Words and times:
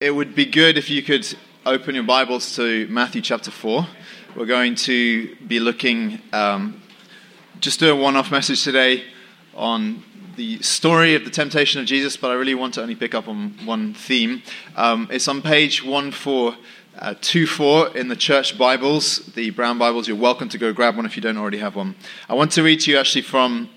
It 0.00 0.14
would 0.14 0.34
be 0.34 0.46
good 0.46 0.78
if 0.78 0.88
you 0.88 1.02
could 1.02 1.26
open 1.66 1.94
your 1.94 2.04
Bibles 2.04 2.56
to 2.56 2.88
Matthew 2.88 3.20
chapter 3.20 3.50
4. 3.50 3.86
We're 4.34 4.46
going 4.46 4.74
to 4.76 5.36
be 5.46 5.60
looking, 5.60 6.22
um, 6.32 6.80
just 7.60 7.80
do 7.80 7.92
a 7.92 7.94
one 7.94 8.16
off 8.16 8.30
message 8.30 8.64
today 8.64 9.04
on 9.54 10.02
the 10.36 10.62
story 10.62 11.14
of 11.16 11.26
the 11.26 11.30
temptation 11.30 11.82
of 11.82 11.86
Jesus, 11.86 12.16
but 12.16 12.30
I 12.30 12.34
really 12.34 12.54
want 12.54 12.72
to 12.74 12.80
only 12.80 12.94
pick 12.94 13.14
up 13.14 13.28
on 13.28 13.50
one 13.66 13.92
theme. 13.92 14.42
Um, 14.74 15.06
it's 15.10 15.28
on 15.28 15.42
page 15.42 15.84
1424 15.84 17.86
uh, 17.86 17.92
in 17.92 18.08
the 18.08 18.16
church 18.16 18.56
Bibles, 18.56 19.18
the 19.34 19.50
brown 19.50 19.76
Bibles. 19.76 20.08
You're 20.08 20.16
welcome 20.16 20.48
to 20.48 20.56
go 20.56 20.72
grab 20.72 20.96
one 20.96 21.04
if 21.04 21.14
you 21.14 21.20
don't 21.20 21.36
already 21.36 21.58
have 21.58 21.76
one. 21.76 21.94
I 22.26 22.32
want 22.32 22.52
to 22.52 22.62
read 22.62 22.80
to 22.80 22.90
you 22.90 22.96
actually 22.96 23.20
from 23.20 23.68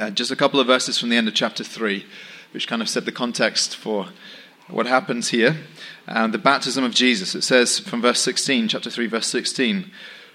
uh, 0.00 0.10
just 0.10 0.32
a 0.32 0.36
couple 0.36 0.58
of 0.58 0.66
verses 0.66 0.98
from 0.98 1.10
the 1.10 1.16
end 1.16 1.28
of 1.28 1.34
chapter 1.34 1.62
3, 1.62 2.04
which 2.50 2.66
kind 2.66 2.82
of 2.82 2.88
set 2.88 3.04
the 3.04 3.12
context 3.12 3.76
for 3.76 4.08
what 4.68 4.86
happens 4.86 5.28
here. 5.28 5.56
And 6.06 6.32
the 6.32 6.38
baptism 6.38 6.84
of 6.84 6.94
Jesus. 6.94 7.34
It 7.34 7.42
says 7.42 7.78
from 7.78 8.02
verse 8.02 8.20
16, 8.20 8.68
chapter 8.68 8.90
3, 8.90 9.06
verse 9.06 9.26
16. 9.26 9.90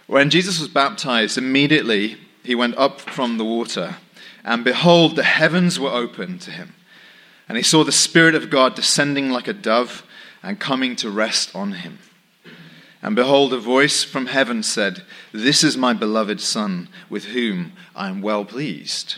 When 0.08 0.30
Jesus 0.30 0.60
was 0.60 0.68
baptized, 0.68 1.38
immediately 1.38 2.18
he 2.44 2.56
went 2.56 2.78
up 2.78 3.00
from 3.00 3.38
the 3.38 3.46
water, 3.46 3.96
and 4.44 4.64
behold, 4.64 5.16
the 5.16 5.24
heavens 5.24 5.80
were 5.80 5.90
opened 5.90 6.42
to 6.42 6.52
him. 6.52 6.76
And 7.48 7.58
he 7.58 7.64
saw 7.64 7.84
the 7.84 7.92
Spirit 7.92 8.36
of 8.36 8.50
God 8.50 8.76
descending 8.76 9.30
like 9.30 9.48
a 9.48 9.54
dove 9.54 10.04
and 10.42 10.60
coming 10.60 10.96
to 10.98 11.10
rest 11.10 11.56
on 11.56 11.74
him. 11.74 12.00
And 13.02 13.16
behold, 13.16 13.54
a 13.54 13.60
voice 13.60 14.04
from 14.04 14.28
heaven 14.28 14.64
said, 14.64 15.04
This 15.32 15.64
is 15.64 15.78
my 15.78 15.94
beloved 15.94 16.40
Son, 16.40 16.90
with 17.10 17.26
whom 17.26 17.74
I 17.96 18.10
am 18.10 18.22
well 18.22 18.46
pleased. 18.46 19.18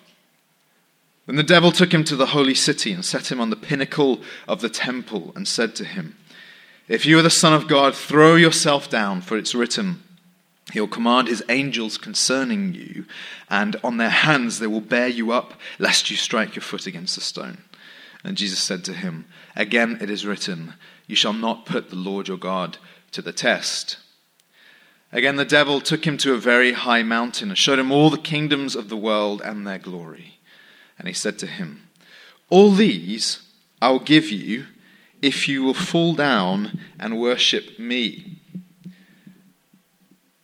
Then 1.25 1.35
the 1.35 1.43
devil 1.43 1.71
took 1.71 1.93
him 1.93 2.03
to 2.05 2.15
the 2.15 2.27
holy 2.27 2.55
city 2.55 2.91
and 2.91 3.05
set 3.05 3.31
him 3.31 3.39
on 3.39 3.49
the 3.49 3.55
pinnacle 3.55 4.21
of 4.47 4.61
the 4.61 4.69
temple 4.69 5.31
and 5.35 5.47
said 5.47 5.75
to 5.75 5.85
him, 5.85 6.17
If 6.87 7.05
you 7.05 7.19
are 7.19 7.23
the 7.23 7.29
Son 7.29 7.53
of 7.53 7.67
God, 7.67 7.95
throw 7.95 8.35
yourself 8.35 8.89
down, 8.89 9.21
for 9.21 9.37
it's 9.37 9.55
written, 9.55 10.03
He'll 10.73 10.87
command 10.87 11.27
his 11.27 11.43
angels 11.49 11.97
concerning 11.97 12.73
you, 12.73 13.05
and 13.49 13.75
on 13.83 13.97
their 13.97 14.09
hands 14.09 14.59
they 14.59 14.67
will 14.67 14.81
bear 14.81 15.07
you 15.07 15.31
up, 15.31 15.53
lest 15.79 16.09
you 16.09 16.17
strike 16.17 16.55
your 16.55 16.63
foot 16.63 16.87
against 16.87 17.17
a 17.17 17.21
stone. 17.21 17.59
And 18.23 18.37
Jesus 18.37 18.59
said 18.59 18.83
to 18.85 18.93
him, 18.93 19.25
Again 19.55 19.97
it 20.01 20.09
is 20.09 20.25
written, 20.25 20.75
You 21.07 21.15
shall 21.15 21.33
not 21.33 21.65
put 21.65 21.89
the 21.89 21.95
Lord 21.95 22.27
your 22.27 22.37
God 22.37 22.77
to 23.11 23.21
the 23.21 23.33
test. 23.33 23.97
Again 25.11 25.35
the 25.35 25.45
devil 25.45 25.81
took 25.81 26.05
him 26.05 26.17
to 26.17 26.33
a 26.33 26.37
very 26.37 26.71
high 26.71 27.03
mountain 27.03 27.49
and 27.49 27.57
showed 27.57 27.79
him 27.79 27.91
all 27.91 28.09
the 28.09 28.17
kingdoms 28.17 28.75
of 28.75 28.89
the 28.89 28.97
world 28.97 29.41
and 29.43 29.67
their 29.67 29.79
glory. 29.79 30.39
And 31.01 31.07
he 31.07 31.15
said 31.15 31.39
to 31.39 31.47
him, 31.47 31.81
All 32.51 32.69
these 32.69 33.41
I 33.81 33.89
will 33.89 33.97
give 33.97 34.29
you 34.29 34.67
if 35.19 35.47
you 35.47 35.63
will 35.63 35.73
fall 35.73 36.13
down 36.13 36.79
and 36.99 37.19
worship 37.19 37.79
me. 37.79 38.37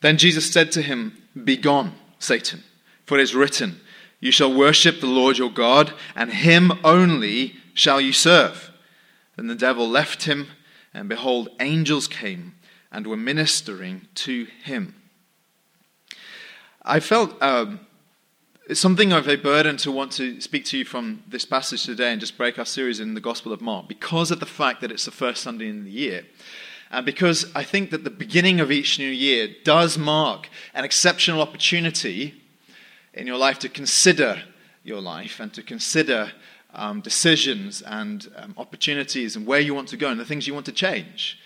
Then 0.02 0.18
Jesus 0.18 0.52
said 0.52 0.72
to 0.72 0.82
him, 0.82 1.16
Begone, 1.44 1.94
Satan, 2.18 2.64
for 3.06 3.20
it 3.20 3.22
is 3.22 3.36
written, 3.36 3.82
You 4.20 4.32
shall 4.32 4.52
worship 4.52 5.00
the 5.00 5.06
Lord 5.06 5.38
your 5.38 5.52
God, 5.52 5.94
and 6.16 6.34
him 6.34 6.72
only 6.84 7.58
shall 7.76 8.02
you 8.02 8.12
serve. 8.12 8.72
Then 9.36 9.46
the 9.46 9.54
devil 9.54 9.88
left 9.88 10.24
him, 10.24 10.48
and 10.92 11.08
behold, 11.08 11.50
angels 11.60 12.08
came 12.08 12.56
and 12.92 13.06
were 13.06 13.16
ministering 13.16 14.08
to 14.16 14.48
him. 14.64 14.96
I 16.82 17.00
felt 17.00 17.40
um, 17.44 17.82
it's 18.68 18.82
something 18.82 19.14
of 19.14 19.30
a 19.30 19.38
burden 19.38 19.78
to 19.78 19.92
want 19.94 20.12
to 20.12 20.42
speak 20.42 20.66
to 20.66 20.78
you 20.78 20.84
from 20.84 21.24
this 21.26 21.46
passage 21.46 21.86
today 21.86 22.12
and 22.12 22.20
just 22.20 22.38
break 22.38 22.60
our 22.60 22.66
series 22.66 23.00
in 23.00 23.14
the 23.14 23.22
Gospel 23.22 23.54
of 23.54 23.62
Mark 23.62 23.88
because 23.88 24.30
of 24.30 24.42
the 24.42 24.46
fact 24.46 24.82
that 24.82 24.92
it's 24.92 25.06
the 25.06 25.12
first 25.12 25.42
Sunday 25.42 25.70
in 25.70 25.86
the 25.86 25.90
year. 25.90 26.26
And 26.92 27.06
because 27.06 27.50
I 27.56 27.64
think 27.64 27.92
that 27.92 28.04
the 28.04 28.10
beginning 28.10 28.60
of 28.60 28.70
each 28.70 29.00
new 29.00 29.08
year 29.08 29.48
does 29.64 29.98
mark 29.98 30.50
an 30.74 30.84
exceptional 30.84 31.42
opportunity 31.42 32.44
in 33.14 33.26
your 33.26 33.38
life 33.38 33.58
to 33.60 33.70
consider 33.70 34.44
your 34.84 35.00
life 35.00 35.40
and 35.40 35.54
to 35.54 35.64
consider 35.64 36.34
um, 36.74 37.00
decisions 37.00 37.82
and 37.82 38.28
um, 38.36 38.54
opportunities 38.58 39.38
and 39.38 39.48
where 39.48 39.62
you 39.62 39.74
want 39.74 39.88
to 39.90 39.98
go 39.98 40.10
and 40.10 40.20
the 40.20 40.26
things 40.26 40.46
you 40.46 40.54
want 40.54 40.66
to 40.66 40.74
change. 40.74 41.40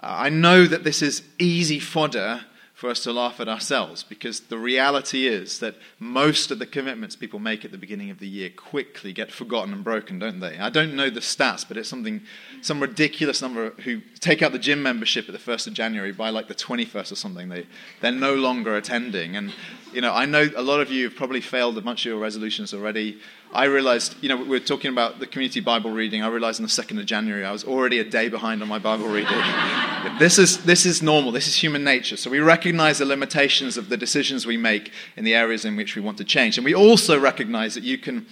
Uh, 0.00 0.06
I 0.06 0.28
know 0.28 0.66
that 0.66 0.84
this 0.84 1.02
is 1.02 1.24
easy 1.40 1.80
fodder 1.80 2.42
for 2.78 2.88
us 2.88 3.00
to 3.00 3.12
laugh 3.12 3.40
at 3.40 3.48
ourselves 3.48 4.04
because 4.04 4.38
the 4.38 4.56
reality 4.56 5.26
is 5.26 5.58
that 5.58 5.74
most 5.98 6.52
of 6.52 6.60
the 6.60 6.64
commitments 6.64 7.16
people 7.16 7.40
make 7.40 7.64
at 7.64 7.72
the 7.72 7.76
beginning 7.76 8.08
of 8.08 8.20
the 8.20 8.28
year 8.28 8.48
quickly 8.50 9.12
get 9.12 9.32
forgotten 9.32 9.74
and 9.74 9.82
broken, 9.82 10.20
don't 10.20 10.38
they? 10.38 10.56
I 10.56 10.70
don't 10.70 10.94
know 10.94 11.10
the 11.10 11.18
stats, 11.18 11.66
but 11.66 11.76
it's 11.76 11.88
something, 11.88 12.22
some 12.62 12.78
ridiculous 12.78 13.42
number 13.42 13.70
who 13.82 14.00
take 14.20 14.42
out 14.42 14.52
the 14.52 14.60
gym 14.60 14.80
membership 14.80 15.28
at 15.28 15.32
the 15.32 15.40
1st 15.40 15.66
of 15.66 15.72
January 15.72 16.12
by 16.12 16.30
like 16.30 16.46
the 16.46 16.54
21st 16.54 17.10
or 17.10 17.16
something. 17.16 17.48
They, 17.48 17.66
they're 18.00 18.12
no 18.12 18.36
longer 18.36 18.76
attending. 18.76 19.34
And, 19.34 19.52
you 19.92 20.00
know, 20.00 20.12
I 20.12 20.26
know 20.26 20.48
a 20.56 20.62
lot 20.62 20.80
of 20.80 20.90
you 20.90 21.04
have 21.04 21.16
probably 21.16 21.40
failed 21.40 21.78
a 21.78 21.80
bunch 21.80 22.04
of 22.04 22.10
your 22.10 22.18
resolutions 22.18 22.74
already. 22.74 23.18
I 23.52 23.64
realized, 23.64 24.14
you 24.22 24.28
know, 24.28 24.36
we 24.36 24.56
are 24.56 24.60
talking 24.60 24.90
about 24.90 25.20
the 25.20 25.26
community 25.26 25.60
Bible 25.60 25.90
reading. 25.90 26.22
I 26.22 26.28
realized 26.28 26.60
on 26.60 26.64
the 26.64 26.70
2nd 26.70 26.98
of 26.98 27.06
January 27.06 27.44
I 27.44 27.52
was 27.52 27.64
already 27.64 27.98
a 27.98 28.04
day 28.04 28.28
behind 28.28 28.62
on 28.62 28.68
my 28.68 28.78
Bible 28.78 29.06
reading. 29.06 29.32
this, 30.18 30.38
is, 30.38 30.64
this 30.64 30.84
is 30.84 31.02
normal. 31.02 31.32
This 31.32 31.48
is 31.48 31.54
human 31.54 31.84
nature. 31.84 32.16
So 32.16 32.30
we 32.30 32.40
recognize 32.40 32.98
the 32.98 33.06
limitations 33.06 33.76
of 33.76 33.88
the 33.88 33.96
decisions 33.96 34.46
we 34.46 34.56
make 34.56 34.92
in 35.16 35.24
the 35.24 35.34
areas 35.34 35.64
in 35.64 35.76
which 35.76 35.96
we 35.96 36.02
want 36.02 36.18
to 36.18 36.24
change. 36.24 36.58
And 36.58 36.64
we 36.64 36.74
also 36.74 37.18
recognize 37.18 37.74
that 37.74 37.84
you 37.84 37.98
can, 37.98 38.26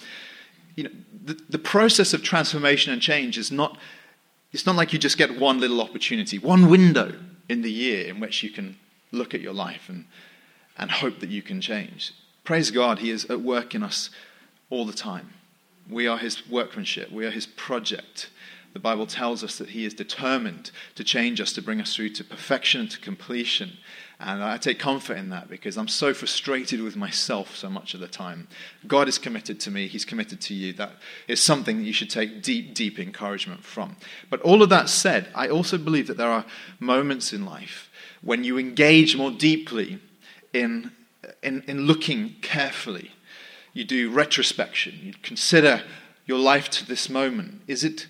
you 0.74 0.84
know, 0.84 0.90
the, 1.24 1.40
the 1.48 1.58
process 1.58 2.12
of 2.12 2.22
transformation 2.22 2.92
and 2.92 3.00
change 3.00 3.38
is 3.38 3.50
not, 3.50 3.78
it's 4.52 4.66
not 4.66 4.76
like 4.76 4.92
you 4.92 4.98
just 4.98 5.18
get 5.18 5.38
one 5.38 5.60
little 5.60 5.80
opportunity, 5.80 6.38
one 6.38 6.68
window 6.68 7.14
in 7.48 7.62
the 7.62 7.72
year 7.72 8.06
in 8.06 8.20
which 8.20 8.42
you 8.42 8.50
can 8.50 8.76
look 9.12 9.34
at 9.34 9.40
your 9.40 9.54
life 9.54 9.88
and, 9.88 10.04
and 10.78 10.90
hope 10.90 11.20
that 11.20 11.30
you 11.30 11.42
can 11.42 11.60
change. 11.60 12.12
Praise 12.44 12.70
God, 12.70 12.98
He 12.98 13.10
is 13.10 13.24
at 13.26 13.40
work 13.40 13.74
in 13.74 13.82
us 13.82 14.10
all 14.70 14.84
the 14.84 14.92
time. 14.92 15.32
We 15.88 16.06
are 16.06 16.18
his 16.18 16.48
workmanship, 16.48 17.12
we 17.12 17.26
are 17.26 17.30
his 17.30 17.46
project. 17.46 18.30
The 18.72 18.80
Bible 18.80 19.06
tells 19.06 19.42
us 19.42 19.56
that 19.56 19.70
he 19.70 19.86
is 19.86 19.94
determined 19.94 20.70
to 20.96 21.04
change 21.04 21.40
us, 21.40 21.54
to 21.54 21.62
bring 21.62 21.80
us 21.80 21.94
through 21.94 22.10
to 22.10 22.24
perfection, 22.24 22.82
and 22.82 22.90
to 22.90 23.00
completion. 23.00 23.72
And 24.20 24.44
I 24.44 24.58
take 24.58 24.78
comfort 24.78 25.16
in 25.16 25.30
that 25.30 25.48
because 25.48 25.78
I'm 25.78 25.88
so 25.88 26.12
frustrated 26.12 26.82
with 26.82 26.94
myself 26.94 27.56
so 27.56 27.70
much 27.70 27.94
of 27.94 28.00
the 28.00 28.06
time. 28.06 28.48
God 28.86 29.08
is 29.08 29.16
committed 29.16 29.60
to 29.60 29.70
me, 29.70 29.86
He's 29.86 30.04
committed 30.04 30.42
to 30.42 30.54
you. 30.54 30.74
That 30.74 30.92
is 31.26 31.40
something 31.40 31.78
that 31.78 31.84
you 31.84 31.94
should 31.94 32.10
take 32.10 32.42
deep, 32.42 32.74
deep 32.74 32.98
encouragement 32.98 33.64
from. 33.64 33.96
But 34.28 34.42
all 34.42 34.62
of 34.62 34.68
that 34.68 34.90
said, 34.90 35.28
I 35.34 35.48
also 35.48 35.78
believe 35.78 36.08
that 36.08 36.18
there 36.18 36.30
are 36.30 36.44
moments 36.78 37.32
in 37.32 37.46
life 37.46 37.90
when 38.20 38.44
you 38.44 38.58
engage 38.58 39.16
more 39.16 39.30
deeply 39.30 40.00
in, 40.60 40.92
in, 41.42 41.62
in 41.66 41.82
looking 41.82 42.36
carefully 42.42 43.12
you 43.72 43.84
do 43.84 44.10
retrospection, 44.10 44.98
you 45.02 45.12
consider 45.22 45.82
your 46.24 46.38
life 46.38 46.70
to 46.70 46.86
this 46.86 47.10
moment. 47.10 47.60
Is 47.66 47.84
it, 47.84 48.06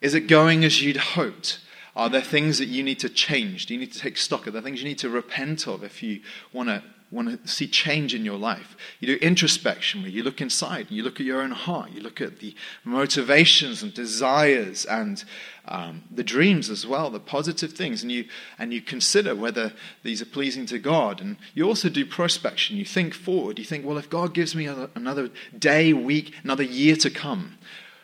is 0.00 0.14
it 0.14 0.22
going 0.22 0.64
as 0.64 0.82
you'd 0.82 0.96
hoped? 0.96 1.60
Are 1.94 2.10
there 2.10 2.20
things 2.20 2.58
that 2.58 2.66
you 2.66 2.82
need 2.82 2.98
to 3.00 3.08
change? 3.08 3.66
Do 3.66 3.74
you 3.74 3.80
need 3.80 3.92
to 3.92 4.00
take 4.00 4.16
stock? 4.16 4.46
Are 4.46 4.50
there 4.50 4.60
things 4.60 4.82
you 4.82 4.88
need 4.88 4.98
to 4.98 5.08
repent 5.08 5.68
of 5.68 5.84
if 5.84 6.02
you 6.02 6.20
want 6.52 6.68
to 6.68 6.82
want 7.10 7.40
to 7.40 7.48
see 7.48 7.68
change 7.68 8.14
in 8.14 8.24
your 8.24 8.38
life. 8.38 8.76
You 8.98 9.06
do 9.06 9.24
introspection 9.24 10.02
where 10.02 10.10
you 10.10 10.22
look 10.24 10.40
inside 10.40 10.90
you 10.90 11.02
look 11.02 11.20
at 11.20 11.26
your 11.26 11.40
own 11.40 11.52
heart. 11.52 11.92
You 11.92 12.00
look 12.00 12.20
at 12.20 12.40
the 12.40 12.54
motivations 12.84 13.82
and 13.82 13.94
desires 13.94 14.84
and 14.84 15.24
um, 15.68 16.04
the 16.10 16.24
dreams 16.24 16.70
as 16.70 16.86
well, 16.86 17.10
the 17.10 17.20
positive 17.20 17.72
things, 17.72 18.02
and 18.02 18.12
you 18.12 18.26
and 18.58 18.72
you 18.72 18.80
consider 18.80 19.34
whether 19.34 19.72
these 20.02 20.22
are 20.22 20.26
pleasing 20.26 20.66
to 20.66 20.78
God. 20.78 21.20
And 21.20 21.36
you 21.54 21.64
also 21.66 21.88
do 21.88 22.06
prospection. 22.06 22.76
You 22.76 22.84
think 22.84 23.14
forward. 23.14 23.58
You 23.58 23.64
think, 23.64 23.84
well, 23.84 23.98
if 23.98 24.08
God 24.08 24.34
gives 24.34 24.54
me 24.54 24.66
another 24.66 25.30
day, 25.58 25.92
week, 25.92 26.34
another 26.44 26.62
year 26.62 26.96
to 26.96 27.10
come. 27.10 27.58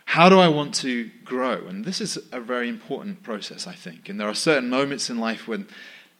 How 0.04 0.28
do 0.28 0.38
I 0.38 0.48
want 0.48 0.74
to 0.76 1.10
grow? 1.24 1.66
And 1.68 1.84
this 1.84 2.00
is 2.00 2.18
a 2.32 2.40
very 2.40 2.68
important 2.68 3.22
process, 3.22 3.66
I 3.66 3.74
think. 3.74 4.08
And 4.08 4.20
there 4.20 4.28
are 4.28 4.34
certain 4.34 4.68
moments 4.68 5.08
in 5.08 5.18
life 5.18 5.48
when 5.48 5.66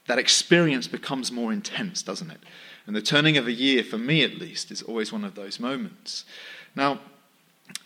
that 0.06 0.18
experience 0.18 0.88
becomes 0.88 1.30
more 1.30 1.52
intense, 1.52 2.02
doesn't 2.02 2.30
it? 2.30 2.40
And 2.86 2.96
the 2.96 3.02
turning 3.02 3.36
of 3.36 3.46
a 3.46 3.52
year, 3.52 3.84
for 3.84 3.98
me 3.98 4.22
at 4.22 4.38
least, 4.38 4.70
is 4.70 4.82
always 4.82 5.12
one 5.12 5.24
of 5.24 5.34
those 5.34 5.60
moments. 5.60 6.24
Now, 6.74 7.00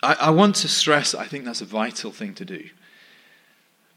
I, 0.01 0.15
I 0.21 0.29
want 0.29 0.55
to 0.57 0.67
stress, 0.67 1.13
I 1.13 1.25
think 1.25 1.45
that's 1.45 1.61
a 1.61 1.65
vital 1.65 2.11
thing 2.11 2.33
to 2.35 2.45
do. 2.45 2.69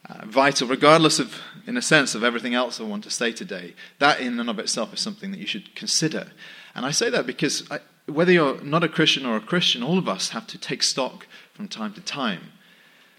Uh, 0.08 0.24
vital, 0.26 0.66
regardless 0.68 1.18
of, 1.18 1.40
in 1.66 1.76
a 1.76 1.82
sense, 1.82 2.14
of 2.14 2.24
everything 2.24 2.54
else 2.54 2.80
I 2.80 2.84
want 2.84 3.04
to 3.04 3.10
say 3.10 3.32
today. 3.32 3.74
That 3.98 4.20
in 4.20 4.40
and 4.40 4.48
of 4.48 4.58
itself 4.58 4.94
is 4.94 5.00
something 5.00 5.30
that 5.30 5.40
you 5.40 5.46
should 5.46 5.74
consider. 5.74 6.32
And 6.74 6.86
I 6.86 6.90
say 6.90 7.10
that 7.10 7.26
because 7.26 7.70
I, 7.70 7.80
whether 8.06 8.32
you're 8.32 8.60
not 8.62 8.84
a 8.84 8.88
Christian 8.88 9.26
or 9.26 9.36
a 9.36 9.40
Christian, 9.40 9.82
all 9.82 9.98
of 9.98 10.08
us 10.08 10.30
have 10.30 10.46
to 10.48 10.58
take 10.58 10.82
stock 10.82 11.26
from 11.52 11.68
time 11.68 11.92
to 11.94 12.00
time. 12.00 12.52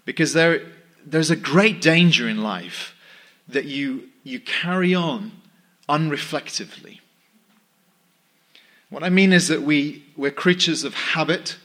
Because 0.04 0.32
there, 0.32 0.62
there's 1.06 1.30
a 1.30 1.36
great 1.36 1.80
danger 1.80 2.28
in 2.28 2.42
life 2.42 2.94
that 3.48 3.64
you, 3.64 4.08
you 4.24 4.40
carry 4.40 4.94
on 4.94 5.32
unreflectively. 5.88 7.00
What 8.90 9.02
I 9.02 9.08
mean 9.08 9.32
is 9.32 9.48
that 9.48 9.62
we, 9.62 10.04
we're 10.16 10.30
creatures 10.30 10.84
of 10.84 10.94
habit, 10.94 11.56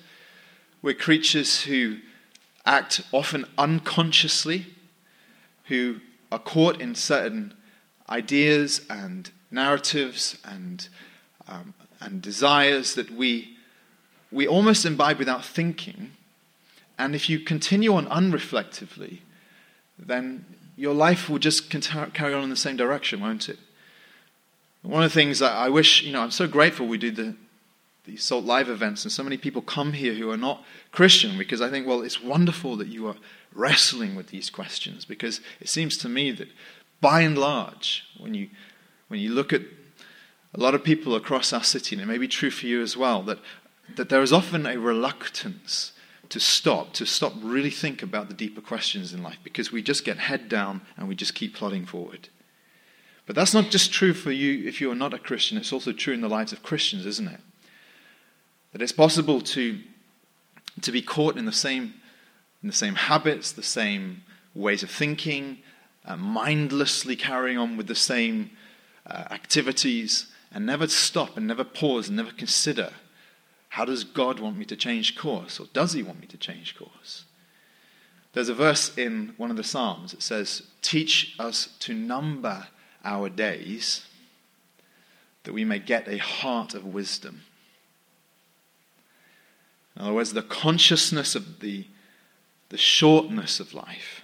we're 0.82 0.94
creatures 0.94 1.64
who 1.64 1.98
act 2.66 3.02
often 3.12 3.46
unconsciously, 3.58 4.68
who 5.68 5.98
are 6.32 6.40
caught 6.40 6.82
in 6.82 6.96
certain 6.96 7.54
ideas 8.10 8.82
and 8.90 9.32
narratives 9.52 10.38
and, 10.44 10.88
um, 11.48 11.74
and 12.00 12.22
desires 12.22 12.96
that 12.96 13.12
we, 13.12 13.58
we 14.32 14.48
almost 14.48 14.86
imbibe 14.86 15.20
without 15.20 15.44
thinking. 15.44 16.12
And 16.98 17.16
if 17.16 17.30
you 17.30 17.40
continue 17.40 17.94
on 17.94 18.08
unreflectively, 18.08 19.20
then 19.98 20.46
your 20.76 20.94
life 20.94 21.30
will 21.30 21.40
just 21.40 21.70
carry 21.70 22.34
on 22.34 22.44
in 22.44 22.50
the 22.50 22.56
same 22.56 22.78
direction, 22.78 23.22
won't 23.22 23.50
it? 23.50 23.58
One 24.84 25.04
of 25.04 25.12
the 25.12 25.20
things 25.20 25.40
that 25.40 25.52
I 25.52 25.70
wish, 25.70 26.04
you 26.04 26.14
know, 26.14 26.22
I'm 26.22 26.32
so 26.32 26.48
grateful 26.48 26.88
we 26.88 26.98
do 26.98 27.12
the, 27.12 27.36
the 28.06 28.16
Salt 28.16 28.46
Live 28.46 28.70
events, 28.70 29.04
and 29.04 29.12
so 29.12 29.24
many 29.24 29.38
people 29.38 29.62
come 29.62 29.94
here 29.94 30.14
who 30.14 30.30
are 30.30 30.38
not 30.38 30.64
Christian 30.92 31.38
because 31.38 31.62
I 31.62 31.70
think, 31.70 31.88
well, 31.88 32.04
it's 32.04 32.22
wonderful 32.22 32.78
that 32.78 32.88
you 32.88 33.08
are 33.08 33.16
wrestling 33.58 34.16
with 34.16 34.28
these 34.28 34.50
questions 34.50 35.04
because 35.04 35.42
it 35.60 35.70
seems 35.70 35.98
to 35.98 36.10
me 36.10 36.32
that 36.32 36.50
by 37.02 37.22
and 37.22 37.38
large, 37.38 38.06
when 38.18 38.34
you, 38.34 38.50
when 39.08 39.20
you 39.20 39.34
look 39.34 39.52
at 39.52 39.62
a 40.54 40.60
lot 40.60 40.76
of 40.76 40.84
people 40.84 41.16
across 41.16 41.54
our 41.54 41.64
city, 41.64 41.96
and 41.96 42.02
it 42.02 42.08
may 42.08 42.18
be 42.18 42.28
true 42.28 42.52
for 42.52 42.66
you 42.66 42.82
as 42.82 42.96
well, 42.96 43.22
that, 43.24 43.40
that 43.96 44.10
there 44.10 44.22
is 44.22 44.34
often 44.34 44.66
a 44.66 44.78
reluctance 44.78 45.92
to 46.30 46.40
stop, 46.40 46.94
to 46.94 47.06
stop 47.06 47.34
really 47.42 47.70
think 47.70 48.04
about 48.04 48.28
the 48.28 48.34
deeper 48.34 48.62
questions 48.62 49.14
in 49.14 49.24
life 49.24 49.38
because 49.44 49.72
we 49.72 49.82
just 49.82 50.04
get 50.04 50.18
head 50.18 50.50
down 50.50 50.82
and 50.98 51.08
we 51.08 51.16
just 51.16 51.36
keep 51.36 51.56
plodding 51.56 51.86
forward. 51.86 52.30
But 53.26 53.36
that's 53.36 53.54
not 53.54 53.70
just 53.70 53.92
true 53.92 54.14
for 54.14 54.32
you 54.32 54.68
if 54.68 54.82
you 54.82 54.92
are 54.92 54.96
not 54.96 55.14
a 55.14 55.20
Christian, 55.20 55.58
it's 55.58 55.74
also 55.74 55.92
true 55.92 56.14
in 56.14 56.22
the 56.22 56.30
lives 56.30 56.54
of 56.54 56.64
Christians, 56.64 57.06
isn't 57.06 57.28
it? 57.28 57.42
That 58.72 58.82
it's 58.82 58.92
possible 58.92 59.42
to, 59.42 59.80
to 60.82 60.92
be 60.92 61.02
caught 61.02 61.38
in 61.38 61.46
the 61.46 61.52
same, 61.52 61.94
the 62.68 62.74
same 62.74 62.96
habits, 62.96 63.52
the 63.52 63.64
same 63.64 64.24
ways 64.54 64.84
of 64.84 64.90
thinking, 64.90 65.60
uh, 66.06 66.16
mindlessly 66.16 67.16
carrying 67.16 67.58
on 67.58 67.78
with 67.78 67.88
the 67.88 67.96
same 67.96 68.52
uh, 69.06 69.26
activities, 69.32 70.28
and 70.52 70.66
never 70.66 70.88
stop 70.88 71.38
and 71.38 71.48
never 71.48 71.64
pause 71.64 72.08
and 72.08 72.18
never 72.18 72.32
consider 72.32 72.92
how 73.70 73.86
does 73.86 74.04
God 74.04 74.40
want 74.40 74.58
me 74.58 74.66
to 74.66 74.76
change 74.76 75.16
course, 75.16 75.60
or 75.60 75.68
does 75.74 75.94
He 75.94 76.04
want 76.04 76.20
me 76.20 76.28
to 76.28 76.38
change 76.38 76.76
course? 76.76 77.26
There's 78.34 78.50
a 78.50 78.56
verse 78.56 78.98
in 78.98 79.34
one 79.38 79.52
of 79.52 79.58
the 79.58 79.64
Psalms 79.64 80.12
that 80.12 80.22
says, 80.22 80.64
Teach 80.82 81.36
us 81.40 81.70
to 81.82 81.94
number 81.94 82.68
our 83.04 83.30
days, 83.30 84.06
that 85.44 85.54
we 85.54 85.64
may 85.64 85.80
get 85.80 86.08
a 86.08 86.18
heart 86.18 86.74
of 86.74 86.86
wisdom. 86.86 87.42
In 89.96 90.04
other 90.04 90.14
words, 90.14 90.34
the 90.34 90.42
consciousness 90.42 91.36
of 91.36 91.60
the, 91.60 91.86
the 92.70 92.78
shortness 92.78 93.60
of 93.60 93.74
life, 93.74 94.22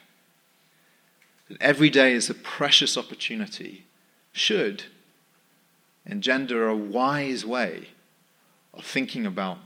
that 1.49 1.61
every 1.61 1.89
day 1.89 2.13
is 2.13 2.29
a 2.29 2.33
precious 2.33 2.97
opportunity, 2.97 3.85
should 4.31 4.83
engender 6.05 6.67
a 6.67 6.75
wise 6.75 7.45
way 7.45 7.89
of 8.73 8.83
thinking 8.83 9.25
about 9.25 9.57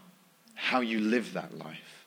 how 0.54 0.82
you 0.82 1.00
live 1.00 1.34
that 1.34 1.58
life. 1.58 2.06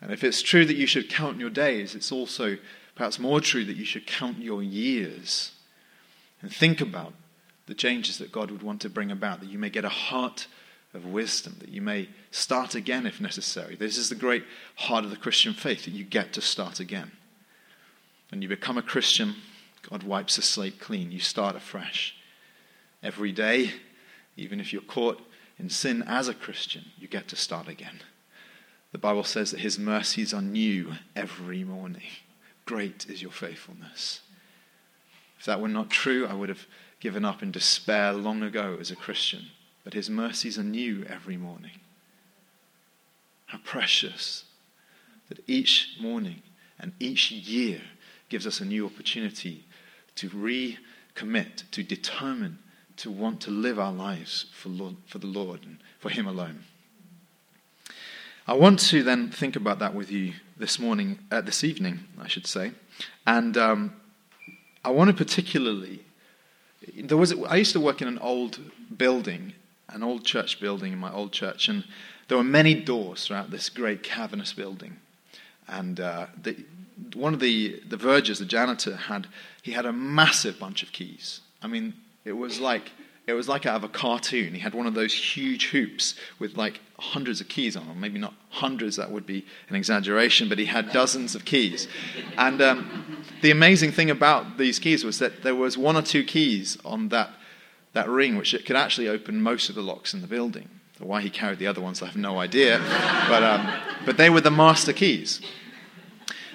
And 0.00 0.10
if 0.12 0.24
it's 0.24 0.42
true 0.42 0.64
that 0.64 0.76
you 0.76 0.86
should 0.86 1.08
count 1.08 1.38
your 1.38 1.50
days, 1.50 1.94
it's 1.94 2.12
also 2.12 2.58
perhaps 2.94 3.18
more 3.18 3.40
true 3.40 3.64
that 3.64 3.76
you 3.76 3.84
should 3.84 4.06
count 4.06 4.38
your 4.38 4.62
years 4.62 5.52
and 6.40 6.52
think 6.52 6.80
about 6.80 7.12
the 7.66 7.74
changes 7.74 8.18
that 8.18 8.32
God 8.32 8.50
would 8.50 8.62
want 8.62 8.80
to 8.82 8.88
bring 8.88 9.10
about, 9.10 9.40
that 9.40 9.50
you 9.50 9.58
may 9.58 9.70
get 9.70 9.84
a 9.84 9.90
heart 9.90 10.46
of 10.96 11.06
wisdom, 11.06 11.56
that 11.60 11.68
you 11.68 11.80
may 11.80 12.08
start 12.30 12.74
again 12.74 13.06
if 13.06 13.20
necessary. 13.20 13.76
This 13.76 13.96
is 13.96 14.08
the 14.08 14.14
great 14.14 14.44
heart 14.74 15.04
of 15.04 15.10
the 15.10 15.16
Christian 15.16 15.52
faith, 15.52 15.84
that 15.84 15.92
you 15.92 16.04
get 16.04 16.32
to 16.32 16.40
start 16.40 16.80
again. 16.80 17.12
When 18.30 18.42
you 18.42 18.48
become 18.48 18.76
a 18.76 18.82
Christian, 18.82 19.36
God 19.88 20.02
wipes 20.02 20.36
the 20.36 20.42
slate 20.42 20.80
clean. 20.80 21.12
You 21.12 21.20
start 21.20 21.54
afresh. 21.54 22.16
Every 23.02 23.30
day, 23.30 23.72
even 24.36 24.58
if 24.58 24.72
you're 24.72 24.82
caught 24.82 25.20
in 25.58 25.70
sin 25.70 26.02
as 26.06 26.28
a 26.28 26.34
Christian, 26.34 26.86
you 26.98 27.06
get 27.06 27.28
to 27.28 27.36
start 27.36 27.68
again. 27.68 28.00
The 28.92 28.98
Bible 28.98 29.24
says 29.24 29.50
that 29.50 29.60
His 29.60 29.78
mercies 29.78 30.34
are 30.34 30.42
new 30.42 30.94
every 31.14 31.62
morning. 31.64 32.02
Great 32.64 33.06
is 33.08 33.22
your 33.22 33.30
faithfulness. 33.30 34.22
If 35.38 35.44
that 35.44 35.60
were 35.60 35.68
not 35.68 35.90
true, 35.90 36.26
I 36.26 36.34
would 36.34 36.48
have 36.48 36.66
given 36.98 37.24
up 37.24 37.42
in 37.42 37.50
despair 37.52 38.12
long 38.12 38.42
ago 38.42 38.76
as 38.80 38.90
a 38.90 38.96
Christian. 38.96 39.46
But 39.86 39.94
his 39.94 40.10
mercies 40.10 40.58
are 40.58 40.64
new 40.64 41.06
every 41.08 41.36
morning. 41.36 41.78
How 43.46 43.58
precious 43.58 44.42
that 45.28 45.38
each 45.46 45.96
morning 46.00 46.42
and 46.80 46.92
each 46.98 47.30
year 47.30 47.80
gives 48.28 48.48
us 48.48 48.60
a 48.60 48.64
new 48.64 48.84
opportunity 48.84 49.64
to 50.16 50.28
recommit, 50.30 51.70
to 51.70 51.84
determine, 51.84 52.58
to 52.96 53.12
want 53.12 53.40
to 53.42 53.52
live 53.52 53.78
our 53.78 53.92
lives 53.92 54.46
for, 54.52 54.70
Lord, 54.70 54.96
for 55.06 55.18
the 55.18 55.28
Lord 55.28 55.62
and 55.62 55.78
for 56.00 56.08
Him 56.08 56.26
alone. 56.26 56.64
I 58.48 58.54
want 58.54 58.80
to 58.88 59.04
then 59.04 59.30
think 59.30 59.54
about 59.54 59.78
that 59.78 59.94
with 59.94 60.10
you 60.10 60.32
this 60.56 60.80
morning, 60.80 61.20
uh, 61.30 61.42
this 61.42 61.62
evening, 61.62 62.00
I 62.20 62.26
should 62.26 62.48
say. 62.48 62.72
And 63.24 63.56
um, 63.56 63.92
I 64.84 64.90
want 64.90 65.10
to 65.10 65.16
particularly. 65.16 66.00
There 66.96 67.16
was, 67.16 67.32
I 67.44 67.54
used 67.54 67.72
to 67.74 67.80
work 67.80 68.02
in 68.02 68.08
an 68.08 68.18
old 68.18 68.58
building, 68.98 69.52
an 69.88 70.02
old 70.02 70.24
church 70.24 70.60
building 70.60 70.92
in 70.92 70.98
my 70.98 71.12
old 71.12 71.32
church, 71.32 71.68
and 71.68 71.84
there 72.28 72.36
were 72.36 72.44
many 72.44 72.74
doors 72.74 73.26
throughout 73.26 73.50
this 73.50 73.68
great 73.68 74.02
cavernous 74.02 74.52
building. 74.52 74.96
And 75.68 76.00
uh, 76.00 76.26
the, 76.40 76.56
one 77.14 77.34
of 77.34 77.40
the, 77.40 77.80
the 77.88 77.96
vergers, 77.96 78.38
the 78.38 78.44
janitor, 78.44 78.96
had 78.96 79.26
he 79.62 79.72
had 79.72 79.86
a 79.86 79.92
massive 79.92 80.58
bunch 80.58 80.82
of 80.82 80.92
keys. 80.92 81.40
I 81.62 81.66
mean, 81.66 81.94
it 82.24 82.32
was 82.32 82.60
like 82.60 82.92
it 83.26 83.32
was 83.32 83.48
like 83.48 83.66
out 83.66 83.76
of 83.76 83.84
a 83.84 83.88
cartoon. 83.88 84.54
He 84.54 84.60
had 84.60 84.74
one 84.74 84.86
of 84.86 84.94
those 84.94 85.12
huge 85.12 85.70
hoops 85.70 86.14
with 86.38 86.56
like 86.56 86.80
hundreds 86.98 87.40
of 87.40 87.48
keys 87.48 87.76
on 87.76 87.88
them. 87.88 88.00
Maybe 88.00 88.20
not 88.20 88.34
hundreds, 88.50 88.96
that 88.96 89.10
would 89.10 89.26
be 89.26 89.44
an 89.68 89.74
exaggeration, 89.74 90.48
but 90.48 90.58
he 90.58 90.66
had 90.66 90.92
dozens 90.92 91.34
of 91.34 91.44
keys. 91.44 91.88
And 92.38 92.62
um, 92.62 93.24
the 93.42 93.50
amazing 93.50 93.90
thing 93.90 94.10
about 94.10 94.58
these 94.58 94.78
keys 94.78 95.04
was 95.04 95.18
that 95.18 95.42
there 95.42 95.56
was 95.56 95.76
one 95.76 95.96
or 95.96 96.02
two 96.02 96.22
keys 96.22 96.78
on 96.84 97.08
that, 97.08 97.30
that 97.96 98.08
ring 98.10 98.36
which 98.36 98.52
it 98.52 98.66
could 98.66 98.76
actually 98.76 99.08
open 99.08 99.40
most 99.40 99.70
of 99.70 99.74
the 99.74 99.82
locks 99.82 100.12
in 100.12 100.20
the 100.20 100.26
building. 100.26 100.68
Why 100.98 101.22
he 101.22 101.30
carried 101.30 101.58
the 101.58 101.66
other 101.66 101.80
ones, 101.80 102.02
I 102.02 102.06
have 102.06 102.16
no 102.16 102.38
idea. 102.38 102.78
But, 103.28 103.42
um, 103.42 103.66
but 104.04 104.18
they 104.18 104.30
were 104.30 104.40
the 104.40 104.50
master 104.50 104.92
keys. 104.92 105.40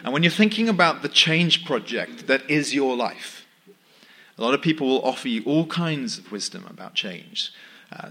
And 0.04 0.14
when 0.14 0.24
you're 0.24 0.32
thinking 0.32 0.70
about 0.70 1.02
the 1.02 1.10
change 1.10 1.66
project 1.66 2.28
that 2.28 2.48
is 2.50 2.74
your 2.74 2.96
life, 2.96 3.46
a 4.38 4.42
lot 4.42 4.54
of 4.54 4.62
people 4.62 4.88
will 4.88 5.04
offer 5.04 5.28
you 5.28 5.44
all 5.46 5.66
kinds 5.66 6.20
of 6.20 6.32
wisdom 6.32 6.66
about 6.70 6.94
change. 6.94 7.52
Uh, 7.92 8.10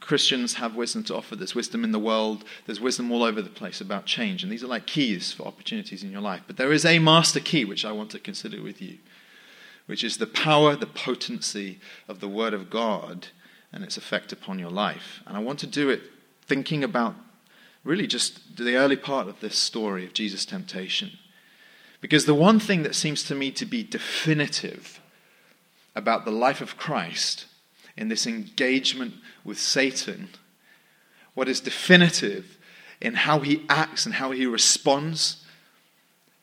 Christians 0.00 0.54
have 0.54 0.74
wisdom 0.74 1.04
to 1.04 1.14
offer. 1.14 1.36
There's 1.36 1.54
wisdom 1.54 1.84
in 1.84 1.92
the 1.92 1.98
world. 1.98 2.44
There's 2.66 2.80
wisdom 2.80 3.12
all 3.12 3.22
over 3.22 3.40
the 3.40 3.48
place 3.48 3.80
about 3.80 4.06
change. 4.06 4.42
And 4.42 4.50
these 4.50 4.64
are 4.64 4.66
like 4.66 4.86
keys 4.86 5.32
for 5.32 5.46
opportunities 5.46 6.02
in 6.02 6.10
your 6.10 6.20
life. 6.22 6.42
But 6.46 6.56
there 6.56 6.72
is 6.72 6.84
a 6.84 6.98
master 6.98 7.40
key 7.40 7.64
which 7.64 7.84
I 7.84 7.92
want 7.92 8.10
to 8.10 8.18
consider 8.18 8.62
with 8.62 8.82
you, 8.82 8.98
which 9.90 10.04
is 10.04 10.18
the 10.18 10.26
power, 10.26 10.76
the 10.76 10.86
potency 10.86 11.80
of 12.06 12.20
the 12.20 12.28
Word 12.28 12.54
of 12.54 12.70
God 12.70 13.26
and 13.72 13.82
its 13.82 13.96
effect 13.96 14.32
upon 14.32 14.56
your 14.56 14.70
life. 14.70 15.20
And 15.26 15.36
I 15.36 15.40
want 15.40 15.58
to 15.58 15.66
do 15.66 15.90
it 15.90 16.00
thinking 16.46 16.84
about 16.84 17.16
really 17.82 18.06
just 18.06 18.56
the 18.56 18.76
early 18.76 18.94
part 18.94 19.26
of 19.26 19.40
this 19.40 19.58
story 19.58 20.04
of 20.04 20.12
Jesus' 20.12 20.44
temptation. 20.44 21.18
Because 22.00 22.24
the 22.24 22.34
one 22.34 22.60
thing 22.60 22.84
that 22.84 22.94
seems 22.94 23.24
to 23.24 23.34
me 23.34 23.50
to 23.50 23.66
be 23.66 23.82
definitive 23.82 25.00
about 25.96 26.24
the 26.24 26.30
life 26.30 26.60
of 26.60 26.76
Christ 26.76 27.46
in 27.96 28.06
this 28.06 28.28
engagement 28.28 29.14
with 29.42 29.58
Satan, 29.58 30.28
what 31.34 31.48
is 31.48 31.60
definitive 31.60 32.58
in 33.00 33.14
how 33.14 33.40
he 33.40 33.66
acts 33.68 34.06
and 34.06 34.14
how 34.14 34.30
he 34.30 34.46
responds 34.46 35.44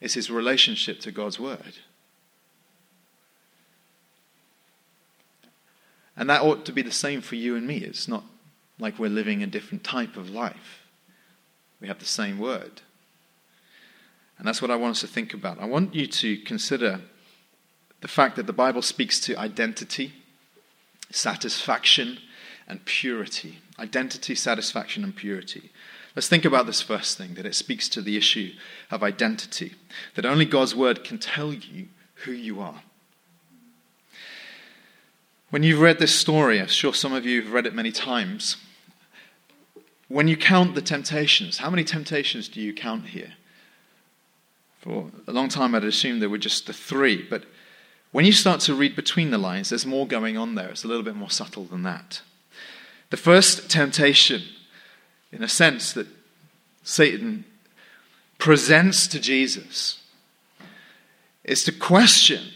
is 0.02 0.12
his 0.12 0.30
relationship 0.30 1.00
to 1.00 1.10
God's 1.10 1.40
Word. 1.40 1.76
And 6.18 6.28
that 6.28 6.42
ought 6.42 6.66
to 6.66 6.72
be 6.72 6.82
the 6.82 6.90
same 6.90 7.20
for 7.20 7.36
you 7.36 7.54
and 7.56 7.66
me. 7.66 7.78
It's 7.78 8.08
not 8.08 8.24
like 8.78 8.98
we're 8.98 9.08
living 9.08 9.42
a 9.42 9.46
different 9.46 9.84
type 9.84 10.16
of 10.16 10.28
life. 10.28 10.82
We 11.80 11.86
have 11.86 12.00
the 12.00 12.04
same 12.04 12.38
Word. 12.38 12.82
And 14.36 14.46
that's 14.46 14.60
what 14.60 14.70
I 14.70 14.76
want 14.76 14.96
us 14.96 15.00
to 15.00 15.06
think 15.06 15.32
about. 15.32 15.60
I 15.60 15.64
want 15.64 15.94
you 15.94 16.08
to 16.08 16.36
consider 16.38 17.00
the 18.00 18.08
fact 18.08 18.36
that 18.36 18.46
the 18.46 18.52
Bible 18.52 18.82
speaks 18.82 19.20
to 19.20 19.38
identity, 19.38 20.12
satisfaction, 21.10 22.18
and 22.66 22.84
purity. 22.84 23.58
Identity, 23.78 24.34
satisfaction, 24.34 25.04
and 25.04 25.14
purity. 25.14 25.70
Let's 26.16 26.28
think 26.28 26.44
about 26.44 26.66
this 26.66 26.82
first 26.82 27.16
thing 27.16 27.34
that 27.34 27.46
it 27.46 27.54
speaks 27.54 27.88
to 27.90 28.02
the 28.02 28.16
issue 28.16 28.52
of 28.90 29.04
identity, 29.04 29.74
that 30.16 30.26
only 30.26 30.44
God's 30.44 30.74
word 30.74 31.04
can 31.04 31.18
tell 31.18 31.52
you 31.52 31.86
who 32.24 32.32
you 32.32 32.60
are. 32.60 32.82
When 35.50 35.62
you've 35.62 35.80
read 35.80 35.98
this 35.98 36.14
story, 36.14 36.60
I'm 36.60 36.66
sure 36.66 36.92
some 36.92 37.14
of 37.14 37.24
you 37.24 37.42
have 37.42 37.52
read 37.52 37.66
it 37.66 37.74
many 37.74 37.90
times. 37.90 38.56
When 40.08 40.28
you 40.28 40.36
count 40.36 40.74
the 40.74 40.82
temptations, 40.82 41.58
how 41.58 41.70
many 41.70 41.84
temptations 41.84 42.48
do 42.48 42.60
you 42.60 42.74
count 42.74 43.06
here? 43.06 43.32
For 44.80 45.10
a 45.26 45.32
long 45.32 45.48
time, 45.48 45.74
I'd 45.74 45.84
assumed 45.84 46.20
there 46.20 46.28
were 46.28 46.38
just 46.38 46.66
the 46.66 46.72
three, 46.72 47.22
but 47.22 47.44
when 48.12 48.24
you 48.24 48.32
start 48.32 48.60
to 48.62 48.74
read 48.74 48.94
between 48.94 49.30
the 49.30 49.38
lines, 49.38 49.70
there's 49.70 49.86
more 49.86 50.06
going 50.06 50.36
on 50.36 50.54
there. 50.54 50.68
It's 50.68 50.84
a 50.84 50.88
little 50.88 51.02
bit 51.02 51.16
more 51.16 51.30
subtle 51.30 51.64
than 51.64 51.82
that. 51.82 52.22
The 53.10 53.16
first 53.16 53.70
temptation, 53.70 54.42
in 55.32 55.42
a 55.42 55.48
sense, 55.48 55.92
that 55.94 56.06
Satan 56.82 57.44
presents 58.36 59.06
to 59.08 59.18
Jesus 59.18 60.02
is 61.42 61.64
to 61.64 61.72
question 61.72 62.50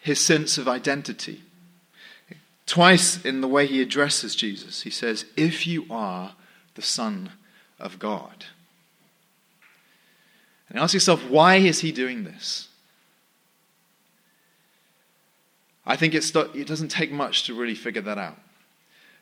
his 0.00 0.24
sense 0.24 0.56
of 0.56 0.66
identity. 0.66 1.42
Twice 2.72 3.22
in 3.22 3.42
the 3.42 3.48
way 3.48 3.66
he 3.66 3.82
addresses 3.82 4.34
Jesus, 4.34 4.80
he 4.80 4.88
says, 4.88 5.26
If 5.36 5.66
you 5.66 5.84
are 5.90 6.36
the 6.72 6.80
Son 6.80 7.32
of 7.78 7.98
God. 7.98 8.46
And 10.70 10.78
ask 10.78 10.94
yourself, 10.94 11.22
why 11.28 11.56
is 11.56 11.80
he 11.80 11.92
doing 11.92 12.24
this? 12.24 12.68
I 15.84 15.96
think 15.96 16.14
it 16.14 16.32
doesn't 16.66 16.88
take 16.88 17.12
much 17.12 17.44
to 17.44 17.52
really 17.52 17.74
figure 17.74 18.00
that 18.00 18.16
out. 18.16 18.38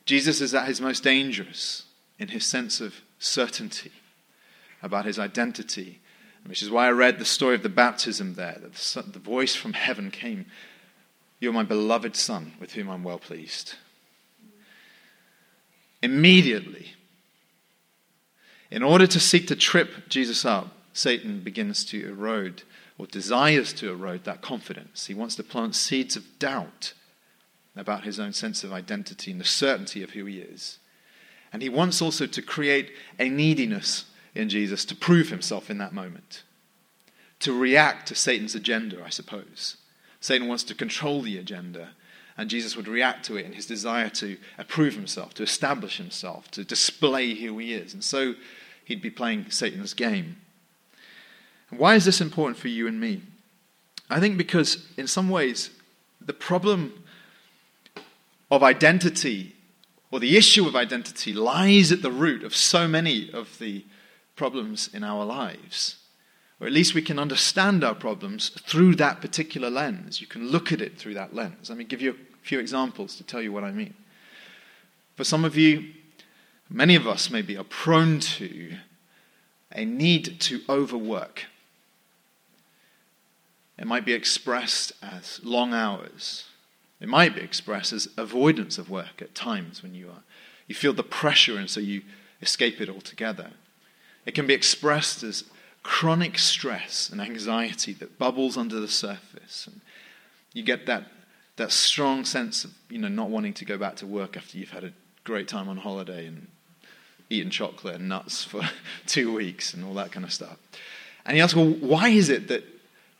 Jesus 0.06 0.40
is 0.40 0.54
at 0.54 0.68
his 0.68 0.80
most 0.80 1.02
dangerous 1.02 1.86
in 2.20 2.28
his 2.28 2.46
sense 2.46 2.80
of 2.80 3.00
certainty 3.18 3.90
about 4.80 5.06
his 5.06 5.18
identity, 5.18 5.98
which 6.46 6.62
is 6.62 6.70
why 6.70 6.86
I 6.86 6.92
read 6.92 7.18
the 7.18 7.24
story 7.24 7.56
of 7.56 7.64
the 7.64 7.68
baptism 7.68 8.34
there. 8.34 8.60
That 8.62 9.12
the 9.12 9.18
voice 9.18 9.56
from 9.56 9.72
heaven 9.72 10.12
came 10.12 10.46
You're 11.40 11.54
my 11.54 11.64
beloved 11.64 12.14
Son, 12.16 12.52
with 12.60 12.74
whom 12.74 12.90
I'm 12.90 13.02
well 13.02 13.18
pleased. 13.18 13.74
Immediately, 16.02 16.92
in 18.70 18.82
order 18.82 19.06
to 19.06 19.18
seek 19.18 19.48
to 19.48 19.56
trip 19.56 20.08
Jesus 20.08 20.44
up, 20.44 20.68
Satan 20.92 21.40
begins 21.40 21.84
to 21.86 22.08
erode 22.08 22.62
or 22.98 23.06
desires 23.06 23.72
to 23.74 23.90
erode 23.90 24.24
that 24.24 24.42
confidence. 24.42 25.06
He 25.06 25.14
wants 25.14 25.34
to 25.36 25.42
plant 25.42 25.74
seeds 25.74 26.16
of 26.16 26.38
doubt 26.38 26.92
about 27.74 28.04
his 28.04 28.20
own 28.20 28.32
sense 28.32 28.62
of 28.62 28.72
identity 28.72 29.30
and 29.30 29.40
the 29.40 29.44
certainty 29.44 30.02
of 30.02 30.10
who 30.10 30.26
he 30.26 30.38
is. 30.38 30.78
And 31.52 31.62
he 31.62 31.68
wants 31.68 32.02
also 32.02 32.26
to 32.26 32.42
create 32.42 32.92
a 33.18 33.28
neediness 33.28 34.04
in 34.34 34.48
Jesus 34.48 34.84
to 34.86 34.94
prove 34.94 35.30
himself 35.30 35.70
in 35.70 35.78
that 35.78 35.92
moment, 35.92 36.42
to 37.40 37.58
react 37.58 38.08
to 38.08 38.14
Satan's 38.14 38.54
agenda, 38.54 39.02
I 39.04 39.08
suppose. 39.08 39.76
Satan 40.20 40.48
wants 40.48 40.64
to 40.64 40.74
control 40.74 41.22
the 41.22 41.38
agenda, 41.38 41.90
and 42.36 42.50
Jesus 42.50 42.76
would 42.76 42.88
react 42.88 43.24
to 43.26 43.36
it 43.36 43.46
in 43.46 43.52
his 43.52 43.66
desire 43.66 44.08
to 44.10 44.36
approve 44.58 44.94
himself, 44.94 45.34
to 45.34 45.42
establish 45.42 45.96
himself, 45.96 46.50
to 46.52 46.64
display 46.64 47.34
who 47.34 47.58
he 47.58 47.74
is. 47.74 47.94
And 47.94 48.04
so 48.04 48.34
he'd 48.84 49.02
be 49.02 49.10
playing 49.10 49.50
Satan's 49.50 49.94
game. 49.94 50.36
Why 51.70 51.94
is 51.94 52.04
this 52.04 52.20
important 52.20 52.58
for 52.58 52.68
you 52.68 52.86
and 52.86 53.00
me? 53.00 53.22
I 54.08 54.20
think 54.20 54.36
because, 54.36 54.86
in 54.96 55.06
some 55.06 55.30
ways, 55.30 55.70
the 56.20 56.32
problem 56.32 57.04
of 58.50 58.62
identity 58.62 59.54
or 60.10 60.18
the 60.18 60.36
issue 60.36 60.66
of 60.66 60.74
identity 60.74 61.32
lies 61.32 61.92
at 61.92 62.02
the 62.02 62.10
root 62.10 62.42
of 62.42 62.54
so 62.54 62.88
many 62.88 63.30
of 63.32 63.58
the 63.58 63.84
problems 64.34 64.90
in 64.92 65.04
our 65.04 65.24
lives. 65.24 65.99
Or 66.60 66.66
at 66.66 66.72
least 66.72 66.94
we 66.94 67.02
can 67.02 67.18
understand 67.18 67.82
our 67.82 67.94
problems 67.94 68.50
through 68.50 68.96
that 68.96 69.20
particular 69.20 69.70
lens. 69.70 70.20
You 70.20 70.26
can 70.26 70.48
look 70.48 70.72
at 70.72 70.80
it 70.80 70.98
through 70.98 71.14
that 71.14 71.34
lens. 71.34 71.70
Let 71.70 71.78
me 71.78 71.84
give 71.84 72.02
you 72.02 72.10
a 72.10 72.46
few 72.46 72.58
examples 72.58 73.16
to 73.16 73.24
tell 73.24 73.40
you 73.40 73.52
what 73.52 73.64
I 73.64 73.72
mean. 73.72 73.94
For 75.16 75.24
some 75.24 75.44
of 75.44 75.56
you, 75.56 75.92
many 76.68 76.94
of 76.96 77.06
us 77.06 77.30
maybe 77.30 77.56
are 77.56 77.64
prone 77.64 78.20
to 78.20 78.76
a 79.72 79.84
need 79.84 80.40
to 80.40 80.60
overwork. 80.68 81.46
It 83.78 83.86
might 83.86 84.04
be 84.04 84.12
expressed 84.12 84.92
as 85.02 85.40
long 85.42 85.72
hours. 85.72 86.44
It 87.00 87.08
might 87.08 87.34
be 87.34 87.40
expressed 87.40 87.94
as 87.94 88.08
avoidance 88.18 88.76
of 88.76 88.90
work 88.90 89.22
at 89.22 89.34
times 89.34 89.82
when 89.82 89.94
you 89.94 90.08
are 90.10 90.22
you 90.70 90.74
feel 90.76 90.92
the 90.92 91.02
pressure 91.02 91.58
and 91.58 91.68
so 91.68 91.80
you 91.80 92.00
escape 92.40 92.80
it 92.80 92.88
altogether. 92.88 93.50
It 94.24 94.36
can 94.36 94.46
be 94.46 94.54
expressed 94.54 95.24
as 95.24 95.42
chronic 95.82 96.38
stress 96.38 97.08
and 97.10 97.20
anxiety 97.20 97.92
that 97.92 98.18
bubbles 98.18 98.56
under 98.56 98.78
the 98.78 98.88
surface 98.88 99.66
and 99.66 99.80
you 100.52 100.62
get 100.62 100.86
that 100.86 101.04
that 101.56 101.72
strong 101.72 102.24
sense 102.24 102.64
of 102.64 102.72
you 102.88 102.98
know 102.98 103.08
not 103.08 103.30
wanting 103.30 103.54
to 103.54 103.64
go 103.64 103.78
back 103.78 103.96
to 103.96 104.06
work 104.06 104.36
after 104.36 104.58
you've 104.58 104.70
had 104.70 104.84
a 104.84 104.92
great 105.24 105.48
time 105.48 105.68
on 105.68 105.78
holiday 105.78 106.26
and 106.26 106.48
eaten 107.28 107.50
chocolate 107.50 107.96
and 107.96 108.08
nuts 108.08 108.44
for 108.44 108.62
two 109.06 109.32
weeks 109.32 109.72
and 109.72 109.84
all 109.84 109.94
that 109.94 110.10
kind 110.10 110.24
of 110.24 110.32
stuff. 110.32 110.56
And 111.24 111.36
you 111.36 111.42
ask, 111.42 111.54
well, 111.54 111.68
why 111.68 112.08
is 112.08 112.28
it 112.28 112.48
that 112.48 112.64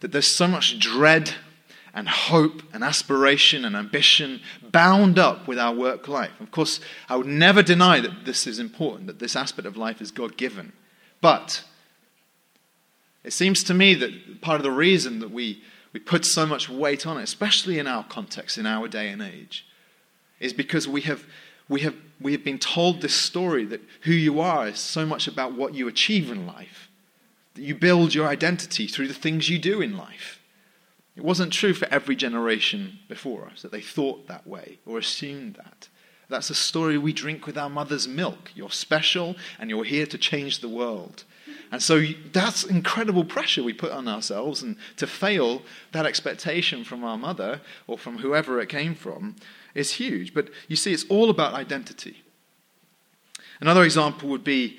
that 0.01 0.13
there's 0.13 0.27
so 0.27 0.49
much 0.49 0.79
dread 0.79 1.35
and 1.93 2.09
hope 2.09 2.63
and 2.73 2.83
aspiration 2.83 3.65
and 3.65 3.77
ambition 3.77 4.41
bound 4.63 5.19
up 5.19 5.47
with 5.49 5.59
our 5.59 5.75
work 5.75 6.09
life. 6.09 6.31
Of 6.41 6.51
course, 6.51 6.81
I 7.09 7.17
would 7.17 7.27
never 7.27 7.63
deny 7.63 8.01
that 8.01 8.25
this 8.25 8.47
is 8.47 8.59
important, 8.59 9.09
that 9.09 9.19
this 9.19 9.37
aspect 9.37 9.67
of 9.67 9.77
life 9.77 10.01
is 10.01 10.11
God 10.11 10.37
given. 10.37 10.73
But 11.21 11.65
it 13.25 13.33
seems 13.33 13.63
to 13.65 13.75
me 13.75 13.95
that 13.95 14.41
part 14.41 14.57
of 14.57 14.63
the 14.63 14.71
reason 14.71 15.19
that 15.21 15.31
we, 15.31 15.63
we 15.93 16.01
put 16.01 16.25
so 16.25 16.47
much 16.47 16.69
weight 16.69 17.07
on 17.07 17.19
it, 17.19 17.23
especially 17.23 17.79
in 17.79 17.87
our 17.87 18.05
context, 18.05 18.59
in 18.59 18.67
our 18.67 18.89
day 18.89 19.09
and 19.09 19.21
age, 19.23 19.67
is 20.39 20.53
because 20.53 20.89
we 20.89 21.03
have, 21.03 21.25
we 21.69 21.81
have, 21.81 21.95
we 22.21 22.33
have 22.33 22.45
been 22.45 22.59
told 22.59 23.01
this 23.01 23.15
story 23.15 23.65
that 23.67 23.83
who 24.03 24.13
you 24.13 24.41
are 24.41 24.69
is 24.69 24.79
so 24.79 25.05
much 25.05 25.29
about 25.29 25.55
what 25.55 25.75
you 25.75 25.87
achieve 25.89 26.31
in 26.31 26.47
life 26.47 26.91
that 27.55 27.63
you 27.63 27.75
build 27.75 28.15
your 28.15 28.27
identity 28.27 28.87
through 28.87 29.09
the 29.09 29.15
things 29.15 29.49
you 29.49 29.59
do 29.59 29.81
in 29.81 29.97
life. 29.97 30.41
It 31.17 31.25
wasn't 31.25 31.53
true 31.53 31.75
for 31.75 31.89
every 31.91 32.17
generation 32.17 33.01
before 33.09 33.47
us 33.47 33.63
that 33.63 33.73
they 33.73 33.81
thought 33.81 34.29
that 34.29 34.47
way 34.47 34.79
or 34.87 34.99
assumed 34.99 35.57
that. 35.57 35.89
That's 36.29 36.51
a 36.51 36.55
story 36.55 36.97
we 36.97 37.13
drink 37.13 37.47
with 37.47 37.59
our 37.59 37.69
mother's 37.69 38.07
milk. 38.07 38.53
You're 38.55 38.71
special 38.71 39.37
and 39.59 39.69
you're 39.69 39.85
here 39.85 40.07
to 40.07 40.17
change 40.17 40.61
the 40.61 40.69
world. 40.69 41.25
And 41.73 41.83
so 41.83 42.03
that's 42.33 42.65
incredible 42.65 43.25
pressure 43.25 43.63
we 43.63 43.73
put 43.73 43.93
on 43.93 44.09
ourselves, 44.09 44.63
and 44.63 44.77
to 44.97 45.07
fail 45.07 45.63
that 45.93 46.05
expectation 46.05 46.85
from 46.85 47.05
our 47.05 47.17
mother 47.17 47.61
or 47.87 47.97
from 47.97 48.19
whoever 48.19 48.61
it 48.61 48.69
came 48.69 48.95
from 48.95 49.37
is 49.75 49.93
huge. 49.93 50.35
But 50.35 50.49
you 50.67 50.77
see, 50.77 50.93
it's 50.93 51.07
all 51.09 51.31
about 51.31 51.55
identity. 51.55 52.25
Another 53.61 53.85
example 53.85 54.29
would 54.31 54.43
be 54.43 54.79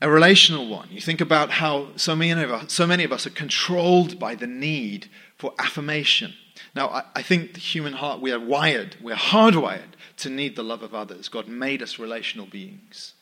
a 0.00 0.08
relational 0.08 0.68
one. 0.68 0.88
You 0.90 1.00
think 1.00 1.20
about 1.20 1.50
how 1.50 1.88
so 1.96 2.14
many 2.14 2.42
of 2.42 2.50
us, 2.50 2.72
so 2.72 2.86
many 2.86 3.04
of 3.04 3.12
us 3.12 3.26
are 3.26 3.30
controlled 3.30 4.18
by 4.18 4.36
the 4.36 4.46
need 4.46 5.10
for 5.36 5.52
affirmation. 5.58 6.34
Now, 6.74 6.88
I, 6.88 7.02
I 7.16 7.22
think 7.22 7.54
the 7.54 7.60
human 7.60 7.94
heart, 7.94 8.20
we 8.20 8.32
are 8.32 8.40
wired, 8.40 8.96
we 9.02 9.12
are 9.12 9.16
hardwired 9.16 9.96
to 10.18 10.30
need 10.30 10.56
the 10.56 10.62
love 10.62 10.82
of 10.82 10.94
others. 10.94 11.28
God 11.28 11.48
made 11.48 11.82
us 11.82 11.98
relational 11.98 12.46
beings. 12.46 13.14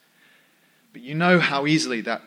But 0.93 1.03
you 1.03 1.15
know 1.15 1.41
how 1.41 1.67
easily 1.67 2.01
that 2.03 2.23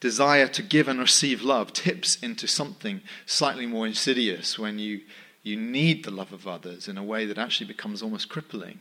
desire 0.00 0.48
to 0.48 0.62
give 0.62 0.88
and 0.88 1.00
receive 1.00 1.42
love 1.42 1.72
tips 1.72 2.16
into 2.16 2.46
something 2.46 3.00
slightly 3.26 3.66
more 3.66 3.86
insidious 3.86 4.58
when 4.58 4.78
you, 4.78 5.00
you 5.42 5.56
need 5.56 6.04
the 6.04 6.10
love 6.10 6.32
of 6.32 6.46
others 6.46 6.88
in 6.88 6.98
a 6.98 7.04
way 7.04 7.24
that 7.26 7.38
actually 7.38 7.66
becomes 7.66 8.02
almost 8.02 8.28
crippling. 8.28 8.80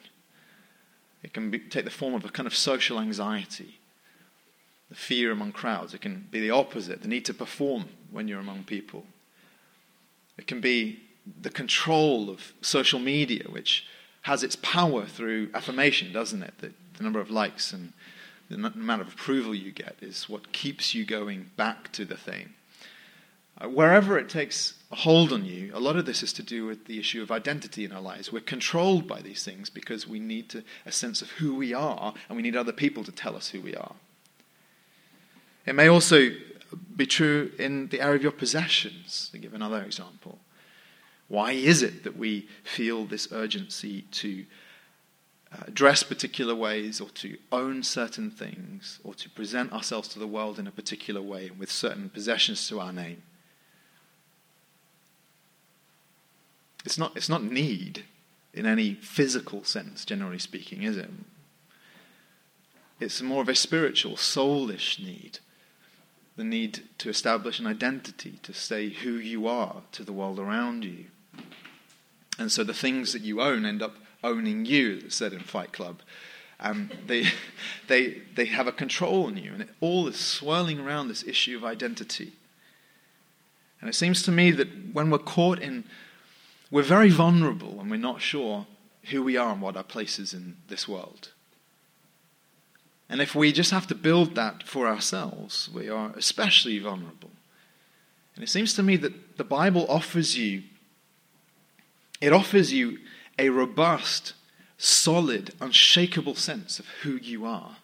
It 1.23 1.33
can 1.33 1.49
be, 1.49 1.59
take 1.59 1.85
the 1.85 1.91
form 1.91 2.13
of 2.13 2.25
a 2.25 2.29
kind 2.29 2.47
of 2.47 2.55
social 2.55 2.99
anxiety 2.99 3.79
the 4.93 4.99
fear 4.99 5.31
among 5.31 5.51
crowds. 5.51 5.95
It 5.95 6.01
can 6.01 6.27
be 6.29 6.39
the 6.39 6.51
opposite, 6.51 7.01
the 7.01 7.07
need 7.07 7.25
to 7.25 7.33
perform 7.33 7.85
when 8.11 8.27
you're 8.27 8.39
among 8.39 8.65
people. 8.65 9.05
It 10.37 10.45
can 10.45 10.61
be 10.61 10.99
the 11.41 11.49
control 11.49 12.29
of 12.29 12.53
social 12.61 12.99
media, 12.99 13.45
which 13.49 13.87
has 14.21 14.43
its 14.43 14.55
power 14.57 15.05
through 15.05 15.49
affirmation, 15.55 16.13
doesn't 16.13 16.43
it? 16.43 16.53
The, 16.59 16.71
the 16.97 17.03
number 17.03 17.19
of 17.19 17.31
likes 17.31 17.73
and 17.73 17.93
the 18.49 18.55
amount 18.55 19.01
of 19.01 19.07
approval 19.07 19.55
you 19.55 19.71
get 19.71 19.95
is 20.01 20.29
what 20.29 20.51
keeps 20.51 20.93
you 20.93 21.05
going 21.05 21.51
back 21.55 21.91
to 21.93 22.05
the 22.05 22.17
thing. 22.17 22.53
Uh, 23.61 23.69
wherever 23.69 24.17
it 24.17 24.29
takes 24.29 24.73
a 24.91 24.95
hold 24.95 25.31
on 25.31 25.45
you, 25.45 25.71
a 25.73 25.79
lot 25.79 25.95
of 25.95 26.05
this 26.05 26.23
is 26.23 26.33
to 26.33 26.43
do 26.43 26.65
with 26.65 26.85
the 26.85 26.99
issue 26.99 27.21
of 27.21 27.31
identity 27.31 27.85
in 27.85 27.91
our 27.91 28.01
lives. 28.01 28.31
We're 28.31 28.41
controlled 28.41 29.07
by 29.07 29.21
these 29.21 29.43
things 29.43 29.69
because 29.69 30.07
we 30.07 30.19
need 30.19 30.49
to, 30.49 30.63
a 30.85 30.91
sense 30.91 31.21
of 31.21 31.29
who 31.31 31.55
we 31.55 31.73
are, 31.73 32.13
and 32.27 32.35
we 32.35 32.41
need 32.41 32.55
other 32.55 32.71
people 32.71 33.03
to 33.03 33.11
tell 33.11 33.35
us 33.35 33.49
who 33.49 33.61
we 33.61 33.75
are. 33.75 33.93
It 35.65 35.75
may 35.75 35.87
also 35.87 36.31
be 36.95 37.05
true 37.05 37.51
in 37.59 37.87
the 37.89 38.01
area 38.01 38.15
of 38.15 38.23
your 38.23 38.31
possessions, 38.31 39.29
to 39.31 39.37
give 39.37 39.53
another 39.53 39.81
example. 39.81 40.39
Why 41.27 41.51
is 41.51 41.81
it 41.83 42.03
that 42.03 42.17
we 42.17 42.47
feel 42.63 43.05
this 43.05 43.27
urgency 43.31 44.01
to 44.11 44.45
uh, 45.53 45.65
dress 45.71 46.03
particular 46.03 46.55
ways 46.55 46.99
or 46.99 47.09
to 47.09 47.37
own 47.51 47.83
certain 47.83 48.31
things 48.31 48.99
or 49.03 49.13
to 49.13 49.29
present 49.29 49.71
ourselves 49.71 50.07
to 50.09 50.19
the 50.19 50.27
world 50.27 50.57
in 50.57 50.67
a 50.67 50.71
particular 50.71 51.21
way 51.21 51.47
and 51.47 51.59
with 51.59 51.71
certain 51.71 52.09
possessions 52.09 52.67
to 52.67 52.79
our 52.79 52.91
name? 52.91 53.21
It's 56.85 56.97
not, 56.97 57.15
it's 57.15 57.29
not 57.29 57.43
need 57.43 58.03
in 58.53 58.65
any 58.65 58.95
physical 58.95 59.63
sense, 59.63 60.05
generally 60.05 60.39
speaking, 60.39 60.83
is 60.83 60.97
it? 60.97 61.09
It's 62.99 63.21
more 63.21 63.41
of 63.41 63.49
a 63.49 63.55
spiritual, 63.55 64.15
soulish 64.15 64.99
need. 65.03 65.39
The 66.35 66.43
need 66.43 66.83
to 66.99 67.09
establish 67.09 67.59
an 67.59 67.67
identity, 67.67 68.39
to 68.43 68.53
say 68.53 68.89
who 68.89 69.13
you 69.13 69.47
are 69.47 69.83
to 69.91 70.03
the 70.03 70.13
world 70.13 70.39
around 70.39 70.83
you. 70.83 71.05
And 72.39 72.51
so 72.51 72.63
the 72.63 72.73
things 72.73 73.13
that 73.13 73.21
you 73.21 73.41
own 73.41 73.65
end 73.65 73.81
up 73.81 73.95
owning 74.23 74.65
you, 74.65 75.03
as 75.05 75.15
said 75.15 75.33
in 75.33 75.39
Fight 75.39 75.71
Club. 75.73 76.01
Um, 76.59 76.89
they, 77.07 77.25
they, 77.87 78.21
they 78.35 78.45
have 78.45 78.67
a 78.67 78.71
control 78.71 79.25
on 79.25 79.37
you, 79.37 79.53
and 79.53 79.61
it 79.61 79.69
all 79.81 80.07
is 80.07 80.19
swirling 80.19 80.79
around 80.79 81.07
this 81.07 81.23
issue 81.23 81.57
of 81.57 81.63
identity. 81.63 82.33
And 83.81 83.89
it 83.89 83.93
seems 83.95 84.23
to 84.23 84.31
me 84.31 84.51
that 84.51 84.93
when 84.93 85.09
we're 85.09 85.17
caught 85.17 85.59
in, 85.59 85.83
we're 86.71 86.83
very 86.83 87.09
vulnerable 87.09 87.81
and 87.81 87.91
we're 87.91 87.97
not 87.97 88.21
sure 88.21 88.65
who 89.11 89.21
we 89.21 89.35
are 89.35 89.51
and 89.51 89.61
what 89.61 89.75
our 89.75 89.83
place 89.83 90.17
is 90.17 90.33
in 90.33 90.55
this 90.69 90.87
world. 90.87 91.33
And 93.09 93.21
if 93.21 93.35
we 93.35 93.51
just 93.51 93.71
have 93.71 93.85
to 93.87 93.95
build 93.95 94.35
that 94.35 94.63
for 94.63 94.87
ourselves, 94.87 95.69
we 95.73 95.89
are 95.89 96.13
especially 96.15 96.79
vulnerable. 96.79 97.31
And 98.35 98.43
it 98.43 98.49
seems 98.49 98.73
to 98.75 98.83
me 98.83 98.95
that 98.97 99.37
the 99.37 99.43
Bible 99.43 99.85
offers 99.89 100.37
you 100.37 100.63
it 102.23 102.31
offers 102.31 102.71
you 102.71 102.99
a 103.37 103.49
robust, 103.49 104.33
solid, 104.77 105.53
unshakable 105.59 106.35
sense 106.35 106.79
of 106.79 106.87
who 107.03 107.15
you 107.15 107.45
are. 107.45 107.77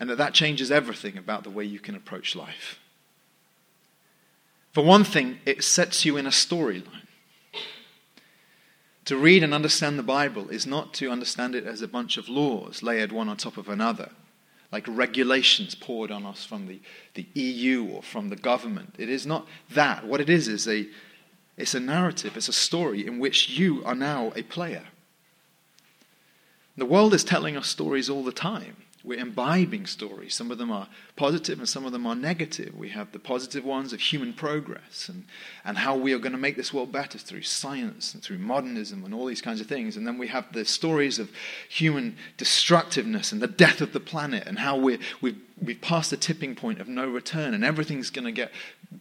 And 0.00 0.10
that 0.10 0.18
that 0.18 0.34
changes 0.34 0.70
everything 0.70 1.16
about 1.16 1.44
the 1.44 1.50
way 1.50 1.64
you 1.64 1.78
can 1.78 1.94
approach 1.94 2.34
life. 2.34 2.78
For 4.72 4.84
one 4.84 5.04
thing, 5.04 5.38
it 5.46 5.62
sets 5.62 6.04
you 6.04 6.16
in 6.16 6.26
a 6.26 6.30
storyline. 6.30 7.06
To 9.06 9.16
read 9.16 9.44
and 9.44 9.52
understand 9.52 9.98
the 9.98 10.02
Bible 10.02 10.48
is 10.48 10.66
not 10.66 10.94
to 10.94 11.10
understand 11.10 11.54
it 11.54 11.64
as 11.64 11.82
a 11.82 11.88
bunch 11.88 12.16
of 12.16 12.28
laws 12.28 12.82
layered 12.82 13.12
one 13.12 13.28
on 13.28 13.36
top 13.36 13.56
of 13.58 13.68
another, 13.68 14.10
like 14.72 14.86
regulations 14.88 15.74
poured 15.74 16.10
on 16.10 16.24
us 16.24 16.44
from 16.44 16.66
the, 16.66 16.80
the 17.12 17.26
EU 17.34 17.84
or 17.84 18.02
from 18.02 18.30
the 18.30 18.36
government. 18.36 18.94
It 18.98 19.10
is 19.10 19.26
not 19.26 19.46
that. 19.70 20.06
What 20.06 20.20
it 20.20 20.30
is 20.30 20.48
is 20.48 20.66
a, 20.66 20.86
it's 21.56 21.74
a 21.74 21.80
narrative, 21.80 22.36
it's 22.36 22.48
a 22.48 22.52
story 22.52 23.06
in 23.06 23.18
which 23.18 23.50
you 23.50 23.84
are 23.84 23.94
now 23.94 24.32
a 24.34 24.42
player. 24.42 24.84
The 26.76 26.86
world 26.86 27.14
is 27.14 27.22
telling 27.22 27.56
us 27.56 27.68
stories 27.68 28.10
all 28.10 28.24
the 28.24 28.32
time. 28.32 28.76
We're 29.04 29.20
imbibing 29.20 29.84
stories. 29.84 30.34
Some 30.34 30.50
of 30.50 30.56
them 30.56 30.72
are 30.72 30.88
positive 31.14 31.58
and 31.58 31.68
some 31.68 31.84
of 31.84 31.92
them 31.92 32.06
are 32.06 32.14
negative. 32.14 32.74
We 32.74 32.88
have 32.88 33.12
the 33.12 33.18
positive 33.18 33.62
ones 33.62 33.92
of 33.92 34.00
human 34.00 34.32
progress 34.32 35.10
and, 35.10 35.24
and 35.62 35.76
how 35.76 35.94
we 35.94 36.14
are 36.14 36.18
going 36.18 36.32
to 36.32 36.38
make 36.38 36.56
this 36.56 36.72
world 36.72 36.90
better 36.90 37.18
through 37.18 37.42
science 37.42 38.14
and 38.14 38.22
through 38.22 38.38
modernism 38.38 39.04
and 39.04 39.12
all 39.12 39.26
these 39.26 39.42
kinds 39.42 39.60
of 39.60 39.66
things. 39.66 39.98
And 39.98 40.06
then 40.06 40.16
we 40.16 40.28
have 40.28 40.50
the 40.54 40.64
stories 40.64 41.18
of 41.18 41.30
human 41.68 42.16
destructiveness 42.38 43.30
and 43.30 43.42
the 43.42 43.46
death 43.46 43.82
of 43.82 43.92
the 43.92 44.00
planet 44.00 44.44
and 44.46 44.58
how 44.58 44.78
we're, 44.78 44.98
we've, 45.20 45.38
we've 45.62 45.80
passed 45.80 46.10
the 46.10 46.16
tipping 46.16 46.54
point 46.54 46.80
of 46.80 46.88
no 46.88 47.08
return 47.08 47.54
and 47.54 47.64
everything's 47.64 48.10
going 48.10 48.24
to 48.24 48.32
get 48.32 48.50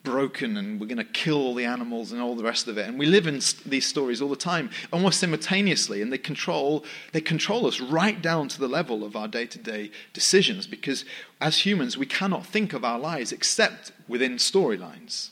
broken 0.03 0.57
and 0.57 0.79
we're 0.79 0.87
going 0.87 0.97
to 0.97 1.03
kill 1.03 1.37
all 1.37 1.55
the 1.55 1.65
animals 1.65 2.11
and 2.11 2.21
all 2.21 2.35
the 2.35 2.43
rest 2.43 2.67
of 2.67 2.77
it. 2.77 2.87
And 2.87 2.99
we 2.99 3.05
live 3.05 3.27
in 3.27 3.41
these 3.65 3.85
stories 3.85 4.21
all 4.21 4.29
the 4.29 4.35
time, 4.35 4.69
almost 4.91 5.19
simultaneously, 5.19 6.01
and 6.01 6.11
they 6.11 6.17
control, 6.17 6.85
they 7.11 7.21
control 7.21 7.65
us 7.65 7.79
right 7.81 8.21
down 8.21 8.47
to 8.49 8.59
the 8.59 8.67
level 8.67 9.03
of 9.03 9.15
our 9.15 9.27
day 9.27 9.45
to 9.47 9.59
day 9.59 9.91
decisions 10.13 10.67
because 10.67 11.05
as 11.41 11.65
humans, 11.65 11.97
we 11.97 12.05
cannot 12.05 12.45
think 12.45 12.73
of 12.73 12.85
our 12.85 12.99
lives 12.99 13.31
except 13.31 13.91
within 14.07 14.35
storylines. 14.35 15.29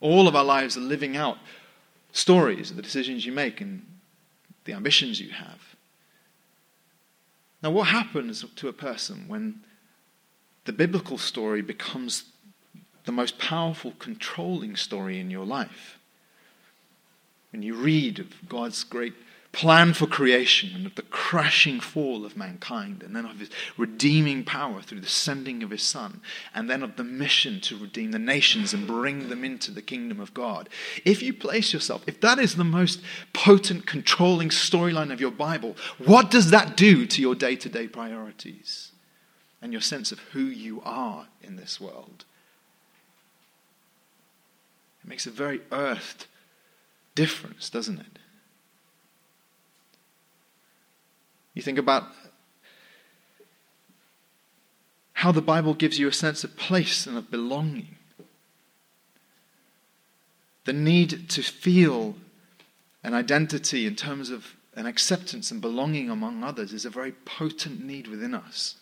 All 0.00 0.26
of 0.26 0.34
our 0.34 0.44
lives 0.44 0.76
are 0.76 0.80
living 0.80 1.16
out 1.16 1.38
stories 2.12 2.70
of 2.70 2.76
the 2.76 2.82
decisions 2.82 3.24
you 3.24 3.32
make 3.32 3.60
and 3.60 3.86
the 4.64 4.72
ambitions 4.72 5.20
you 5.20 5.30
have. 5.30 5.60
Now, 7.62 7.70
what 7.70 7.88
happens 7.88 8.44
to 8.56 8.68
a 8.68 8.72
person 8.72 9.24
when 9.28 9.60
the 10.64 10.72
biblical 10.72 11.18
story 11.18 11.62
becomes 11.62 12.24
the 13.04 13.12
most 13.12 13.38
powerful 13.38 13.92
controlling 13.98 14.76
story 14.76 15.18
in 15.18 15.30
your 15.30 15.44
life. 15.44 15.98
When 17.50 17.62
you 17.62 17.74
read 17.74 18.18
of 18.18 18.48
God's 18.48 18.84
great 18.84 19.14
plan 19.50 19.92
for 19.92 20.06
creation 20.06 20.70
and 20.74 20.86
of 20.86 20.94
the 20.94 21.02
crashing 21.02 21.78
fall 21.78 22.24
of 22.24 22.38
mankind, 22.38 23.02
and 23.02 23.14
then 23.14 23.26
of 23.26 23.38
his 23.38 23.50
redeeming 23.76 24.44
power 24.44 24.80
through 24.80 25.00
the 25.00 25.06
sending 25.06 25.62
of 25.62 25.70
his 25.70 25.82
Son, 25.82 26.22
and 26.54 26.70
then 26.70 26.82
of 26.82 26.96
the 26.96 27.04
mission 27.04 27.60
to 27.60 27.76
redeem 27.76 28.12
the 28.12 28.18
nations 28.18 28.72
and 28.72 28.86
bring 28.86 29.28
them 29.28 29.44
into 29.44 29.70
the 29.70 29.82
kingdom 29.82 30.20
of 30.20 30.32
God. 30.32 30.70
If 31.04 31.22
you 31.22 31.34
place 31.34 31.74
yourself, 31.74 32.02
if 32.06 32.20
that 32.22 32.38
is 32.38 32.56
the 32.56 32.64
most 32.64 33.02
potent, 33.34 33.86
controlling 33.86 34.48
storyline 34.48 35.12
of 35.12 35.20
your 35.20 35.30
Bible, 35.30 35.76
what 35.98 36.30
does 36.30 36.50
that 36.50 36.74
do 36.74 37.04
to 37.04 37.20
your 37.20 37.34
day 37.34 37.56
to 37.56 37.68
day 37.68 37.88
priorities 37.88 38.91
and 39.62 39.72
your 39.72 39.80
sense 39.80 40.12
of 40.12 40.18
who 40.32 40.40
you 40.40 40.82
are 40.84 41.28
in 41.40 41.56
this 41.56 41.80
world? 41.80 42.24
It 45.02 45.08
makes 45.08 45.26
a 45.26 45.30
very 45.30 45.60
earthed 45.70 46.26
difference, 47.14 47.70
doesn't 47.70 48.00
it? 48.00 48.18
You 51.54 51.62
think 51.62 51.78
about 51.78 52.04
how 55.12 55.30
the 55.30 55.42
Bible 55.42 55.74
gives 55.74 55.98
you 55.98 56.08
a 56.08 56.12
sense 56.12 56.42
of 56.42 56.56
place 56.56 57.06
and 57.06 57.16
of 57.16 57.30
belonging. 57.30 57.96
The 60.64 60.72
need 60.72 61.28
to 61.30 61.42
feel 61.42 62.16
an 63.04 63.14
identity 63.14 63.86
in 63.86 63.94
terms 63.94 64.30
of 64.30 64.56
an 64.74 64.86
acceptance 64.86 65.50
and 65.50 65.60
belonging 65.60 66.08
among 66.08 66.42
others 66.42 66.72
is 66.72 66.84
a 66.84 66.90
very 66.90 67.12
potent 67.12 67.84
need 67.84 68.08
within 68.08 68.34
us. 68.34 68.76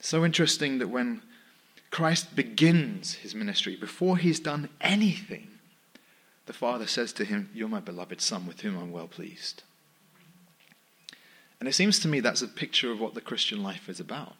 So 0.00 0.24
interesting 0.24 0.78
that 0.78 0.88
when 0.88 1.22
Christ 1.90 2.34
begins 2.34 3.14
his 3.14 3.34
ministry, 3.34 3.76
before 3.76 4.16
he's 4.16 4.40
done 4.40 4.70
anything, 4.80 5.48
the 6.46 6.52
Father 6.52 6.86
says 6.86 7.12
to 7.14 7.24
him, 7.24 7.50
You're 7.54 7.68
my 7.68 7.80
beloved 7.80 8.20
Son, 8.20 8.46
with 8.46 8.62
whom 8.62 8.76
I'm 8.78 8.90
well 8.90 9.08
pleased. 9.08 9.62
And 11.60 11.68
it 11.68 11.74
seems 11.74 11.98
to 12.00 12.08
me 12.08 12.20
that's 12.20 12.42
a 12.42 12.48
picture 12.48 12.90
of 12.90 13.00
what 13.00 13.14
the 13.14 13.20
Christian 13.20 13.62
life 13.62 13.88
is 13.88 14.00
about. 14.00 14.36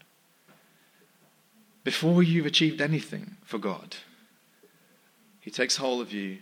Before 1.84 2.22
you've 2.22 2.46
achieved 2.46 2.80
anything 2.80 3.36
for 3.44 3.58
God, 3.58 3.96
He 5.40 5.50
takes 5.50 5.76
hold 5.76 6.00
of 6.00 6.12
you, 6.12 6.38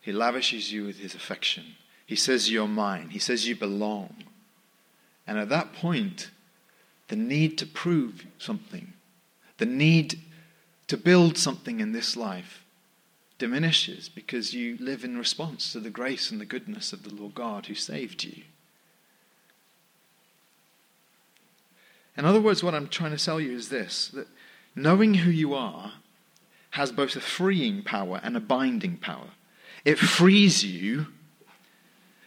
He 0.00 0.12
lavishes 0.12 0.72
you 0.72 0.84
with 0.84 0.98
His 0.98 1.14
affection. 1.14 1.76
He 2.04 2.16
says, 2.16 2.50
You're 2.50 2.68
mine. 2.68 3.10
He 3.10 3.18
says, 3.18 3.48
You 3.48 3.56
belong. 3.56 4.24
And 5.26 5.38
at 5.38 5.48
that 5.48 5.72
point, 5.72 6.30
the 7.10 7.16
need 7.16 7.58
to 7.58 7.66
prove 7.66 8.24
something 8.38 8.94
the 9.58 9.66
need 9.66 10.18
to 10.86 10.96
build 10.96 11.36
something 11.36 11.80
in 11.80 11.92
this 11.92 12.16
life 12.16 12.64
diminishes 13.38 14.08
because 14.08 14.54
you 14.54 14.76
live 14.80 15.04
in 15.04 15.18
response 15.18 15.70
to 15.72 15.80
the 15.80 15.90
grace 15.90 16.30
and 16.30 16.40
the 16.40 16.46
goodness 16.46 16.92
of 16.92 17.02
the 17.02 17.14
Lord 17.14 17.34
God 17.34 17.66
who 17.66 17.74
saved 17.74 18.24
you. 18.24 18.42
In 22.16 22.24
other 22.24 22.40
words, 22.40 22.62
what 22.62 22.74
I'm 22.74 22.88
trying 22.88 23.12
to 23.12 23.18
sell 23.18 23.38
you 23.38 23.52
is 23.52 23.68
this 23.68 24.08
that 24.08 24.28
knowing 24.74 25.14
who 25.14 25.30
you 25.30 25.54
are 25.54 25.92
has 26.70 26.90
both 26.90 27.14
a 27.16 27.20
freeing 27.20 27.82
power 27.82 28.20
and 28.22 28.36
a 28.36 28.40
binding 28.40 28.96
power. 28.96 29.30
It 29.84 29.98
frees 29.98 30.64
you 30.64 31.08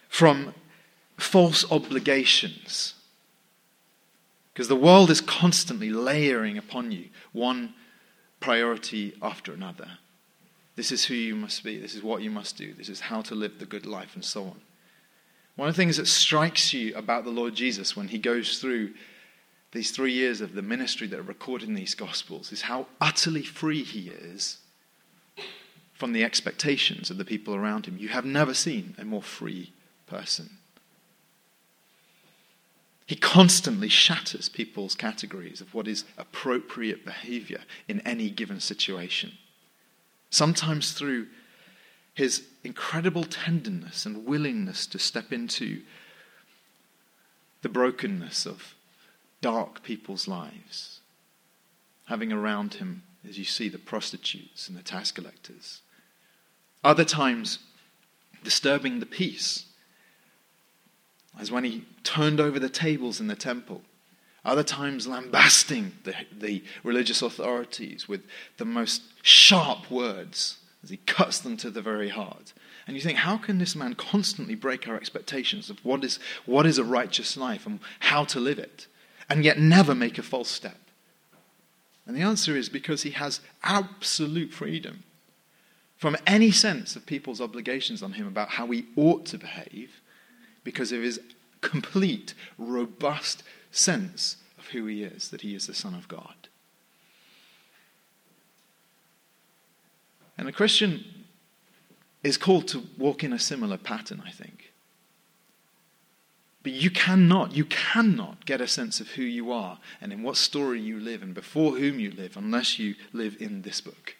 from 0.07 0.53
false 1.17 1.69
obligations 1.71 2.93
because 4.53 4.67
the 4.67 4.75
world 4.75 5.09
is 5.09 5.21
constantly 5.21 5.89
layering 5.89 6.57
upon 6.57 6.91
you 6.91 7.09
one 7.31 7.73
priority 8.39 9.13
after 9.21 9.53
another. 9.53 9.87
This 10.75 10.91
is 10.91 11.05
who 11.05 11.15
you 11.15 11.35
must 11.35 11.63
be. 11.63 11.77
This 11.77 11.95
is 11.95 12.03
what 12.03 12.21
you 12.21 12.29
must 12.29 12.57
do. 12.57 12.73
This 12.73 12.89
is 12.89 12.99
how 12.99 13.21
to 13.23 13.35
live 13.35 13.59
the 13.59 13.65
good 13.65 13.85
life, 13.85 14.15
and 14.15 14.23
so 14.23 14.43
on. 14.43 14.61
One 15.55 15.69
of 15.69 15.75
the 15.75 15.81
things 15.81 15.97
that 15.97 16.07
strikes 16.07 16.73
you 16.73 16.95
about 16.95 17.23
the 17.23 17.29
Lord 17.29 17.55
Jesus 17.55 17.95
when 17.95 18.07
he 18.07 18.17
goes 18.17 18.59
through 18.59 18.93
these 19.71 19.91
three 19.91 20.13
years 20.13 20.41
of 20.41 20.53
the 20.53 20.61
ministry 20.61 21.07
that 21.07 21.19
are 21.19 21.23
recorded 21.23 21.67
in 21.67 21.75
these 21.75 21.95
Gospels 21.95 22.51
is 22.51 22.63
how 22.63 22.87
utterly 23.01 23.43
free 23.43 23.83
he 23.83 24.09
is 24.09 24.59
from 25.93 26.13
the 26.13 26.23
expectations 26.23 27.09
of 27.09 27.17
the 27.17 27.25
people 27.25 27.55
around 27.55 27.85
him. 27.85 27.97
You 27.97 28.09
have 28.09 28.25
never 28.25 28.53
seen 28.53 28.95
a 28.97 29.05
more 29.05 29.21
free 29.21 29.73
person. 30.05 30.57
He 33.05 33.15
constantly 33.15 33.89
shatters 33.89 34.47
people's 34.47 34.95
categories 34.95 35.59
of 35.59 35.73
what 35.73 35.87
is 35.87 36.05
appropriate 36.17 37.03
behavior 37.03 37.61
in 37.87 37.99
any 38.01 38.29
given 38.29 38.59
situation. 38.59 39.33
Sometimes 40.29 40.93
through 40.93 41.27
his 42.13 42.43
incredible 42.63 43.23
tenderness 43.23 44.05
and 44.05 44.25
willingness 44.25 44.87
to 44.87 44.99
step 44.99 45.33
into 45.33 45.81
the 47.61 47.69
brokenness 47.69 48.45
of 48.45 48.75
dark 49.41 49.83
people's 49.83 50.27
lives, 50.27 51.01
having 52.05 52.31
around 52.31 52.75
him, 52.75 53.03
as 53.27 53.37
you 53.37 53.45
see, 53.45 53.67
the 53.67 53.77
prostitutes 53.77 54.67
and 54.67 54.77
the 54.77 54.83
tax 54.83 55.11
collectors. 55.11 55.81
Other 56.83 57.05
times, 57.05 57.59
disturbing 58.43 58.99
the 58.99 59.05
peace 59.05 59.65
as 61.39 61.51
when 61.51 61.63
he 61.63 61.85
turned 62.03 62.39
over 62.39 62.59
the 62.59 62.69
tables 62.69 63.19
in 63.19 63.27
the 63.27 63.35
temple. 63.35 63.81
Other 64.45 64.63
times, 64.63 65.07
lambasting 65.07 65.93
the, 66.03 66.13
the 66.31 66.63
religious 66.83 67.21
authorities 67.21 68.07
with 68.07 68.23
the 68.57 68.65
most 68.65 69.03
sharp 69.21 69.89
words 69.89 70.57
as 70.83 70.89
he 70.89 70.97
cuts 70.97 71.39
them 71.39 71.55
to 71.57 71.69
the 71.69 71.81
very 71.81 72.09
heart. 72.09 72.53
And 72.85 72.97
you 72.97 73.01
think, 73.01 73.19
how 73.19 73.37
can 73.37 73.57
this 73.57 73.75
man 73.75 73.93
constantly 73.95 74.55
break 74.55 74.87
our 74.87 74.95
expectations 74.95 75.69
of 75.69 75.83
what 75.85 76.03
is, 76.03 76.19
what 76.45 76.65
is 76.65 76.77
a 76.77 76.83
righteous 76.83 77.37
life 77.37 77.65
and 77.65 77.79
how 78.01 78.25
to 78.25 78.39
live 78.39 78.59
it, 78.59 78.87
and 79.29 79.45
yet 79.45 79.57
never 79.57 79.95
make 79.95 80.17
a 80.17 80.23
false 80.23 80.49
step? 80.49 80.77
And 82.05 82.17
the 82.17 82.21
answer 82.21 82.57
is 82.57 82.67
because 82.67 83.03
he 83.03 83.11
has 83.11 83.39
absolute 83.63 84.51
freedom 84.51 85.03
from 85.95 86.17
any 86.27 86.51
sense 86.51 86.97
of 86.97 87.05
people's 87.05 87.39
obligations 87.39 88.03
on 88.03 88.13
him 88.13 88.27
about 88.27 88.49
how 88.49 88.67
he 88.67 88.87
ought 88.97 89.25
to 89.27 89.37
behave 89.37 90.01
because 90.63 90.91
of 90.91 91.01
his 91.01 91.19
complete, 91.61 92.33
robust 92.57 93.43
sense 93.71 94.37
of 94.57 94.67
who 94.67 94.85
he 94.85 95.03
is, 95.03 95.29
that 95.29 95.41
he 95.41 95.55
is 95.55 95.67
the 95.67 95.73
Son 95.73 95.93
of 95.93 96.07
God. 96.07 96.47
And 100.37 100.47
a 100.47 100.51
Christian 100.51 101.03
is 102.23 102.37
called 102.37 102.67
to 102.69 102.83
walk 102.97 103.23
in 103.23 103.33
a 103.33 103.39
similar 103.39 103.77
pattern, 103.77 104.23
I 104.25 104.31
think. 104.31 104.73
But 106.63 106.71
you 106.71 106.89
cannot, 106.89 107.53
you 107.53 107.65
cannot 107.65 108.45
get 108.45 108.61
a 108.61 108.67
sense 108.67 109.01
of 109.01 109.09
who 109.11 109.23
you 109.23 109.51
are 109.51 109.79
and 109.99 110.13
in 110.13 110.23
what 110.23 110.37
story 110.37 110.79
you 110.79 110.97
live 110.97 111.21
and 111.21 111.33
before 111.33 111.73
whom 111.73 111.99
you 111.99 112.09
live 112.09 112.37
unless 112.37 112.79
you 112.79 112.95
live 113.11 113.35
in 113.41 113.63
this 113.63 113.81
book. 113.81 114.15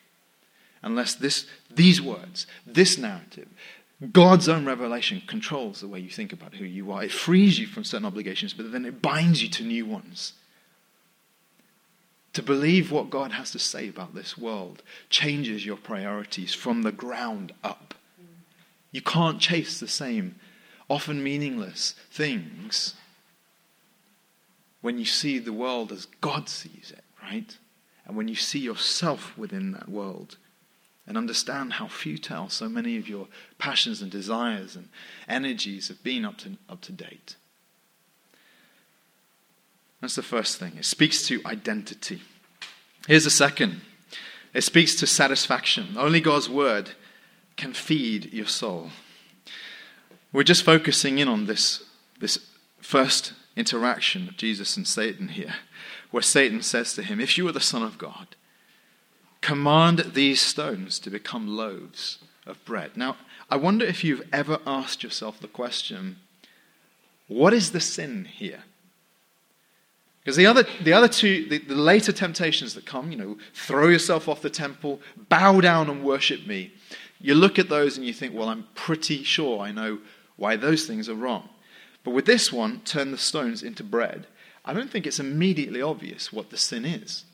Unless 0.82 1.16
this, 1.16 1.46
these 1.74 2.02
words, 2.02 2.46
this 2.68 2.98
narrative, 2.98 3.48
God's 4.12 4.50
own 4.50 4.66
revelation 4.66 5.22
controls 5.28 5.80
the 5.80 5.88
way 5.88 6.00
you 6.00 6.10
think 6.10 6.34
about 6.34 6.56
who 6.56 6.66
you 6.66 6.92
are. 6.92 7.04
It 7.04 7.12
frees 7.12 7.60
you 7.60 7.68
from 7.68 7.84
certain 7.84 8.06
obligations, 8.06 8.54
but 8.54 8.72
then 8.72 8.86
it 8.86 9.02
binds 9.02 9.42
you 9.42 9.50
to 9.50 9.64
new 9.64 9.86
ones. 9.86 10.34
To 12.34 12.42
believe 12.42 12.92
what 12.92 13.12
God 13.12 13.32
has 13.34 13.52
to 13.52 13.60
say 13.60 13.88
about 13.88 14.16
this 14.16 14.38
world 14.38 14.82
changes 15.10 15.66
your 15.66 15.78
priorities 15.78 16.54
from 16.54 16.82
the 16.82 16.92
ground 16.92 17.54
up. 17.64 17.94
You 18.92 19.02
can't 19.02 19.40
chase 19.40 19.80
the 19.80 19.88
same, 19.88 20.36
often 20.90 21.24
meaningless 21.24 21.96
things 22.12 22.96
when 24.82 24.98
you 24.98 25.06
see 25.06 25.40
the 25.40 25.54
world 25.54 25.92
as 25.92 26.08
God 26.20 26.50
sees 26.50 26.92
it, 26.96 27.04
right? 27.22 27.58
And 28.06 28.18
when 28.18 28.28
you 28.28 28.36
see 28.36 28.60
yourself 28.60 29.38
within 29.38 29.72
that 29.72 29.88
world 29.88 30.38
and 31.06 31.18
understand 31.18 31.74
how 31.74 31.88
futile 31.88 32.50
so 32.50 32.70
many 32.70 32.98
of 32.98 33.10
your 33.10 33.28
passions 33.58 34.02
and 34.02 34.12
desires 34.12 34.76
and 34.76 34.90
energies 35.28 35.90
have 35.90 36.04
been 36.04 36.24
up 36.24 36.38
to, 36.38 36.58
up 36.70 36.82
to 36.82 36.92
date. 36.92 37.36
That's 40.00 40.16
the 40.16 40.24
first 40.24 40.58
thing. 40.58 40.74
It 40.78 40.86
speaks 40.86 41.26
to 41.28 41.42
identity. 41.46 42.22
Here's 43.08 43.24
the 43.26 43.30
second 43.30 43.82
it 44.54 44.64
speaks 44.64 44.96
to 44.96 45.08
satisfaction. 45.08 45.96
Only 45.98 46.22
God's 46.22 46.50
word 46.50 46.92
can 47.58 47.74
feed 47.74 48.32
your 48.32 48.46
soul. 48.46 48.92
We're 50.32 50.44
just 50.44 50.64
focusing 50.64 51.20
in 51.20 51.28
on 51.28 51.46
this, 51.46 51.84
this 52.20 52.38
first 52.80 53.34
interaction 53.56 54.28
of 54.28 54.38
Jesus 54.38 54.78
and 54.78 54.88
Satan 54.88 55.30
here, 55.30 55.56
where 56.12 56.24
Satan 56.24 56.62
says 56.62 56.94
to 56.94 57.04
him, 57.04 57.20
If 57.20 57.38
you 57.38 57.48
are 57.48 57.52
the 57.52 57.60
Son 57.60 57.82
of 57.82 57.98
God, 57.98 58.36
Command 59.44 60.14
these 60.14 60.40
stones 60.40 61.00
to 61.00 61.10
become 61.10 61.50
loaves 61.50 62.20
of 62.46 62.64
bread. 62.64 62.96
Now, 62.96 63.18
I 63.52 63.58
wonder 63.58 63.84
if 63.86 64.02
you've 64.02 64.26
ever 64.32 64.60
asked 64.66 65.04
yourself 65.04 65.42
the 65.42 65.50
question 65.50 66.16
what 67.28 67.54
is 67.54 67.72
the 67.72 67.82
sin 67.82 68.24
here? 68.24 68.64
Because 70.22 70.38
the 70.38 70.46
other, 70.46 70.64
the 70.82 70.94
other 70.94 71.10
two, 71.10 71.46
the, 71.50 71.58
the, 71.58 71.76
later 71.76 72.14
temptations 72.14 72.74
that 72.76 72.86
come, 72.86 73.12
you 73.12 73.18
know, 73.18 73.38
throw 73.54 73.90
yourself 73.90 74.30
off 74.30 74.42
the 74.42 74.50
temple, 74.50 75.02
bow 75.28 75.60
down 75.60 75.90
and 75.90 76.06
worship 76.06 76.48
me, 76.48 76.72
you 77.20 77.36
look 77.36 77.60
at 77.60 77.68
those 77.68 77.98
and 77.98 78.08
you 78.08 78.14
think, 78.14 78.34
well, 78.34 78.48
I'm 78.48 78.68
pretty 78.76 79.24
sure 79.24 79.60
I 79.60 79.74
know 79.74 80.00
why 80.38 80.56
those 80.56 80.86
things 80.86 81.10
are 81.10 81.16
wrong. 81.16 81.50
But 82.06 82.12
with 82.12 82.26
this 82.26 82.54
one, 82.54 82.80
turn 82.86 83.12
the 83.12 83.18
stones 83.18 83.62
into 83.62 83.84
bread, 83.84 84.28
I 84.64 84.72
don't 84.72 84.90
think 84.90 85.06
it's 85.06 85.20
immediately 85.20 85.82
obvious 85.82 86.32
what 86.32 86.50
the 86.50 86.58
sin 86.58 86.86
is. 86.86 87.26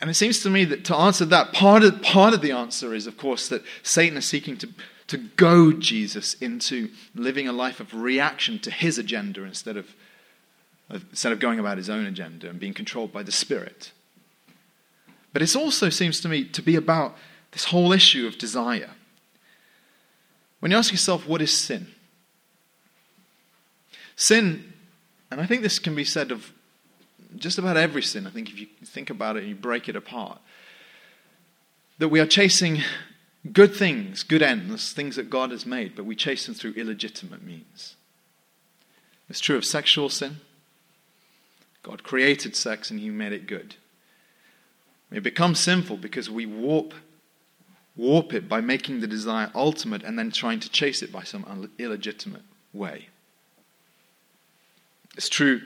And 0.00 0.08
it 0.08 0.14
seems 0.14 0.40
to 0.40 0.50
me 0.50 0.64
that 0.64 0.84
to 0.86 0.96
answer 0.96 1.26
that, 1.26 1.52
part 1.52 1.82
of, 1.82 2.00
part 2.00 2.32
of 2.32 2.40
the 2.40 2.52
answer 2.52 2.94
is, 2.94 3.06
of 3.06 3.18
course, 3.18 3.48
that 3.48 3.62
Satan 3.82 4.16
is 4.16 4.24
seeking 4.24 4.56
to, 4.58 4.68
to 5.08 5.18
goad 5.18 5.80
Jesus 5.80 6.34
into 6.34 6.88
living 7.14 7.46
a 7.46 7.52
life 7.52 7.80
of 7.80 7.92
reaction 7.92 8.58
to 8.60 8.70
his 8.70 8.96
agenda 8.96 9.44
instead 9.44 9.76
of, 9.76 9.94
instead 10.88 11.32
of 11.32 11.38
going 11.38 11.58
about 11.58 11.76
his 11.76 11.90
own 11.90 12.06
agenda 12.06 12.48
and 12.48 12.58
being 12.58 12.72
controlled 12.72 13.12
by 13.12 13.22
the 13.22 13.32
Spirit. 13.32 13.92
But 15.34 15.42
it 15.42 15.54
also 15.54 15.90
seems 15.90 16.20
to 16.20 16.28
me 16.28 16.44
to 16.44 16.62
be 16.62 16.76
about 16.76 17.14
this 17.52 17.64
whole 17.64 17.92
issue 17.92 18.26
of 18.26 18.38
desire. 18.38 18.90
When 20.60 20.72
you 20.72 20.78
ask 20.78 20.92
yourself, 20.92 21.26
what 21.26 21.42
is 21.42 21.52
sin? 21.52 21.88
Sin, 24.16 24.72
and 25.30 25.40
I 25.40 25.46
think 25.46 25.62
this 25.62 25.78
can 25.78 25.94
be 25.94 26.04
said 26.04 26.30
of 26.32 26.52
just 27.36 27.58
about 27.58 27.76
every 27.76 28.02
sin, 28.02 28.26
I 28.26 28.30
think, 28.30 28.50
if 28.50 28.58
you 28.60 28.66
think 28.84 29.10
about 29.10 29.36
it 29.36 29.40
and 29.40 29.48
you 29.48 29.54
break 29.54 29.88
it 29.88 29.96
apart, 29.96 30.38
that 31.98 32.08
we 32.08 32.20
are 32.20 32.26
chasing 32.26 32.80
good 33.52 33.74
things, 33.74 34.22
good 34.22 34.42
ends, 34.42 34.92
things 34.92 35.16
that 35.16 35.30
God 35.30 35.50
has 35.50 35.66
made, 35.66 35.94
but 35.94 36.04
we 36.04 36.16
chase 36.16 36.46
them 36.46 36.54
through 36.54 36.72
illegitimate 36.72 37.42
means. 37.42 37.96
It's 39.28 39.40
true 39.40 39.56
of 39.56 39.64
sexual 39.64 40.08
sin. 40.08 40.38
God 41.82 42.02
created 42.02 42.56
sex 42.56 42.90
and 42.90 43.00
He 43.00 43.10
made 43.10 43.32
it 43.32 43.46
good. 43.46 43.76
It 45.12 45.22
becomes 45.22 45.58
sinful 45.58 45.96
because 45.96 46.30
we 46.30 46.46
warp, 46.46 46.94
warp 47.96 48.32
it 48.32 48.48
by 48.48 48.60
making 48.60 49.00
the 49.00 49.06
desire 49.06 49.50
ultimate 49.54 50.02
and 50.02 50.18
then 50.18 50.30
trying 50.30 50.60
to 50.60 50.70
chase 50.70 51.02
it 51.02 51.12
by 51.12 51.22
some 51.22 51.70
illegitimate 51.78 52.42
way. 52.72 53.08
It's 55.16 55.28
true 55.28 55.62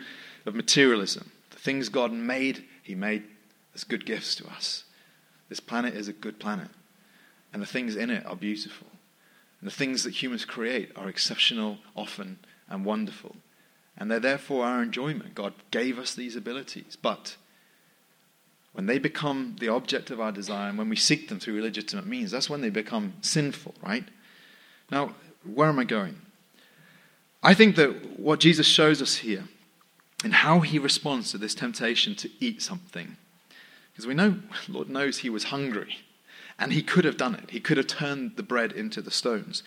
of 0.46 0.54
materialism 0.54 1.30
things 1.64 1.88
God 1.88 2.12
made, 2.12 2.64
He 2.82 2.94
made 2.94 3.24
as 3.74 3.82
good 3.82 4.06
gifts 4.06 4.36
to 4.36 4.46
us. 4.46 4.84
This 5.48 5.60
planet 5.60 5.94
is 5.94 6.06
a 6.06 6.12
good 6.12 6.38
planet, 6.38 6.68
and 7.52 7.60
the 7.60 7.66
things 7.66 7.96
in 7.96 8.10
it 8.10 8.24
are 8.26 8.36
beautiful. 8.36 8.86
And 9.60 9.70
the 9.70 9.74
things 9.74 10.04
that 10.04 10.22
humans 10.22 10.44
create 10.44 10.92
are 10.94 11.08
exceptional, 11.08 11.78
often, 11.96 12.38
and 12.68 12.84
wonderful. 12.84 13.36
And 13.96 14.10
they're 14.10 14.20
there 14.20 14.38
for 14.38 14.64
our 14.64 14.82
enjoyment. 14.82 15.34
God 15.34 15.54
gave 15.70 15.98
us 15.98 16.14
these 16.14 16.36
abilities. 16.36 16.98
But 17.00 17.36
when 18.72 18.86
they 18.86 18.98
become 18.98 19.56
the 19.60 19.68
object 19.68 20.10
of 20.10 20.20
our 20.20 20.32
desire, 20.32 20.68
and 20.68 20.76
when 20.76 20.90
we 20.90 20.96
seek 20.96 21.28
them 21.28 21.40
through 21.40 21.58
illegitimate 21.58 22.06
means, 22.06 22.30
that's 22.30 22.50
when 22.50 22.60
they 22.60 22.70
become 22.70 23.14
sinful, 23.22 23.74
right? 23.82 24.04
Now, 24.90 25.14
where 25.44 25.68
am 25.68 25.78
I 25.78 25.84
going? 25.84 26.20
I 27.42 27.54
think 27.54 27.76
that 27.76 28.18
what 28.18 28.40
Jesus 28.40 28.66
shows 28.66 29.00
us 29.00 29.16
here 29.16 29.44
and 30.24 30.32
how 30.32 30.60
he 30.60 30.78
responds 30.78 31.30
to 31.30 31.38
this 31.38 31.54
temptation 31.54 32.14
to 32.16 32.30
eat 32.40 32.62
something. 32.62 33.16
Because 33.92 34.06
we 34.06 34.14
know, 34.14 34.38
Lord 34.68 34.88
knows 34.88 35.18
he 35.18 35.30
was 35.30 35.44
hungry. 35.44 35.98
And 36.58 36.72
he 36.72 36.82
could 36.82 37.04
have 37.04 37.16
done 37.16 37.34
it. 37.34 37.50
He 37.50 37.60
could 37.60 37.76
have 37.76 37.88
turned 37.88 38.36
the 38.36 38.42
bread 38.42 38.72
into 38.72 39.02
the 39.02 39.10
stones. 39.10 39.62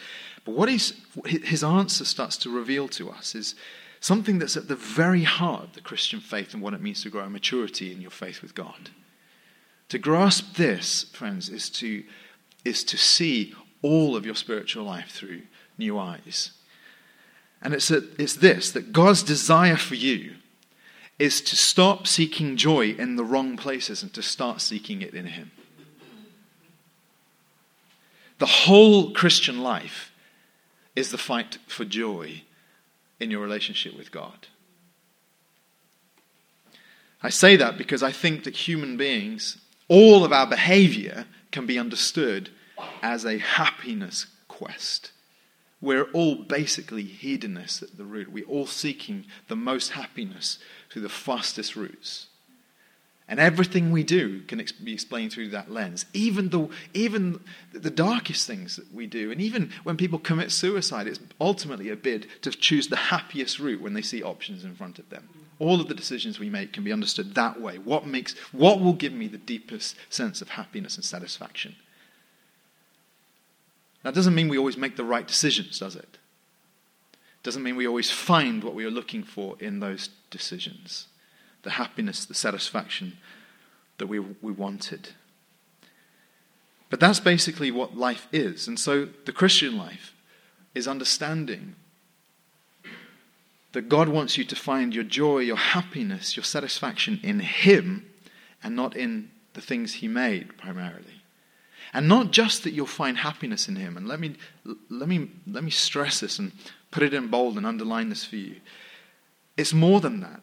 But 0.46 0.56
what 0.56 0.70
his 0.70 1.64
answer 1.64 2.06
starts 2.06 2.38
to 2.38 2.50
reveal 2.50 2.88
to 2.90 3.10
us 3.10 3.36
is 3.36 3.56
something 4.00 4.40
that's 4.40 4.56
at 4.56 4.70
the 4.70 4.76
very 4.76 5.24
heart 5.24 5.64
of 5.64 5.74
the 5.74 5.82
Christian 5.82 6.22
faith 6.22 6.54
and 6.54 6.64
what 6.64 6.74
it 6.74 6.82
means 6.82 7.04
to 7.04 7.10
grow 7.10 7.26
in 7.26 7.34
maturity 7.34 7.92
in 7.92 8.02
your 8.02 8.12
faith 8.12 8.42
with 8.42 8.56
God. 8.56 8.90
To 9.90 9.98
grasp 9.98 10.56
this, 10.56 11.04
friends, 11.12 11.50
is 11.50 11.70
to, 11.72 12.04
is 12.64 12.86
to 12.86 12.98
see 12.98 13.54
all 13.82 14.16
of 14.16 14.26
your 14.26 14.36
spiritual 14.36 14.86
life 14.86 15.12
through 15.12 15.42
new 15.78 16.00
eyes. 16.00 16.52
And 17.62 17.74
it's, 17.74 17.92
a, 17.92 18.04
it's 18.18 18.36
this 18.36 18.72
that 18.72 18.94
God's 18.94 19.24
desire 19.24 19.78
for 19.78 19.96
you 19.96 20.36
is 21.20 21.42
to 21.42 21.56
stop 21.56 22.06
seeking 22.06 22.58
joy 22.58 22.92
in 22.92 23.16
the 23.16 23.24
wrong 23.24 23.58
places 23.58 24.04
and 24.04 24.14
to 24.14 24.22
start 24.22 24.62
seeking 24.62 25.02
it 25.02 25.14
in 25.14 25.26
Him. 25.26 25.52
The 28.40 28.46
whole 28.46 29.12
Christian 29.12 29.64
life 29.64 30.12
is 30.96 31.10
the 31.10 31.18
fight 31.18 31.58
for 31.68 31.86
joy 31.86 32.44
in 33.20 33.32
your 33.32 33.42
relationship 33.42 33.98
with 33.98 34.12
God. 34.12 34.48
I 37.24 37.30
say 37.30 37.56
that 37.56 37.78
because 37.78 38.04
I 38.04 38.12
think 38.12 38.44
that 38.44 38.56
human 38.56 38.96
beings, 38.96 39.58
all 39.88 40.24
of 40.24 40.32
our 40.32 40.46
behavior 40.46 41.26
can 41.52 41.66
be 41.66 41.80
understood 41.80 42.52
as 43.02 43.26
a 43.26 43.40
happiness 43.40 44.28
quest. 44.48 45.12
We're 45.82 46.10
all 46.12 46.36
basically 46.36 47.04
hedonists 47.04 47.84
at 47.84 47.98
the 47.98 48.04
root. 48.04 48.32
We're 48.32 48.46
all 48.46 48.68
seeking 48.68 49.26
the 49.48 49.56
most 49.56 49.92
happiness 49.92 50.60
through 50.90 51.04
the 51.04 51.10
fastest 51.10 51.76
routes. 51.76 52.28
And 53.30 53.42
everything 53.42 53.92
we 53.92 54.04
do 54.04 54.42
can 54.44 54.64
be 54.82 54.94
explained 54.94 55.34
through 55.34 55.50
that 55.50 55.70
lens. 55.70 56.06
Even 56.14 56.50
the, 56.50 56.70
even 56.94 57.42
the 57.74 57.90
darkest 57.90 58.48
things 58.48 58.78
that 58.78 58.94
we 58.94 59.06
do, 59.06 59.32
and 59.32 59.42
even 59.42 59.72
when 59.84 59.98
people 59.98 60.18
commit 60.18 60.50
suicide, 60.50 61.08
it's 61.08 61.20
ultimately 61.42 61.90
a 61.90 61.98
bid 61.98 62.28
to 62.44 62.52
choose 62.52 62.88
the 62.88 62.96
happiest 62.96 63.60
route 63.60 63.82
when 63.82 63.94
they 63.94 64.02
see 64.02 64.24
options 64.24 64.64
in 64.64 64.76
front 64.76 64.98
of 64.98 65.10
them. 65.10 65.28
All 65.60 65.82
of 65.82 65.90
the 65.90 65.94
decisions 65.94 66.40
we 66.40 66.50
make 66.50 66.72
can 66.72 66.86
be 66.86 66.94
understood 66.94 67.36
that 67.36 67.60
way. 67.60 67.80
What, 67.80 68.06
makes, 68.06 68.34
what 68.54 68.80
will 68.80 68.94
give 68.94 69.14
me 69.14 69.28
the 69.28 69.38
deepest 69.38 69.98
sense 70.10 70.42
of 70.42 70.50
happiness 70.50 70.96
and 70.96 71.04
satisfaction? 71.04 71.76
That 74.04 74.14
doesn't 74.14 74.36
mean 74.36 74.48
we 74.48 74.58
always 74.58 74.78
make 74.78 74.96
the 74.96 75.04
right 75.04 75.28
decisions, 75.28 75.80
does 75.80 75.98
it? 75.98 76.18
Doesn't 77.48 77.64
mean 77.64 77.78
we 77.78 77.88
always 77.88 78.12
find 78.12 78.62
what 78.62 78.76
we 78.76 78.84
are 78.84 78.92
looking 78.92 79.24
for 79.24 79.56
in 79.62 79.80
those 79.80 80.10
decisions 80.32 81.08
the 81.64 81.70
happiness, 81.70 82.26
the 82.26 82.34
satisfaction 82.34 83.16
that 84.00 84.08
we, 84.08 84.20
we 84.20 84.52
wanted. 84.52 85.12
But 86.90 87.00
that's 87.00 87.22
basically 87.22 87.72
what 87.72 87.96
life 87.96 88.28
is. 88.34 88.68
And 88.68 88.78
so 88.78 89.08
the 89.24 89.32
Christian 89.32 89.78
life 89.78 90.14
is 90.76 90.90
understanding 90.90 91.76
that 93.72 93.88
God 93.88 94.10
wants 94.10 94.38
you 94.38 94.44
to 94.44 94.56
find 94.58 94.94
your 94.94 95.06
joy, 95.06 95.40
your 95.40 95.56
happiness, 95.56 96.36
your 96.36 96.44
satisfaction 96.44 97.18
in 97.24 97.40
Him 97.40 98.10
and 98.62 98.76
not 98.76 98.94
in 98.94 99.32
the 99.54 99.62
things 99.62 99.94
He 99.94 100.10
made 100.10 100.58
primarily. 100.58 101.22
And 101.94 102.10
not 102.10 102.32
just 102.32 102.66
that 102.66 102.72
you'll 102.72 102.88
find 102.88 103.20
happiness 103.20 103.70
in 103.70 103.78
Him. 103.78 103.96
And 103.96 104.06
let 104.06 104.20
me, 104.20 104.36
let 104.90 105.08
me, 105.08 105.30
let 105.48 105.64
me 105.64 105.72
stress 105.72 106.20
this 106.20 106.40
and 106.40 106.52
put 106.92 107.04
it 107.04 107.14
in 107.14 107.28
bold 107.28 107.58
and 107.58 107.66
underline 107.66 108.10
this 108.10 108.24
for 108.24 108.36
you. 108.36 108.56
It's 109.56 109.74
more 109.74 110.00
than 110.00 110.22
that. 110.22 110.42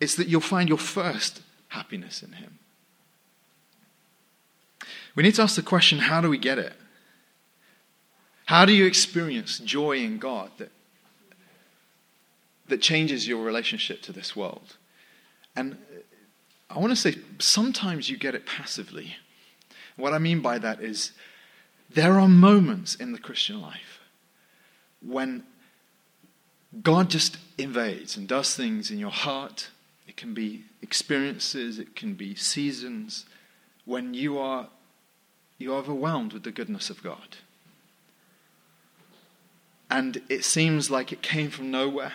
It's 0.00 0.14
that 0.16 0.28
you'll 0.28 0.40
find 0.40 0.68
your 0.68 0.78
first 0.78 1.42
happiness 1.68 2.22
in 2.22 2.32
Him. 2.32 2.58
We 5.14 5.22
need 5.22 5.34
to 5.36 5.42
ask 5.42 5.56
the 5.56 5.62
question 5.62 5.98
how 5.98 6.20
do 6.20 6.28
we 6.28 6.38
get 6.38 6.58
it? 6.58 6.74
How 8.46 8.64
do 8.64 8.72
you 8.72 8.84
experience 8.84 9.58
joy 9.58 9.98
in 9.98 10.18
God 10.18 10.50
that, 10.58 10.70
that 12.68 12.82
changes 12.82 13.26
your 13.26 13.42
relationship 13.42 14.02
to 14.02 14.12
this 14.12 14.36
world? 14.36 14.76
And 15.56 15.78
I 16.68 16.78
want 16.78 16.90
to 16.90 16.96
say 16.96 17.16
sometimes 17.38 18.10
you 18.10 18.18
get 18.18 18.34
it 18.34 18.44
passively. 18.46 19.16
What 19.96 20.12
I 20.12 20.18
mean 20.18 20.40
by 20.40 20.58
that 20.58 20.80
is 20.80 21.12
there 21.88 22.18
are 22.18 22.28
moments 22.28 22.94
in 22.94 23.12
the 23.12 23.18
Christian 23.18 23.60
life 23.60 24.00
when 25.06 25.44
God 26.82 27.10
just 27.10 27.38
invades 27.56 28.16
and 28.16 28.26
does 28.26 28.56
things 28.56 28.90
in 28.90 28.98
your 28.98 29.10
heart 29.10 29.68
it 30.06 30.16
can 30.16 30.34
be 30.34 30.64
experiences, 30.82 31.78
it 31.78 31.96
can 31.96 32.14
be 32.14 32.34
seasons 32.34 33.24
when 33.84 34.14
you 34.14 34.38
are 34.38 34.68
you're 35.56 35.76
overwhelmed 35.76 36.32
with 36.32 36.42
the 36.42 36.50
goodness 36.50 36.90
of 36.90 37.02
God. 37.02 37.36
And 39.90 40.20
it 40.28 40.44
seems 40.44 40.90
like 40.90 41.12
it 41.12 41.22
came 41.22 41.50
from 41.50 41.70
nowhere. 41.70 42.14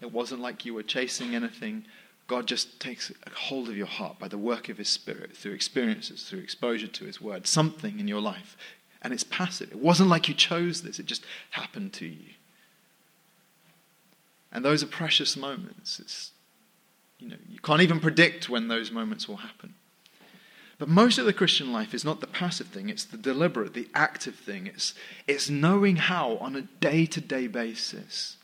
It 0.00 0.12
wasn't 0.12 0.42
like 0.42 0.66
you 0.66 0.74
were 0.74 0.82
chasing 0.82 1.34
anything. 1.34 1.86
God 2.26 2.46
just 2.46 2.80
takes 2.80 3.10
a 3.10 3.30
hold 3.30 3.68
of 3.68 3.76
your 3.76 3.86
heart 3.86 4.18
by 4.18 4.28
the 4.28 4.38
work 4.38 4.68
of 4.68 4.76
His 4.76 4.90
Spirit, 4.90 5.36
through 5.36 5.52
experiences, 5.52 6.24
through 6.24 6.40
exposure 6.40 6.86
to 6.86 7.04
His 7.04 7.20
Word, 7.20 7.46
something 7.46 7.98
in 7.98 8.06
your 8.06 8.20
life. 8.20 8.56
And 9.04 9.12
it's 9.12 9.22
passive. 9.22 9.70
It 9.70 9.78
wasn't 9.78 10.08
like 10.08 10.26
you 10.28 10.34
chose 10.34 10.82
this, 10.82 10.98
it 10.98 11.06
just 11.06 11.24
happened 11.50 11.92
to 11.94 12.06
you. 12.06 12.32
And 14.50 14.64
those 14.64 14.82
are 14.82 14.86
precious 14.86 15.36
moments. 15.36 16.00
It's 16.00 16.30
you 17.18 17.28
know, 17.28 17.36
you 17.48 17.58
can't 17.60 17.80
even 17.80 18.00
predict 18.00 18.48
when 18.48 18.68
those 18.68 18.90
moments 18.90 19.28
will 19.28 19.36
happen. 19.36 19.74
But 20.78 20.88
most 20.88 21.18
of 21.18 21.24
the 21.24 21.32
Christian 21.32 21.72
life 21.72 21.94
is 21.94 22.04
not 22.04 22.20
the 22.20 22.26
passive 22.26 22.66
thing, 22.66 22.88
it's 22.88 23.04
the 23.04 23.16
deliberate, 23.16 23.74
the 23.74 23.88
active 23.94 24.34
thing. 24.34 24.66
It's, 24.66 24.94
it's 25.26 25.48
knowing 25.48 25.96
how, 25.96 26.36
on 26.38 26.56
a 26.56 26.62
day 26.62 27.06
to 27.06 27.20
day 27.20 27.46
basis, 27.46 28.36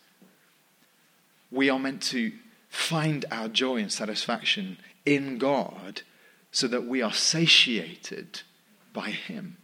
we 1.51 1.69
are 1.69 1.79
meant 1.79 2.03
to 2.03 2.33
find 2.69 3.25
our 3.31 3.49
joy 3.49 3.79
and 3.79 3.93
satisfaction 3.93 4.79
in 5.05 5.39
God 5.39 6.03
so 6.53 6.69
that 6.69 6.87
we 6.87 7.03
are 7.03 7.13
satiated 7.13 8.43
by 8.93 9.11
Him. 9.11 9.57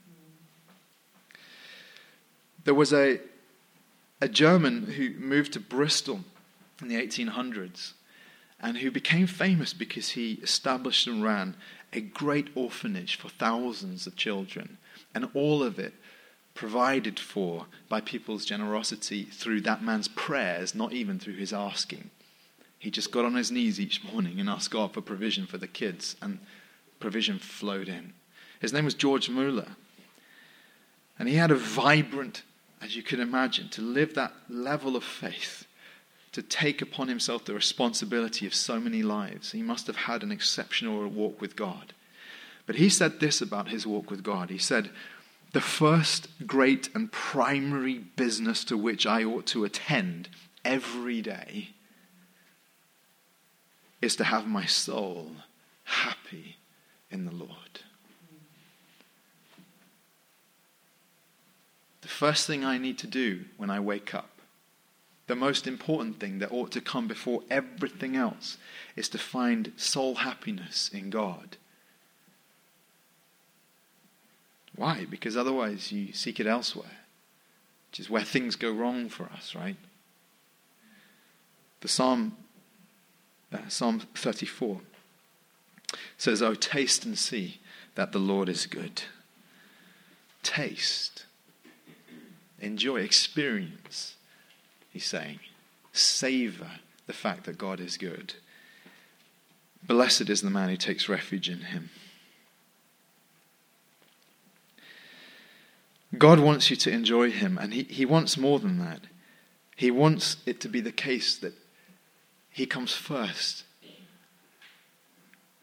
There 2.67 2.75
was 2.75 2.93
a, 2.93 3.21
a 4.21 4.29
German 4.29 4.87
who 4.87 5.11
moved 5.11 5.53
to 5.53 5.61
Bristol 5.61 6.25
in 6.83 6.89
the 6.89 6.97
1800s 6.97 7.93
and 8.61 8.79
who 8.79 8.91
became 8.91 9.29
famous 9.29 9.73
because 9.73 10.11
he 10.11 10.33
established 10.43 11.07
and 11.07 11.23
ran 11.23 11.55
a 11.93 12.01
great 12.01 12.49
orphanage 12.57 13.15
for 13.15 13.29
thousands 13.29 14.09
of 14.09 14.17
children, 14.17 14.79
and 15.15 15.29
all 15.33 15.63
of 15.63 15.79
it 15.79 15.95
provided 16.55 17.21
for 17.21 17.67
by 17.89 18.01
people's 18.01 18.45
generosity 18.45 19.23
through 19.23 19.61
that 19.61 19.85
man's 19.85 20.09
prayers, 20.09 20.75
not 20.75 20.93
even 20.93 21.21
through 21.21 21.37
his 21.37 21.53
asking. 21.53 22.11
He 22.81 22.91
just 22.91 23.13
got 23.13 23.25
on 23.25 23.37
his 23.37 23.53
knees 23.53 23.79
each 23.79 24.03
morning 24.03 24.41
and 24.41 24.51
asked 24.51 24.73
God 24.73 24.93
for 24.93 25.01
provision 25.01 25.47
for 25.47 25.57
the 25.57 25.69
kids, 25.69 26.17
and 26.21 26.41
provision 26.99 27.39
flowed 27.39 27.89
in. 27.89 28.13
His 28.59 28.73
name 28.73 28.87
was 28.87 28.95
George 28.95 29.31
Mueller. 29.31 29.77
And 31.19 31.29
he 31.29 31.37
had 31.37 31.51
a 31.51 31.57
vibrant, 31.57 32.43
as 32.81 32.97
you 32.97 33.03
can 33.03 33.21
imagine, 33.21 33.69
to 33.71 33.83
live 33.83 34.15
that 34.15 34.33
level 34.49 34.97
of 34.97 35.05
faith 35.05 35.67
to 36.33 36.43
take 36.43 36.83
upon 36.83 37.09
himself 37.09 37.47
the 37.47 37.55
responsibility 37.55 38.47
of 38.47 38.55
so 38.55 38.79
many 38.79 39.03
lives. 39.03 39.53
He 39.53 39.63
must 39.63 39.87
have 39.87 39.97
had 39.97 40.23
an 40.23 40.31
exceptional 40.31 41.09
walk 41.09 41.41
with 41.41 41.57
God. 41.57 41.95
But 42.67 42.77
he 42.77 42.91
said 42.91 43.21
this 43.21 43.41
about 43.41 43.69
his 43.69 43.87
walk 43.87 44.11
with 44.11 44.23
God. 44.23 44.51
He 44.51 44.59
said, 44.59 44.91
The 45.53 45.63
first 45.63 46.29
great 46.47 46.91
and 46.95 47.11
primary 47.11 47.99
business 47.99 48.65
to 48.65 48.77
which 48.77 49.07
I 49.07 49.25
ought 49.25 49.47
to 49.47 49.65
attend 49.65 50.29
every 50.63 51.23
day 51.23 51.71
is 54.03 54.15
to 54.17 54.25
have 54.25 54.47
my 54.47 54.67
soul 54.67 55.37
happy 55.85 56.57
in 57.11 57.25
the 57.25 57.33
Lord. 57.33 57.81
The 62.07 62.13
first 62.13 62.47
thing 62.47 62.65
I 62.65 62.79
need 62.79 62.99
to 62.99 63.09
do 63.09 63.47
when 63.57 63.69
I 63.69 63.81
wake 63.81 64.15
up 64.15 64.31
the 65.27 65.35
most 65.35 65.67
important 65.67 66.21
thing 66.21 66.39
that 66.39 66.53
ought 66.53 66.71
to 66.71 66.81
come 66.81 67.09
before 67.09 67.43
everything 67.51 68.15
else 68.15 68.59
is 68.95 69.09
to 69.09 69.19
find 69.19 69.73
soul 69.77 70.15
happiness 70.15 70.89
in 70.95 71.11
God. 71.11 71.57
Why? 74.77 75.05
Because 75.11 75.37
otherwise 75.37 75.91
you 75.91 76.13
seek 76.13 76.39
it 76.39 76.47
elsewhere, 76.47 77.01
which 77.91 77.99
is 77.99 78.09
where 78.09 78.23
things 78.23 78.55
go 78.55 78.71
wrong 78.71 79.09
for 79.09 79.25
us, 79.25 79.57
right? 79.57 79.77
The 81.81 81.89
Psalm, 81.89 82.37
uh, 83.53 83.67
Psalm 83.67 83.99
34 84.15 84.81
says, 86.17 86.41
Oh, 86.41 86.55
taste 86.55 87.05
and 87.05 87.19
see 87.19 87.59
that 87.97 88.13
the 88.13 88.21
Lord 88.21 88.49
is 88.49 88.67
good. 88.67 89.03
Taste, 90.45 91.26
enjoy, 92.61 93.01
experience 93.01 94.17
he's 94.91 95.05
saying. 95.05 95.41
Savor 95.93 96.71
the 97.07 97.13
fact 97.13 97.45
that 97.45 97.59
God 97.59 97.81
is 97.81 97.97
good. 97.97 98.35
Blessed 99.87 100.29
is 100.31 100.43
the 100.43 100.51
man 100.51 100.69
who 100.69 100.77
takes 100.77 101.09
refuge 101.09 101.49
in 101.49 101.61
him. 101.61 101.91
God 106.19 106.41
wants 106.41 106.71
you 106.71 106.77
to 106.77 106.91
enjoy 106.91 107.31
him, 107.31 107.59
and 107.59 107.75
he, 107.75 107.83
he 107.85 108.07
wants 108.07 108.37
more 108.37 108.59
than 108.59 108.79
that. 108.79 109.01
He 109.77 109.91
wants 109.91 110.39
it 110.47 110.61
to 110.61 110.69
be 110.69 110.81
the 110.81 110.93
case 110.93 111.37
that 111.37 111.53
he 112.51 112.65
comes 112.65 112.93
first 112.93 113.65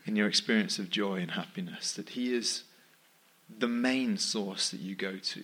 in 0.05 0.15
your 0.15 0.27
experience 0.27 0.77
of 0.77 0.89
joy 0.89 1.17
and 1.17 1.31
happiness, 1.31 1.93
that 1.93 2.09
he 2.09 2.33
is 2.33 2.63
the 3.49 3.67
main 3.67 4.17
source 4.17 4.69
that 4.69 4.79
you 4.79 4.95
go 4.95 5.17
to. 5.17 5.43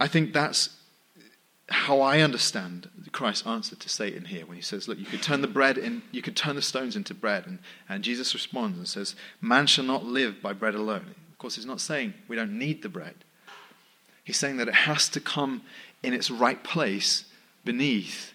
I 0.00 0.08
think 0.08 0.32
that's 0.32 0.70
how 1.70 2.00
I 2.00 2.20
understand 2.20 2.88
Christ's 3.12 3.46
answer 3.46 3.76
to 3.76 3.88
Satan 3.88 4.26
here 4.26 4.46
when 4.46 4.56
he 4.56 4.62
says, 4.62 4.88
Look, 4.88 4.98
you 4.98 5.04
could 5.04 5.22
turn 5.22 5.42
the 5.42 5.48
bread 5.48 5.76
in, 5.76 6.02
you 6.12 6.22
could 6.22 6.36
turn 6.36 6.56
the 6.56 6.62
stones 6.62 6.96
into 6.96 7.14
bread. 7.14 7.46
And, 7.46 7.58
and 7.88 8.02
Jesus 8.02 8.34
responds 8.34 8.78
and 8.78 8.88
says, 8.88 9.14
Man 9.40 9.66
shall 9.66 9.84
not 9.84 10.04
live 10.04 10.40
by 10.40 10.52
bread 10.52 10.74
alone. 10.74 11.14
Of 11.30 11.38
course, 11.38 11.56
he's 11.56 11.66
not 11.66 11.80
saying 11.80 12.14
we 12.26 12.36
don't 12.36 12.58
need 12.58 12.82
the 12.82 12.88
bread. 12.88 13.14
He's 14.24 14.36
saying 14.36 14.58
that 14.58 14.68
it 14.68 14.74
has 14.74 15.08
to 15.10 15.20
come 15.20 15.62
in 16.02 16.12
its 16.12 16.30
right 16.30 16.62
place 16.62 17.24
beneath 17.64 18.32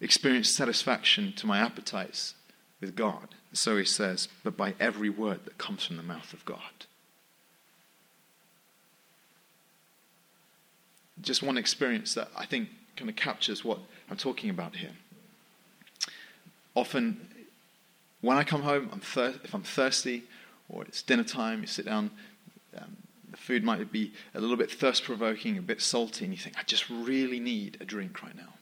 experience 0.00 0.48
satisfaction 0.48 1.32
to 1.36 1.46
my 1.46 1.58
appetites 1.58 2.34
with 2.80 2.94
God. 2.94 3.28
So 3.52 3.76
he 3.76 3.84
says, 3.84 4.28
but 4.44 4.56
by 4.56 4.74
every 4.78 5.08
word 5.08 5.44
that 5.44 5.58
comes 5.58 5.84
from 5.86 5.96
the 5.96 6.02
mouth 6.02 6.32
of 6.32 6.44
God. 6.44 6.86
Just 11.20 11.42
one 11.42 11.56
experience 11.56 12.14
that 12.14 12.28
I 12.36 12.46
think 12.46 12.68
kind 12.96 13.10
of 13.10 13.16
captures 13.16 13.64
what 13.64 13.78
I'm 14.10 14.16
talking 14.16 14.50
about 14.50 14.76
here. 14.76 14.92
Often, 16.74 17.28
when 18.20 18.36
I 18.36 18.44
come 18.44 18.62
home, 18.62 18.88
I'm 18.92 19.00
thir- 19.00 19.40
if 19.44 19.54
I'm 19.54 19.62
thirsty 19.62 20.24
or 20.68 20.84
it's 20.84 21.02
dinner 21.02 21.24
time, 21.24 21.60
you 21.60 21.66
sit 21.66 21.86
down, 21.86 22.10
um, 22.76 22.96
the 23.30 23.36
food 23.36 23.64
might 23.64 23.92
be 23.92 24.12
a 24.34 24.40
little 24.40 24.56
bit 24.56 24.70
thirst 24.70 25.04
provoking, 25.04 25.58
a 25.58 25.62
bit 25.62 25.80
salty, 25.80 26.24
and 26.24 26.34
you 26.34 26.38
think, 26.38 26.58
I 26.58 26.62
just 26.64 26.88
really 26.90 27.40
need 27.40 27.78
a 27.80 27.84
drink 27.84 28.22
right 28.22 28.36
now. 28.36 28.54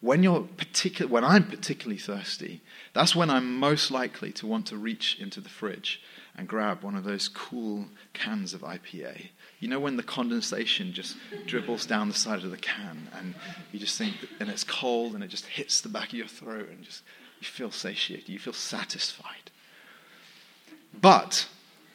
When, 0.00 0.22
you're 0.22 0.42
particular, 0.42 1.10
when 1.10 1.24
I'm 1.24 1.44
particularly 1.44 1.98
thirsty, 1.98 2.60
that's 2.92 3.16
when 3.16 3.30
I'm 3.30 3.58
most 3.58 3.90
likely 3.90 4.32
to 4.32 4.46
want 4.46 4.66
to 4.66 4.76
reach 4.76 5.16
into 5.18 5.40
the 5.40 5.48
fridge 5.48 6.02
and 6.36 6.46
grab 6.46 6.82
one 6.82 6.94
of 6.94 7.04
those 7.04 7.28
cool 7.28 7.86
cans 8.12 8.52
of 8.52 8.60
IPA. 8.60 9.28
You 9.64 9.70
know 9.70 9.80
when 9.80 9.96
the 9.96 10.02
condensation 10.02 10.92
just 10.92 11.16
dribbles 11.46 11.86
down 11.86 12.08
the 12.08 12.14
side 12.14 12.44
of 12.44 12.50
the 12.50 12.58
can 12.58 13.08
and 13.14 13.34
you 13.72 13.78
just 13.78 13.96
think, 13.96 14.14
and 14.38 14.50
it's 14.50 14.62
cold 14.62 15.14
and 15.14 15.24
it 15.24 15.28
just 15.28 15.46
hits 15.46 15.80
the 15.80 15.88
back 15.88 16.08
of 16.08 16.12
your 16.12 16.26
throat 16.26 16.68
and 16.68 16.82
just 16.82 17.02
you 17.40 17.46
feel 17.46 17.70
satiated, 17.70 18.28
you 18.28 18.38
feel 18.38 18.52
satisfied. 18.52 19.50
But 21.00 21.48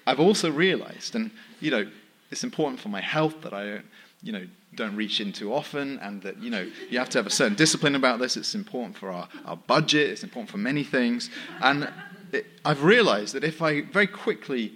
I've 0.07 0.19
also 0.19 0.49
realized, 0.49 1.13
and 1.13 1.29
you 1.59 1.69
know, 1.69 1.87
it's 2.31 2.43
important 2.43 2.81
for 2.81 2.89
my 2.89 3.01
health 3.01 3.41
that 3.43 3.53
I 3.53 3.63
don't, 3.63 3.85
you 4.23 4.31
know, 4.31 4.47
don't 4.73 4.95
reach 4.95 5.21
in 5.21 5.31
too 5.31 5.53
often, 5.53 5.99
and 5.99 6.23
that 6.23 6.41
you 6.41 6.49
know 6.49 6.65
you 6.89 6.97
have 6.97 7.09
to 7.09 7.19
have 7.19 7.27
a 7.27 7.29
certain 7.29 7.55
discipline 7.55 7.93
about 7.93 8.17
this. 8.17 8.35
It's 8.35 8.55
important 8.55 8.97
for 8.97 9.11
our, 9.11 9.27
our 9.45 9.57
budget. 9.57 10.09
It's 10.09 10.23
important 10.23 10.49
for 10.49 10.57
many 10.57 10.83
things, 10.83 11.29
and 11.61 11.87
it, 12.31 12.47
I've 12.65 12.81
realized 12.81 13.35
that 13.35 13.43
if 13.43 13.61
I 13.61 13.81
very 13.81 14.07
quickly 14.07 14.73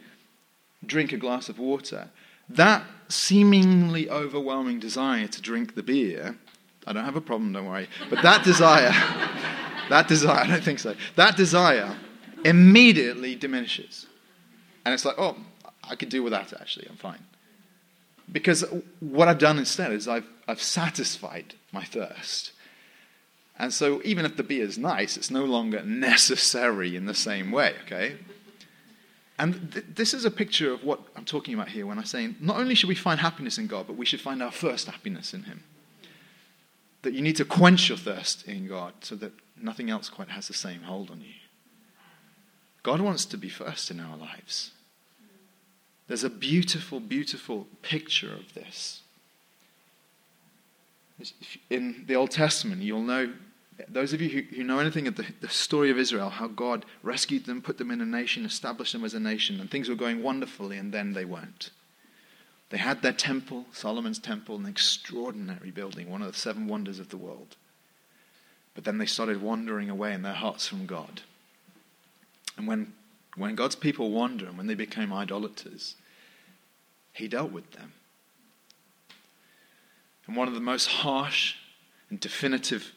drink 0.86 1.12
a 1.12 1.17
glass 1.17 1.49
of 1.49 1.58
water, 1.58 2.10
that 2.55 2.83
seemingly 3.09 4.09
overwhelming 4.09 4.79
desire 4.79 5.27
to 5.27 5.41
drink 5.41 5.75
the 5.75 5.83
beer, 5.83 6.35
I 6.87 6.93
don't 6.93 7.05
have 7.05 7.15
a 7.15 7.21
problem, 7.21 7.53
don't 7.53 7.67
worry, 7.67 7.87
but 8.09 8.21
that 8.23 8.43
desire, 8.51 8.91
that 9.89 10.07
desire, 10.07 10.39
I 10.39 10.47
don't 10.47 10.63
think 10.63 10.79
so, 10.79 10.95
that 11.15 11.37
desire 11.37 11.95
immediately 12.43 13.35
diminishes. 13.35 14.07
And 14.85 14.93
it's 14.93 15.05
like, 15.05 15.15
oh, 15.17 15.37
I 15.83 15.95
could 15.95 16.09
do 16.09 16.23
without 16.23 16.51
it, 16.51 16.57
actually, 16.59 16.87
I'm 16.89 16.97
fine. 16.97 17.23
Because 18.31 18.63
what 18.99 19.27
I've 19.27 19.37
done 19.37 19.57
instead 19.57 19.91
is 19.91 20.07
I've, 20.07 20.27
I've 20.47 20.61
satisfied 20.61 21.55
my 21.71 21.83
thirst. 21.83 22.51
And 23.59 23.73
so 23.73 24.01
even 24.03 24.25
if 24.25 24.35
the 24.35 24.43
beer 24.43 24.65
is 24.65 24.77
nice, 24.77 25.17
it's 25.17 25.29
no 25.29 25.45
longer 25.45 25.83
necessary 25.83 26.95
in 26.95 27.05
the 27.05 27.13
same 27.13 27.51
way, 27.51 27.75
okay? 27.85 28.17
And 29.39 29.72
th- 29.74 29.86
this 29.96 30.13
is 30.13 30.26
a 30.26 30.32
picture 30.32 30.72
of 30.72 30.84
what 30.84 31.00
I'm 31.15 31.26
talking 31.26 31.54
about 31.54 31.69
here 31.69 31.86
when 31.86 32.00
I 32.00 32.04
say 32.04 32.36
not 32.39 32.58
only 32.58 32.76
should 32.76 32.89
we 32.89 32.96
find 32.96 33.19
happiness 33.19 33.58
in 33.58 33.67
God, 33.67 33.88
but 33.88 33.98
we 33.98 34.06
should 34.06 34.22
find 34.22 34.43
our 34.43 34.52
first 34.52 34.88
happiness 34.88 35.34
in 35.34 35.43
Him. 35.43 35.63
That 37.02 37.13
you 37.13 37.22
need 37.22 37.36
to 37.38 37.46
quench 37.46 37.89
your 37.89 37.98
thirst 37.98 38.48
in 38.48 38.67
God 38.67 38.93
so 39.02 39.15
that 39.15 39.34
nothing 39.60 39.89
else 39.89 40.10
quite 40.10 40.30
has 40.30 40.48
the 40.48 40.54
same 40.54 40.84
hold 40.84 41.10
on 41.10 41.22
you. 41.22 41.34
God 42.84 43.02
wants 43.02 43.26
to 43.26 43.38
be 43.38 43.50
first 43.50 43.89
in 43.89 44.00
our 44.00 44.17
lives. 44.17 44.72
There's 46.08 46.24
a 46.24 46.30
beautiful, 46.30 47.00
beautiful 47.00 47.67
picture 47.82 48.34
of 48.34 48.54
this. 48.54 49.02
In 51.69 52.04
the 52.08 52.15
Old 52.15 52.32
Testament, 52.32 52.82
you'll 52.82 53.02
know, 53.02 53.32
those 53.88 54.13
of 54.13 54.22
you 54.22 54.30
who, 54.30 54.56
who 54.56 54.63
know 54.63 54.80
anything 54.80 55.08
of 55.08 55.15
the, 55.15 55.26
the 55.41 55.50
story 55.50 55.89
of 55.89 55.98
Israel, 55.98 56.30
how 56.30 56.48
God 56.48 56.86
rescued 57.02 57.46
them, 57.46 57.62
put 57.62 57.78
them 57.78 57.91
in 57.91 58.02
a 58.02 58.06
nation, 58.06 58.46
established 58.46 58.93
them 58.93 59.04
as 59.04 59.13
a 59.13 59.19
nation, 59.19 59.60
and 59.60 59.69
things 59.69 59.89
were 59.89 59.96
going 59.96 60.24
wonderfully, 60.24 60.78
and 60.78 60.93
then 60.93 61.13
they 61.13 61.26
weren't. 61.26 61.72
They 62.69 62.78
had 62.78 63.02
their 63.02 63.13
temple, 63.13 63.65
Solomon's 63.72 64.19
temple, 64.19 64.56
an 64.56 64.65
extraordinary 64.65 65.72
building, 65.72 66.10
one 66.10 66.22
of 66.22 66.32
the 66.32 66.38
seven 66.38 66.67
wonders 66.67 67.00
of 67.00 67.10
the 67.10 67.17
world. 67.17 67.56
But 68.74 68.84
then 68.84 68.98
they 68.98 69.06
started 69.06 69.41
wandering 69.41 69.89
away 69.89 70.13
in 70.13 70.24
their 70.24 70.34
hearts 70.34 70.67
from 70.67 70.86
God. 70.86 71.22
And 72.58 72.67
when, 72.67 72.93
when 73.36 73.56
God's 73.56 73.76
people 73.76 74.12
wander 74.12 74.48
and 74.48 74.58
when 74.58 74.67
they 74.67 74.76
became 74.76 75.13
idolaters, 75.13 75.96
He 77.13 77.28
dealt 77.28 77.52
with 77.52 77.72
them. 77.74 77.93
And 80.26 80.36
one 80.36 80.48
of 80.48 80.54
the 80.54 80.60
most 80.60 80.88
harsh 80.88 81.56
and 82.10 82.19
definitive 82.19 82.91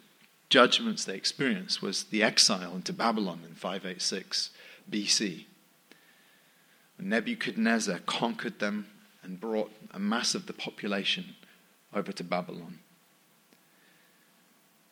judgments 0.48 1.04
they 1.04 1.16
experienced 1.16 1.82
was 1.82 2.04
the 2.04 2.22
exile 2.22 2.74
into 2.74 2.92
Babylon 2.92 3.40
in 3.46 3.54
586 3.54 4.50
BC. 4.90 5.44
Nebuchadnezzar 6.98 8.00
conquered 8.06 8.58
them 8.58 8.86
and 9.22 9.40
brought 9.40 9.70
a 9.92 9.98
mass 9.98 10.34
of 10.34 10.46
the 10.46 10.52
population 10.52 11.36
over 11.94 12.12
to 12.12 12.24
Babylon. 12.24 12.78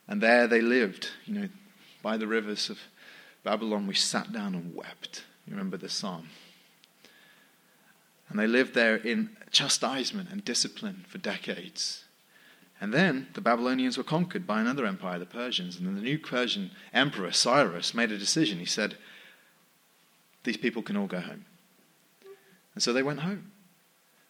And 0.07 0.21
there 0.21 0.47
they 0.47 0.61
lived, 0.61 1.11
you 1.25 1.35
know, 1.35 1.49
by 2.03 2.17
the 2.17 2.27
rivers 2.27 2.69
of 2.69 2.79
Babylon, 3.43 3.87
we 3.87 3.95
sat 3.95 4.33
down 4.33 4.55
and 4.55 4.75
wept. 4.75 5.25
You 5.47 5.53
remember 5.53 5.77
the 5.77 5.89
psalm? 5.89 6.29
And 8.29 8.39
they 8.39 8.47
lived 8.47 8.75
there 8.75 8.97
in 8.97 9.37
chastisement 9.51 10.31
and 10.31 10.45
discipline 10.45 11.05
for 11.09 11.19
decades. 11.19 12.04
And 12.81 12.93
then 12.93 13.29
the 13.35 13.41
Babylonians 13.41 13.97
were 13.97 14.05
conquered 14.05 14.47
by 14.47 14.61
another 14.61 14.85
empire, 14.85 15.19
the 15.19 15.27
Persians. 15.27 15.77
And 15.77 15.87
then 15.87 15.95
the 15.95 16.03
new 16.03 16.19
Persian 16.19 16.71
emperor, 16.93 17.33
Cyrus, 17.33 17.95
made 17.95 18.13
a 18.13 18.19
decision. 18.19 18.59
He 18.59 18.65
said, 18.65 18.97
These 20.43 20.57
people 20.57 20.83
can 20.83 20.97
all 20.97 21.07
go 21.07 21.21
home. 21.21 21.45
And 22.75 22.83
so 22.83 22.93
they 22.93 23.03
went 23.03 23.21
home. 23.21 23.53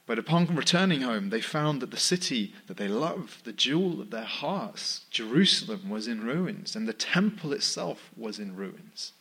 But 0.07 0.19
upon 0.19 0.55
returning 0.55 1.01
home, 1.01 1.31
they 1.31 1.41
found 1.41 1.81
that 1.81 1.91
the 1.91 1.97
city 1.97 2.53
that 2.67 2.77
they 2.77 2.89
loved, 2.89 3.45
the 3.45 3.53
jewel 3.53 4.03
of 4.03 4.11
their 4.11 4.25
hearts, 4.25 5.07
Jerusalem, 5.11 5.89
was 5.89 6.07
in 6.07 6.23
ruins, 6.23 6.77
and 6.77 6.87
the 6.87 6.93
temple 6.93 7.55
itself 7.55 8.11
was 8.15 8.39
in 8.39 8.55
ruins. 8.55 9.13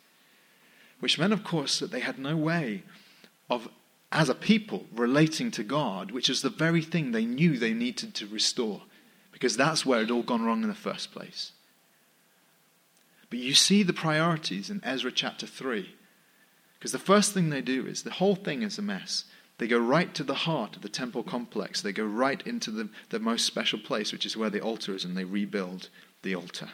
Which 1.00 1.18
meant, 1.18 1.32
of 1.32 1.44
course, 1.44 1.80
that 1.80 1.92
they 1.92 2.02
had 2.02 2.20
no 2.20 2.36
way 2.36 2.84
of, 3.50 3.70
as 4.12 4.28
a 4.28 4.36
people, 4.36 4.86
relating 4.94 5.52
to 5.52 5.64
God, 5.64 6.12
which 6.12 6.30
is 6.30 6.42
the 6.42 6.50
very 6.50 6.82
thing 6.82 7.12
they 7.12 7.26
knew 7.26 7.58
they 7.58 7.74
needed 7.74 8.14
to 8.16 8.28
restore, 8.28 8.82
because 9.44 9.58
that's 9.58 9.86
where 9.86 10.02
it 10.02 10.10
all 10.10 10.24
gone 10.24 10.46
wrong 10.46 10.64
in 10.64 10.70
the 10.70 10.74
first 10.74 11.12
place. 11.12 11.52
But 13.30 13.40
you 13.40 13.54
see 13.54 13.84
the 13.84 13.92
priorities 13.92 14.70
in 14.70 14.80
Ezra 14.86 15.12
chapter 15.12 15.46
3. 15.46 15.94
Because 16.80 16.94
the 16.94 16.98
first 16.98 17.34
thing 17.34 17.50
they 17.50 17.60
do 17.60 17.86
is 17.86 18.04
the 18.04 18.12
whole 18.12 18.36
thing 18.36 18.62
is 18.62 18.78
a 18.78 18.82
mess. 18.82 19.26
They 19.58 19.68
go 19.68 19.80
right 19.80 20.16
to 20.16 20.24
the 20.24 20.34
heart 20.34 20.78
of 20.78 20.82
the 20.82 20.88
temple 20.88 21.24
complex. 21.24 21.82
They 21.82 21.92
go 21.92 22.06
right 22.06 22.42
into 22.48 22.72
the, 22.72 22.88
the 23.10 23.20
most 23.20 23.46
special 23.46 23.80
place, 23.80 24.14
which 24.14 24.26
is 24.26 24.38
where 24.38 24.50
the 24.50 24.62
altar 24.62 24.96
is, 24.96 25.04
and 25.04 25.18
they 25.18 25.26
rebuild 25.26 25.90
the 26.22 26.36
altar. 26.36 26.70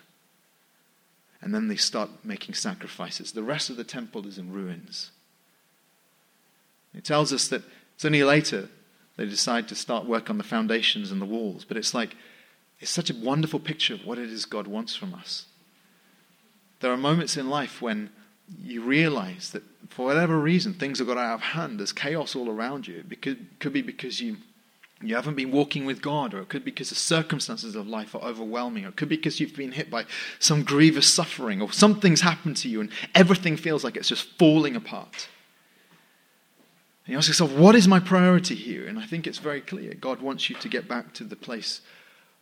And 1.42 1.56
then 1.56 1.70
they 1.70 1.76
start 1.76 2.12
making 2.24 2.54
sacrifices. 2.54 3.32
The 3.32 3.42
rest 3.42 3.72
of 3.72 3.78
the 3.78 3.84
temple 3.84 4.28
is 4.28 4.38
in 4.38 4.54
ruins. 4.54 5.10
It 6.94 7.04
tells 7.04 7.34
us 7.34 7.48
that 7.48 7.64
it's 7.96 8.06
only 8.06 8.24
later 8.24 8.70
they 9.18 9.26
decide 9.26 9.68
to 9.70 9.76
start 9.76 10.06
work 10.06 10.30
on 10.30 10.38
the 10.38 10.44
foundations 10.44 11.12
and 11.12 11.20
the 11.20 11.26
walls. 11.26 11.66
But 11.68 11.76
it's 11.76 11.96
like, 11.96 12.16
it's 12.80 12.92
such 12.92 13.10
a 13.10 13.15
wonderful 13.15 13.60
picture 13.60 13.94
of 13.94 14.06
what 14.06 14.18
it 14.18 14.30
is 14.30 14.46
God 14.46 14.68
wants 14.68 14.96
from 14.96 15.13
us. 15.13 15.46
There 16.80 16.92
are 16.92 16.98
moments 16.98 17.36
in 17.36 17.50
life 17.50 17.82
when 17.82 18.10
you 18.63 18.82
realize 18.82 19.52
that 19.52 19.63
for 19.89 20.06
whatever 20.06 20.39
reason 20.39 20.74
things 20.74 21.00
have 21.00 21.08
got 21.08 21.18
out 21.18 21.36
of 21.36 21.42
hand, 21.42 21.80
there's 21.80 21.92
chaos 21.92 22.36
all 22.36 22.50
around 22.50 22.88
you. 22.88 23.04
It 23.10 23.22
could, 23.22 23.60
could 23.60 23.74
be 23.74 23.82
because 23.82 24.22
you, 24.22 24.38
you 25.02 25.15
haven't 25.15 25.36
been 25.36 25.52
walking 25.52 25.86
with 25.86 26.02
God, 26.02 26.34
or 26.34 26.42
it 26.42 26.50
could 26.50 26.63
be 26.63 26.72
because 26.72 26.89
the 26.89 26.96
circumstances 26.96 27.76
of 27.76 27.88
life 27.88 28.15
are 28.15 28.22
overwhelming, 28.22 28.86
or 28.86 28.89
it 28.89 28.96
could 28.96 29.10
be 29.10 29.18
because 29.18 29.39
you've 29.39 29.56
been 29.56 29.74
hit 29.74 29.92
by 29.92 30.06
some 30.39 30.63
grievous 30.63 31.12
suffering, 31.12 31.62
or 31.62 31.71
something's 31.71 32.21
happened 32.21 32.58
to 32.58 32.69
you 32.69 32.82
and 32.82 32.92
everything 33.13 33.58
feels 33.58 33.84
like 33.84 33.98
it's 33.98 34.10
just 34.10 34.38
falling 34.38 34.75
apart. 34.75 35.27
And 37.06 37.13
you 37.13 37.17
ask 37.17 37.27
yourself, 37.27 37.52
what 37.52 37.75
is 37.75 37.88
my 37.88 38.00
priority 38.00 38.56
here? 38.56 38.88
And 38.88 39.00
I 39.00 39.06
think 39.06 39.27
it's 39.27 39.40
very 39.40 39.62
clear. 39.62 39.96
God 39.96 40.21
wants 40.21 40.50
you 40.50 40.56
to 40.58 40.69
get 40.69 40.88
back 40.88 41.13
to 41.15 41.23
the 41.23 41.36
place 41.36 41.82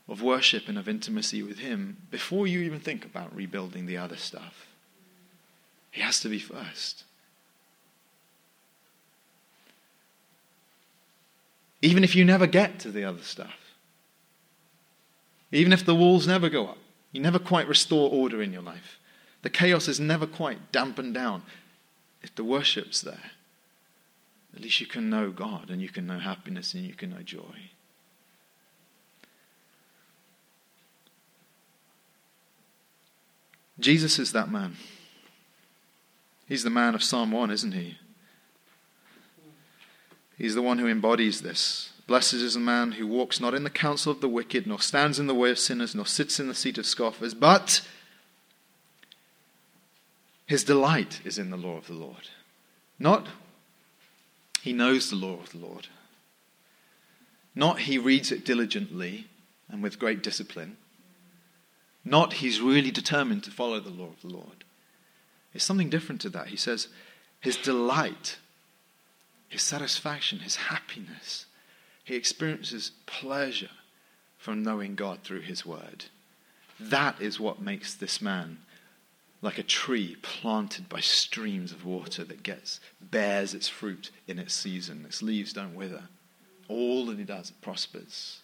of 0.07 0.21
worship 0.21 0.67
and 0.67 0.77
of 0.77 0.87
intimacy 0.87 1.43
with 1.43 1.59
Him 1.59 1.97
before 2.09 2.47
you 2.47 2.61
even 2.61 2.79
think 2.79 3.05
about 3.05 3.35
rebuilding 3.35 3.85
the 3.85 3.97
other 3.97 4.15
stuff. 4.15 4.67
He 5.91 6.01
has 6.01 6.19
to 6.21 6.29
be 6.29 6.39
first. 6.39 7.03
Even 11.81 12.03
if 12.03 12.15
you 12.15 12.25
never 12.25 12.47
get 12.47 12.79
to 12.79 12.91
the 12.91 13.03
other 13.03 13.21
stuff. 13.21 13.75
Even 15.51 15.71
if 15.73 15.85
the 15.85 15.95
walls 15.95 16.27
never 16.27 16.49
go 16.49 16.67
up. 16.67 16.77
You 17.11 17.21
never 17.21 17.39
quite 17.39 17.67
restore 17.67 18.09
order 18.11 18.41
in 18.41 18.51
your 18.51 18.61
life. 18.61 18.99
The 19.41 19.49
chaos 19.49 19.87
is 19.87 19.99
never 19.99 20.27
quite 20.27 20.71
dampened 20.71 21.13
down. 21.13 21.43
If 22.21 22.35
the 22.35 22.43
worship's 22.43 23.01
there, 23.01 23.31
at 24.55 24.61
least 24.61 24.81
you 24.81 24.87
can 24.87 25.09
know 25.09 25.31
God 25.31 25.69
and 25.69 25.81
you 25.81 25.89
can 25.89 26.07
know 26.07 26.19
happiness 26.19 26.73
and 26.73 26.83
you 26.83 26.93
can 26.93 27.11
know 27.11 27.21
joy. 27.21 27.69
Jesus 33.80 34.19
is 34.19 34.32
that 34.32 34.49
man. 34.49 34.75
He's 36.47 36.63
the 36.63 36.69
man 36.69 36.95
of 36.95 37.03
Psalm 37.03 37.32
1, 37.32 37.51
isn't 37.51 37.73
he? 37.73 37.97
He's 40.38 40.55
the 40.55 40.61
one 40.61 40.78
who 40.78 40.88
embodies 40.88 41.41
this. 41.41 41.91
Blessed 42.05 42.36
is 42.36 42.53
the 42.53 42.59
man 42.59 42.93
who 42.93 43.05
walks 43.05 43.39
not 43.39 43.53
in 43.53 43.63
the 43.63 43.69
counsel 43.69 44.11
of 44.11 44.21
the 44.21 44.30
wicked, 44.30 44.65
nor 44.65 44.80
stands 44.80 45.19
in 45.19 45.28
the 45.28 45.36
way 45.36 45.51
of 45.51 45.59
sinners, 45.59 45.93
nor 45.93 46.05
sits 46.05 46.39
in 46.39 46.47
the 46.47 46.55
seat 46.55 46.78
of 46.78 46.86
scoffers, 46.86 47.34
but 47.34 47.82
his 50.45 50.63
delight 50.63 51.19
is 51.25 51.38
in 51.38 51.49
the 51.49 51.57
law 51.57 51.78
of 51.78 51.88
the 51.88 51.93
Lord. 51.93 52.30
Not 52.97 53.28
he 54.61 54.73
knows 54.73 55.09
the 55.09 55.15
law 55.15 55.39
of 55.39 55.51
the 55.51 55.59
Lord. 55.59 55.88
Not 57.53 57.80
he 57.82 57.97
reads 57.97 58.32
it 58.32 58.45
diligently 58.45 59.28
and 59.69 59.84
with 59.84 59.99
great 59.99 60.23
discipline. 60.23 60.78
Not 62.09 62.33
he's 62.33 62.61
really 62.61 62.91
determined 62.91 63.43
to 63.43 63.51
follow 63.51 63.81
the 63.81 63.89
law 63.89 64.07
of 64.07 64.21
the 64.21 64.29
Lord. 64.29 64.63
It's 65.53 65.65
something 65.65 65.89
different 65.89 66.21
to 66.21 66.29
that. 66.29 66.47
He 66.47 66.55
says 66.55 66.87
his 67.41 67.57
delight, 67.57 68.37
his 69.49 69.61
satisfaction, 69.61 70.39
his 70.39 70.55
happiness, 70.55 71.47
he 72.05 72.15
experiences 72.15 72.91
pleasure 73.07 73.71
from 74.37 74.63
knowing 74.63 74.95
God 74.95 75.19
through 75.23 75.41
his 75.41 75.65
word. 75.65 76.05
That 76.79 77.19
is 77.19 77.41
what 77.41 77.61
makes 77.61 77.93
this 77.93 78.21
man 78.21 78.59
like 79.41 79.57
a 79.57 79.63
tree 79.63 80.15
planted 80.21 80.87
by 80.87 81.01
streams 81.01 81.73
of 81.73 81.85
water 81.85 82.23
that 82.23 82.41
gets 82.41 82.79
bears 83.01 83.53
its 83.53 83.67
fruit 83.67 84.11
in 84.27 84.39
its 84.39 84.53
season. 84.53 85.03
Its 85.05 85.21
leaves 85.21 85.51
don't 85.51 85.75
wither. 85.75 86.03
All 86.69 87.05
that 87.07 87.17
he 87.17 87.25
does 87.25 87.49
it 87.49 87.61
prospers. 87.61 88.39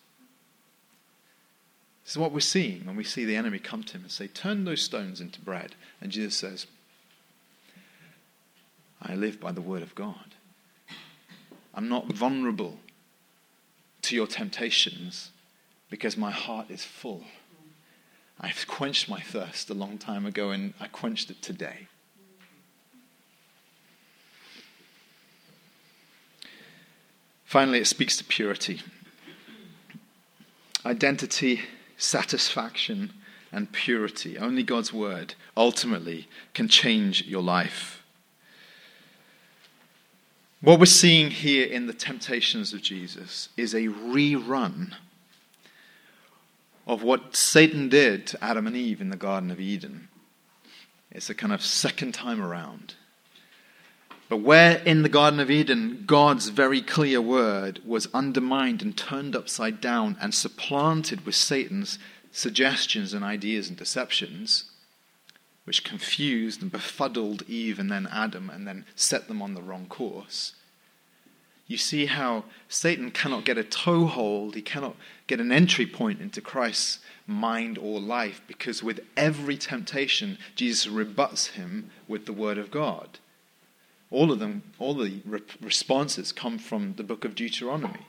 This 2.04 2.14
is 2.14 2.18
what 2.18 2.32
we're 2.32 2.42
seeing 2.42 2.86
when 2.86 2.96
we 2.96 3.04
see 3.04 3.24
the 3.26 3.36
enemy 3.36 3.60
come 3.60 3.84
to 3.84 3.94
him 3.94 4.04
and 4.04 4.12
say, 4.12 4.28
Turn 4.28 4.66
those 4.66 4.82
stones 4.82 5.22
into 5.22 5.40
bread. 5.40 5.76
And 6.02 6.12
Jesus 6.12 6.36
says, 6.36 6.68
I 9.02 9.16
live 9.16 9.40
by 9.40 9.52
the 9.52 9.62
word 9.62 9.84
of 9.84 9.96
God. 9.96 10.36
I'm 11.74 11.90
not 11.90 12.08
vulnerable 12.08 12.80
to 14.04 14.16
your 14.16 14.28
temptations 14.28 15.32
because 15.90 16.18
my 16.18 16.32
heart 16.32 16.70
is 16.70 16.84
full. 16.84 17.24
I've 18.40 18.68
quenched 18.68 19.10
my 19.10 19.20
thirst 19.22 19.70
a 19.70 19.74
long 19.74 19.98
time 19.98 20.26
ago 20.26 20.52
and 20.52 20.74
I 20.80 20.88
quenched 20.88 21.30
it 21.30 21.42
today. 21.42 21.88
Finally, 27.46 27.80
it 27.80 27.88
speaks 27.88 28.18
to 28.18 28.24
purity. 28.24 28.82
Identity, 30.86 31.62
satisfaction, 32.04 33.14
and 33.54 33.72
purity. 33.72 34.38
Only 34.38 34.64
God's 34.64 34.92
word 34.92 35.36
ultimately 35.56 36.28
can 36.54 36.68
change 36.68 37.24
your 37.26 37.44
life. 37.44 38.04
What 40.60 40.80
we're 40.80 40.86
seeing 40.86 41.30
here 41.30 41.66
in 41.68 41.88
the 41.88 41.94
temptations 41.94 42.74
of 42.74 42.82
Jesus 42.82 43.50
is 43.56 43.74
a 43.74 43.88
rerun 43.88 44.94
of 46.88 47.04
what 47.04 47.36
Satan 47.36 47.90
did 47.90 48.26
to 48.28 48.44
Adam 48.44 48.66
and 48.66 48.76
Eve 48.76 49.02
in 49.02 49.10
the 49.10 49.18
Garden 49.18 49.52
of 49.52 49.60
Eden. 49.60 50.08
It's 51.12 51.30
a 51.30 51.36
kind 51.36 51.54
of 51.54 51.62
second 51.62 52.14
time 52.14 52.42
around. 52.42 52.96
But 54.34 54.42
where 54.42 54.78
in 54.80 55.04
the 55.04 55.10
Garden 55.10 55.40
of 55.40 55.52
Eden 55.52 56.06
God's 56.08 56.50
very 56.50 56.82
clear 56.82 57.22
word 57.22 57.82
was 57.86 58.08
undermined 58.16 58.82
and 58.82 58.98
turned 58.98 59.36
upside 59.36 59.80
down 59.80 60.18
and 60.20 60.34
supplanted 60.34 61.24
with 61.24 61.36
Satan's 61.36 62.00
suggestions 62.32 63.14
and 63.14 63.24
ideas 63.24 63.70
and 63.70 63.78
deceptions, 63.78 64.72
which 65.66 65.84
confused 65.84 66.64
and 66.64 66.72
befuddled 66.72 67.44
Eve 67.48 67.78
and 67.78 67.92
then 67.92 68.08
Adam 68.12 68.50
and 68.50 68.68
then 68.68 68.86
set 68.96 69.28
them 69.28 69.40
on 69.40 69.54
the 69.54 69.62
wrong 69.62 69.86
course. 69.86 70.54
You 71.68 71.78
see 71.78 72.08
how 72.08 72.46
Satan 72.68 73.12
cannot 73.12 73.46
get 73.46 73.60
a 73.60 73.64
toehold, 73.64 74.56
he 74.56 74.64
cannot 74.64 74.96
get 75.28 75.42
an 75.42 75.52
entry 75.52 75.86
point 75.86 76.20
into 76.20 76.42
Christ's 76.42 76.98
mind 77.28 77.78
or 77.78 78.00
life 78.00 78.42
because 78.48 78.82
with 78.82 79.02
every 79.16 79.58
temptation, 79.58 80.40
Jesus 80.56 80.88
rebuts 80.88 81.50
him 81.50 81.92
with 82.08 82.26
the 82.26 82.34
Word 82.34 82.58
of 82.58 82.72
God. 82.72 83.20
All 84.14 84.32
of 84.32 84.38
them, 84.38 84.62
all 84.78 84.94
the 84.94 85.22
re- 85.26 85.42
responses 85.60 86.32
come 86.32 86.60
from 86.60 86.94
the 86.98 87.04
book 87.04 87.26
of 87.26 87.34
Deuteronomy. 87.34 88.06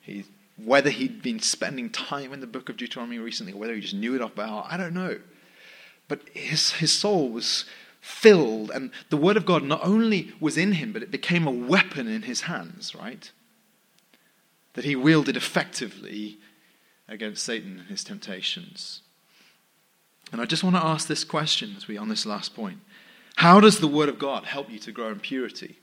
He, 0.00 0.24
whether 0.56 0.88
he'd 0.88 1.20
been 1.20 1.40
spending 1.40 1.90
time 1.90 2.32
in 2.32 2.38
the 2.38 2.46
book 2.46 2.68
of 2.68 2.76
Deuteronomy 2.76 3.18
recently 3.18 3.52
or 3.52 3.56
whether 3.56 3.74
he 3.74 3.80
just 3.80 3.92
knew 3.92 4.14
it 4.14 4.22
off 4.22 4.36
by 4.36 4.46
heart, 4.46 4.68
I 4.70 4.76
don't 4.76 4.94
know. 4.94 5.18
But 6.06 6.20
his, 6.32 6.74
his 6.74 6.92
soul 6.92 7.28
was 7.30 7.64
filled, 8.00 8.70
and 8.70 8.92
the 9.10 9.16
Word 9.16 9.36
of 9.36 9.44
God 9.44 9.64
not 9.64 9.84
only 9.84 10.32
was 10.38 10.56
in 10.56 10.72
him, 10.74 10.92
but 10.92 11.02
it 11.02 11.10
became 11.10 11.44
a 11.44 11.50
weapon 11.50 12.06
in 12.06 12.22
his 12.22 12.42
hands, 12.42 12.94
right? 12.94 13.28
That 14.74 14.84
he 14.84 14.94
wielded 14.94 15.36
effectively 15.36 16.38
against 17.08 17.42
Satan 17.42 17.80
and 17.80 17.88
his 17.88 18.04
temptations. 18.04 19.02
And 20.30 20.40
I 20.40 20.44
just 20.44 20.62
want 20.62 20.76
to 20.76 20.84
ask 20.84 21.08
this 21.08 21.24
question 21.24 21.74
as 21.76 21.88
we 21.88 21.96
on 21.96 22.08
this 22.08 22.24
last 22.24 22.54
point. 22.54 22.78
How 23.38 23.60
does 23.60 23.78
the 23.78 23.86
Word 23.86 24.08
of 24.08 24.18
God 24.18 24.46
help 24.46 24.68
you 24.68 24.80
to 24.80 24.90
grow 24.90 25.10
in 25.10 25.20
purity? 25.20 25.78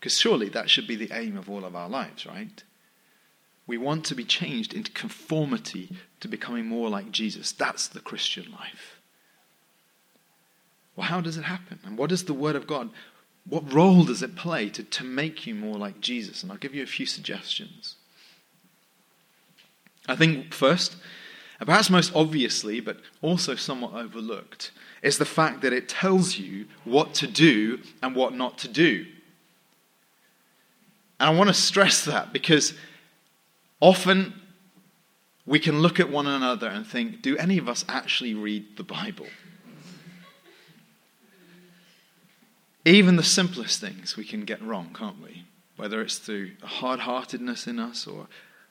Because 0.00 0.18
surely 0.18 0.48
that 0.48 0.68
should 0.68 0.88
be 0.88 0.96
the 0.96 1.12
aim 1.12 1.36
of 1.36 1.48
all 1.48 1.64
of 1.64 1.76
our 1.76 1.88
lives, 1.88 2.26
right? 2.26 2.64
We 3.68 3.78
want 3.78 4.04
to 4.06 4.16
be 4.16 4.24
changed 4.24 4.74
into 4.74 4.90
conformity 4.90 5.96
to 6.18 6.26
becoming 6.26 6.66
more 6.66 6.88
like 6.88 7.12
Jesus. 7.12 7.52
That's 7.52 7.86
the 7.86 8.00
Christian 8.00 8.50
life. 8.50 9.00
Well, 10.96 11.06
how 11.06 11.20
does 11.20 11.36
it 11.36 11.44
happen? 11.44 11.78
And 11.84 11.96
what 11.96 12.10
does 12.10 12.24
the 12.24 12.34
Word 12.34 12.56
of 12.56 12.66
God, 12.66 12.90
what 13.48 13.72
role 13.72 14.02
does 14.02 14.24
it 14.24 14.34
play 14.34 14.68
to, 14.70 14.82
to 14.82 15.04
make 15.04 15.46
you 15.46 15.54
more 15.54 15.78
like 15.78 16.00
Jesus? 16.00 16.42
And 16.42 16.50
I'll 16.50 16.58
give 16.58 16.74
you 16.74 16.82
a 16.82 16.86
few 16.86 17.06
suggestions. 17.06 17.94
I 20.08 20.16
think 20.16 20.52
first, 20.52 20.96
and 21.60 21.68
perhaps 21.68 21.90
most 21.90 22.10
obviously, 22.12 22.80
but 22.80 22.96
also 23.22 23.54
somewhat 23.54 23.94
overlooked, 23.94 24.72
is 25.02 25.18
the 25.18 25.24
fact 25.24 25.60
that 25.62 25.72
it 25.72 25.88
tells 25.88 26.38
you 26.38 26.66
what 26.84 27.14
to 27.14 27.26
do 27.26 27.80
and 28.02 28.14
what 28.14 28.34
not 28.34 28.58
to 28.58 28.68
do. 28.68 29.06
And 31.20 31.30
I 31.30 31.34
want 31.34 31.48
to 31.48 31.54
stress 31.54 32.04
that 32.04 32.32
because 32.32 32.74
often 33.80 34.34
we 35.46 35.58
can 35.58 35.80
look 35.80 35.98
at 35.98 36.10
one 36.10 36.26
another 36.26 36.68
and 36.68 36.86
think, 36.86 37.22
do 37.22 37.36
any 37.38 37.58
of 37.58 37.68
us 37.68 37.84
actually 37.88 38.34
read 38.34 38.76
the 38.76 38.84
Bible? 38.84 39.26
Even 42.84 43.16
the 43.16 43.22
simplest 43.22 43.80
things 43.80 44.16
we 44.16 44.24
can 44.24 44.44
get 44.44 44.62
wrong, 44.62 44.94
can't 44.94 45.22
we? 45.22 45.44
Whether 45.76 46.00
it's 46.00 46.18
through 46.18 46.52
a 46.62 46.66
hard 46.66 47.00
heartedness 47.00 47.66
in 47.66 47.78
us 47.78 48.06
or 48.06 48.28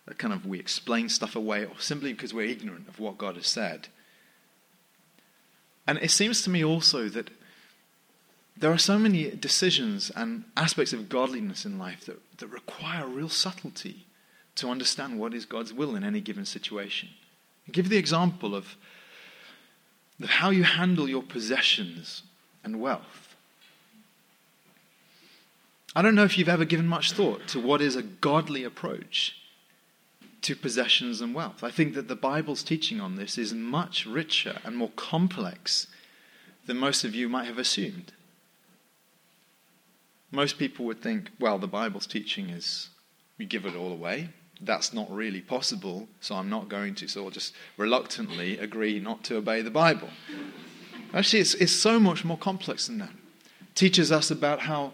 a 0.08 0.14
kind 0.14 0.34
of 0.34 0.46
we 0.46 0.60
explain 0.60 1.10
stuff 1.10 1.36
away 1.36 1.66
or 1.66 1.80
simply 1.80 2.14
because 2.14 2.34
we're 2.34 2.48
ignorant 2.48 2.88
of 2.88 3.00
what 3.00 3.18
God 3.18 3.36
has 3.36 3.48
said. 3.48 3.90
And 5.88 5.98
it 6.00 6.12
seems 6.12 6.42
to 6.44 6.50
me 6.50 6.64
also 6.64 7.08
that 7.10 7.30
there 8.58 8.72
are 8.72 8.78
so 8.78 9.00
many 9.00 9.32
decisions 9.32 10.12
and 10.16 10.44
aspects 10.58 10.92
of 10.92 11.10
godliness 11.10 11.66
in 11.66 11.80
life 11.80 12.06
that, 12.06 12.20
that 12.40 12.48
require 12.48 13.08
real 13.08 13.30
subtlety 13.30 14.06
to 14.56 14.70
understand 14.70 15.20
what 15.20 15.34
is 15.34 15.46
God's 15.46 15.72
will 15.72 15.96
in 15.96 16.04
any 16.04 16.20
given 16.20 16.46
situation. 16.46 17.10
I'll 17.68 17.74
give 17.74 17.90
the 17.90 17.98
example 17.98 18.56
of, 18.56 18.76
of 20.22 20.30
how 20.30 20.50
you 20.50 20.64
handle 20.64 21.08
your 21.08 21.24
possessions 21.24 22.24
and 22.64 22.82
wealth. 22.82 23.36
I 25.96 26.02
don't 26.02 26.16
know 26.16 26.24
if 26.24 26.38
you've 26.38 26.50
ever 26.50 26.66
given 26.66 26.88
much 26.88 27.12
thought 27.14 27.48
to 27.50 27.60
what 27.60 27.82
is 27.82 27.96
a 27.96 28.02
godly 28.02 28.64
approach 28.64 29.36
to 30.42 30.56
possessions 30.56 31.22
and 31.22 31.34
wealth. 31.34 31.64
I 31.64 31.72
think 31.72 31.94
that 31.96 32.08
the 32.08 32.16
Bible's 32.16 32.64
teaching 32.64 33.02
on 33.02 33.16
this 33.16 33.38
is 33.38 33.54
much 33.54 34.06
richer 34.06 34.60
and 34.64 34.76
more 34.76 34.92
complex 34.96 35.88
than 36.66 36.78
most 36.78 37.04
of 37.04 37.16
you 37.16 37.28
might 37.28 37.48
have 37.48 37.58
assumed. 37.58 38.14
Most 40.32 40.58
people 40.58 40.86
would 40.86 41.02
think, 41.02 41.32
well, 41.40 41.58
the 41.58 41.68
Bible's 41.68 42.06
teaching 42.06 42.50
is 42.50 42.90
we 43.38 43.46
give 43.46 43.66
it 43.66 43.76
all 43.76 43.92
away. 43.92 44.30
That's 44.60 44.94
not 44.94 45.10
really 45.12 45.42
possible, 45.42 46.08
so 46.20 46.36
I'm 46.36 46.50
not 46.50 46.68
going 46.68 46.96
to. 46.96 47.08
So 47.08 47.24
I'll 47.24 47.30
just 47.30 47.54
reluctantly 47.78 48.58
agree 48.58 49.00
not 49.00 49.24
to 49.26 49.38
obey 49.38 49.62
the 49.62 49.72
Bible. 49.72 50.10
Actually, 51.14 51.42
it's, 51.42 51.54
it's 51.56 51.72
so 51.72 52.00
much 52.00 52.26
more 52.26 52.38
complex 52.38 52.88
than 52.88 52.98
that. 52.98 53.12
It 53.62 53.76
teaches 53.76 54.12
us 54.12 54.32
about 54.32 54.62
how 54.62 54.94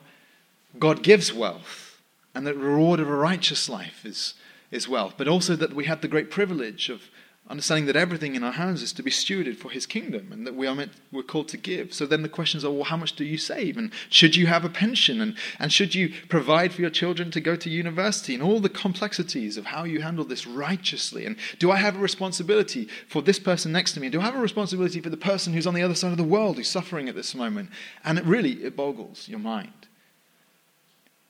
God 0.78 1.02
gives 1.02 1.34
wealth, 1.34 2.00
and 2.36 2.46
that 2.46 2.54
the 2.54 2.60
reward 2.60 3.00
of 3.00 3.08
a 3.08 3.16
righteous 3.16 3.70
life 3.70 4.06
is, 4.06 4.34
is 4.74 4.88
wealth, 4.88 5.16
but 5.18 5.28
also 5.28 5.56
that 5.56 5.74
we 5.74 5.86
had 5.86 6.02
the 6.02 6.08
great 6.08 6.32
privilege 6.32 6.90
of, 6.90 7.04
understanding 7.50 7.88
that 7.88 7.96
everything 7.98 8.36
in 8.36 8.44
our 8.44 8.54
hands 8.54 8.82
is 8.82 8.94
to 8.94 9.04
be 9.04 9.12
stewarded 9.12 9.58
for 9.58 9.70
his 9.70 9.86
kingdom 9.86 10.32
and 10.32 10.48
that 10.48 10.56
we 10.56 10.66
are 10.66 10.74
meant, 10.74 10.92
we're 11.12 11.22
called 11.22 11.50
to 11.50 11.58
give. 11.58 11.94
So 11.94 12.06
then 12.06 12.22
the 12.22 12.30
questions 12.30 12.64
are, 12.64 12.70
oh, 12.70 12.74
well, 12.74 12.84
how 12.86 12.96
much 12.96 13.18
do 13.18 13.26
you 13.26 13.38
save? 13.38 13.76
And 13.78 13.92
should 14.10 14.36
you 14.36 14.48
have 14.48 14.64
a 14.64 14.70
pension? 14.70 15.20
And, 15.20 15.36
and 15.60 15.72
should 15.72 15.94
you 15.94 16.14
provide 16.30 16.72
for 16.72 16.80
your 16.80 16.90
children 16.90 17.32
to 17.32 17.42
go 17.42 17.58
to 17.58 17.70
university? 17.70 18.34
And 18.34 18.42
all 18.42 18.62
the 18.62 18.70
complexities 18.70 19.58
of 19.58 19.66
how 19.66 19.84
you 19.84 20.02
handle 20.02 20.24
this 20.24 20.48
righteously. 20.48 21.26
And 21.26 21.36
do 21.60 21.70
I 21.70 21.78
have 21.78 21.98
a 21.98 22.00
responsibility 22.00 22.88
for 23.10 23.22
this 23.22 23.40
person 23.40 23.74
next 23.74 23.92
to 23.94 24.00
me? 24.00 24.08
And 24.08 24.14
do 24.14 24.22
I 24.22 24.26
have 24.26 24.36
a 24.36 24.40
responsibility 24.40 25.02
for 25.02 25.10
the 25.10 25.18
person 25.18 25.52
who's 25.52 25.68
on 25.68 25.74
the 25.74 25.84
other 25.84 25.96
side 25.96 26.12
of 26.12 26.18
the 26.18 26.24
world 26.24 26.56
who's 26.56 26.70
suffering 26.70 27.10
at 27.10 27.16
this 27.16 27.36
moment? 27.36 27.72
And 28.06 28.18
it 28.18 28.24
really, 28.24 28.64
it 28.64 28.78
boggles 28.78 29.28
your 29.28 29.40
mind. 29.40 29.88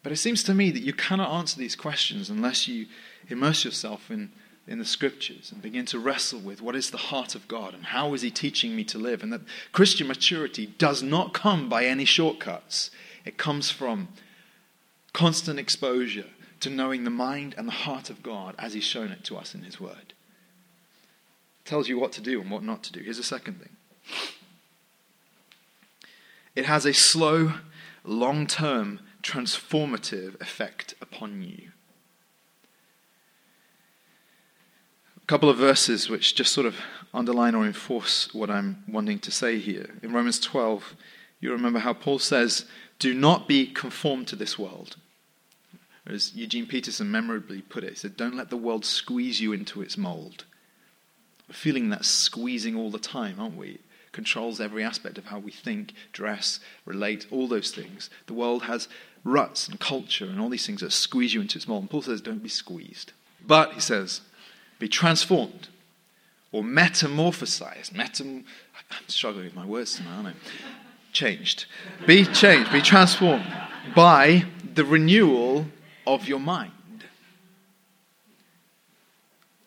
But 0.04 0.12
it 0.12 0.18
seems 0.18 0.44
to 0.44 0.54
me 0.54 0.70
that 0.70 0.84
you 0.84 0.94
cannot 0.94 1.32
answer 1.32 1.58
these 1.58 1.76
questions 1.76 2.30
unless 2.30 2.68
you 2.68 2.86
immerse 3.30 3.66
yourself 3.66 4.10
in 4.12 4.32
in 4.68 4.80
the 4.80 4.86
scriptures 4.86 5.52
and 5.52 5.62
begin 5.62 5.86
to 5.86 6.00
wrestle 6.00 6.40
with 6.40 6.62
what 6.62 6.76
is 6.76 6.90
the 6.90 6.98
heart 6.98 7.36
of 7.36 7.48
God 7.48 7.74
and 7.74 7.86
how 7.86 8.14
is 8.14 8.22
He 8.22 8.32
teaching 8.32 8.76
me 8.76 8.84
to 8.86 8.98
live. 8.98 9.22
And 9.22 9.34
that 9.34 9.42
Christian 9.72 10.08
maturity 10.08 10.68
does 10.78 11.04
not 11.04 11.34
come 11.34 11.68
by 11.68 11.86
any 11.86 12.06
shortcuts, 12.06 12.90
it 13.26 13.38
comes 13.38 13.72
from 13.72 14.10
constant 15.12 15.60
exposure 15.60 16.28
to 16.62 16.70
knowing 16.70 17.04
the 17.04 17.10
mind 17.10 17.54
and 17.58 17.68
the 17.68 17.74
heart 17.74 18.10
of 18.10 18.24
God 18.24 18.56
as 18.58 18.74
He's 18.74 18.86
shown 18.86 19.12
it 19.12 19.24
to 19.26 19.36
us 19.36 19.54
in 19.54 19.64
His 19.64 19.82
Word. 19.82 20.14
It 21.60 21.66
tells 21.66 21.90
you 21.90 22.00
what 22.00 22.14
to 22.14 22.22
do 22.22 22.40
and 22.40 22.50
what 22.50 22.64
not 22.64 22.84
to 22.84 22.94
do. 22.94 23.02
Here's 23.02 23.20
a 23.20 23.24
second 23.24 23.60
thing 23.60 23.76
it 26.56 26.66
has 26.66 26.86
a 26.86 26.94
slow, 26.94 27.54
long 28.06 28.48
term, 28.48 29.02
transformative 29.22 30.40
effect 30.40 30.94
upon 31.02 31.42
you. 31.42 31.73
Couple 35.28 35.50
of 35.50 35.58
verses 35.58 36.10
which 36.10 36.36
just 36.36 36.54
sort 36.54 36.68
of 36.68 36.76
underline 37.14 37.56
or 37.56 37.66
enforce 37.66 38.34
what 38.34 38.50
I'm 38.50 38.84
wanting 38.88 39.20
to 39.20 39.32
say 39.32 39.60
here. 39.60 39.90
In 40.02 40.14
Romans 40.14 40.40
12, 40.40 40.96
you 41.40 41.52
remember 41.52 41.80
how 41.80 41.94
Paul 41.94 42.20
says, 42.20 42.66
Do 43.00 43.14
not 43.14 43.48
be 43.48 43.68
conformed 43.68 44.28
to 44.28 44.36
this 44.36 44.58
world. 44.58 44.98
As 46.06 46.36
Eugene 46.36 46.68
Peterson 46.68 47.10
memorably 47.10 47.62
put 47.62 47.84
it, 47.84 47.92
he 47.92 47.96
said, 47.96 48.18
Don't 48.18 48.36
let 48.36 48.50
the 48.50 48.58
world 48.58 48.86
squeeze 48.86 49.40
you 49.40 49.54
into 49.54 49.82
its 49.82 49.98
mold. 49.98 50.46
We're 51.48 51.54
feeling 51.56 51.90
that 51.90 52.06
squeezing 52.06 52.76
all 52.76 52.92
the 52.92 53.00
time, 53.00 53.40
aren't 53.40 53.58
we? 53.58 53.80
controls 54.14 54.62
every 54.62 54.84
aspect 54.84 55.18
of 55.18 55.26
how 55.26 55.40
we 55.40 55.52
think, 55.52 55.94
dress, 56.14 56.62
relate, 56.86 57.26
all 57.32 57.48
those 57.48 57.72
things. 57.72 58.10
The 58.28 58.34
world 58.34 58.64
has 58.64 58.88
ruts 59.26 59.68
and 59.68 59.80
culture 59.80 60.26
and 60.26 60.40
all 60.40 60.50
these 60.50 60.66
things 60.66 60.82
that 60.82 60.94
squeeze 60.94 61.34
you 61.34 61.42
into 61.42 61.58
its 61.58 61.68
mold. 61.68 61.82
And 61.82 61.90
Paul 61.90 62.04
says, 62.04 62.22
Don't 62.22 62.44
be 62.44 62.50
squeezed. 62.50 63.12
But, 63.46 63.74
he 63.74 63.82
says, 63.82 64.22
be 64.84 64.90
transformed 64.90 65.70
or 66.52 66.62
metamorphosized. 66.62 67.94
Metam- 67.94 68.44
I'm 68.92 69.08
struggling 69.08 69.46
with 69.46 69.56
my 69.56 69.66
words 69.66 69.96
tonight, 69.96 70.14
aren't 70.14 70.28
I? 70.28 70.34
Changed. 71.14 71.68
Be 72.06 72.26
changed, 72.26 72.70
be 72.70 72.82
transformed 72.82 73.46
by 73.96 74.44
the 74.74 74.84
renewal 74.84 75.68
of 76.06 76.28
your 76.28 76.42
mind. 76.42 77.06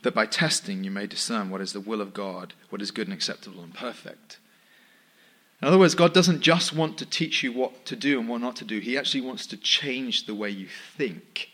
That 0.03 0.15
by 0.15 0.27
testing 0.27 0.85
you 0.85 0.91
may 0.91 1.07
discern 1.07 1.49
what 1.49 1.63
is 1.63 1.73
the 1.73 1.81
will 1.81 2.03
of 2.03 2.13
God, 2.13 2.53
what 2.69 2.83
is 2.83 2.91
good 2.91 3.07
and 3.07 3.15
acceptable 3.15 3.63
and 3.63 3.73
perfect. 3.73 4.37
In 5.63 5.69
other 5.69 5.79
words, 5.79 5.95
God 5.95 6.13
doesn't 6.13 6.43
just 6.43 6.75
want 6.75 6.99
to 6.99 7.07
teach 7.07 7.43
you 7.43 7.55
what 7.55 7.87
to 7.87 7.97
do 7.97 8.21
and 8.21 8.29
what 8.29 8.43
not 8.43 8.57
to 8.57 8.67
do, 8.67 8.81
He 8.81 8.99
actually 8.99 9.23
wants 9.23 9.47
to 9.47 9.57
change 9.57 10.27
the 10.27 10.35
way 10.35 10.51
you 10.51 10.67
think, 10.67 11.49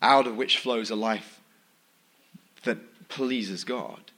out 0.00 0.28
of 0.28 0.36
which 0.36 0.56
flows 0.56 0.88
a 0.88 0.94
life 0.94 1.39
that 2.64 3.08
pleases 3.08 3.64
God. 3.64 4.10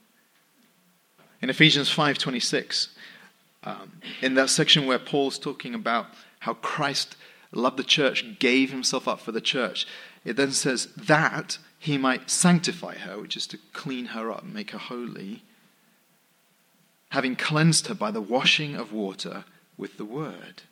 In 1.41 1.49
Ephesians 1.49 1.89
5:26, 1.89 2.89
um, 3.63 4.01
in 4.21 4.35
that 4.35 4.49
section 4.49 4.85
where 4.85 4.99
Paul's 4.99 5.39
talking 5.39 5.73
about 5.73 6.07
how 6.39 6.53
Christ 6.55 7.15
loved 7.51 7.77
the 7.77 7.83
church, 7.83 8.39
gave 8.39 8.71
himself 8.71 9.07
up 9.07 9.19
for 9.21 9.31
the 9.31 9.41
church, 9.41 9.85
it 10.25 10.35
then 10.35 10.51
says 10.51 10.87
that 10.95 11.57
he 11.79 11.97
might 11.97 12.29
sanctify 12.29 12.95
her, 12.95 13.19
which 13.19 13.35
is 13.35 13.45
to 13.47 13.59
clean 13.73 14.07
her 14.07 14.31
up, 14.31 14.43
make 14.43 14.71
her 14.71 14.77
holy, 14.77 15.43
having 17.09 17.35
cleansed 17.35 17.87
her 17.87 17.93
by 17.93 18.09
the 18.09 18.21
washing 18.21 18.75
of 18.75 18.93
water 18.93 19.45
with 19.77 19.97
the 19.97 20.05
word. 20.05 20.63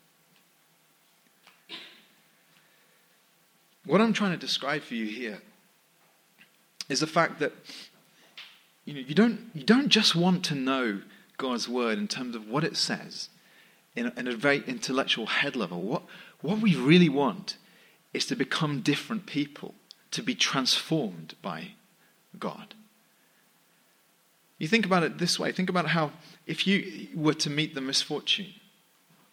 What 3.85 4.01
I'm 4.01 4.13
trying 4.13 4.31
to 4.31 4.37
describe 4.37 4.83
for 4.83 4.95
you 4.95 5.07
here 5.07 5.41
is 6.91 6.99
the 6.99 7.07
fact 7.07 7.39
that 7.39 7.53
you, 8.85 8.93
know, 8.93 8.99
you, 8.99 9.15
don't, 9.15 9.39
you 9.53 9.63
don't 9.63 9.87
just 9.87 10.15
want 10.15 10.43
to 10.45 10.55
know 10.55 11.01
God's 11.37 11.69
word 11.69 11.97
in 11.97 12.07
terms 12.07 12.35
of 12.35 12.47
what 12.47 12.63
it 12.63 12.75
says 12.75 13.29
in 13.95 14.07
a, 14.07 14.13
in 14.17 14.27
a 14.27 14.35
very 14.35 14.63
intellectual 14.67 15.25
head 15.25 15.55
level. 15.55 15.81
What, 15.81 16.03
what 16.41 16.59
we 16.59 16.75
really 16.75 17.09
want 17.09 17.57
is 18.13 18.25
to 18.25 18.35
become 18.35 18.81
different 18.81 19.25
people, 19.25 19.73
to 20.11 20.21
be 20.21 20.35
transformed 20.35 21.35
by 21.41 21.69
God. 22.37 22.75
You 24.57 24.67
think 24.67 24.85
about 24.85 25.03
it 25.03 25.17
this 25.17 25.39
way 25.39 25.51
think 25.51 25.69
about 25.69 25.87
how 25.87 26.11
if 26.45 26.67
you 26.67 27.07
were 27.15 27.33
to 27.33 27.49
meet 27.49 27.73
the 27.73 27.81
misfortune 27.81 28.53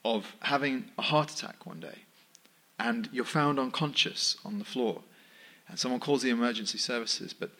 of 0.04 0.34
having 0.40 0.86
a 0.96 1.02
heart 1.02 1.30
attack 1.30 1.66
one 1.66 1.80
day 1.80 1.98
and 2.78 3.08
you're 3.12 3.26
found 3.26 3.58
unconscious 3.58 4.36
on 4.44 4.58
the 4.58 4.64
floor 4.64 5.02
and 5.68 5.78
someone 5.78 6.00
calls 6.00 6.22
the 6.22 6.30
emergency 6.30 6.78
services. 6.78 7.32
But 7.32 7.50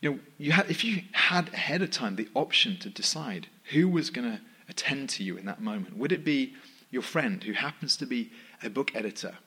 you 0.00 0.10
know, 0.10 0.18
you 0.38 0.52
had, 0.52 0.70
if 0.70 0.84
you 0.84 1.02
had 1.12 1.52
ahead 1.52 1.82
of 1.82 1.90
time 1.90 2.16
the 2.16 2.28
option 2.34 2.78
to 2.78 2.90
decide 2.90 3.48
who 3.72 3.88
was 3.88 4.10
going 4.10 4.30
to 4.30 4.40
attend 4.68 5.08
to 5.10 5.24
you 5.24 5.36
in 5.36 5.46
that 5.46 5.62
moment, 5.62 5.96
would 5.96 6.12
it 6.12 6.24
be 6.24 6.54
your 6.90 7.02
friend 7.02 7.42
who 7.42 7.52
happens 7.52 7.96
to 7.96 8.06
be 8.06 8.30
a 8.62 8.70
book 8.70 8.94
editor, 8.94 9.38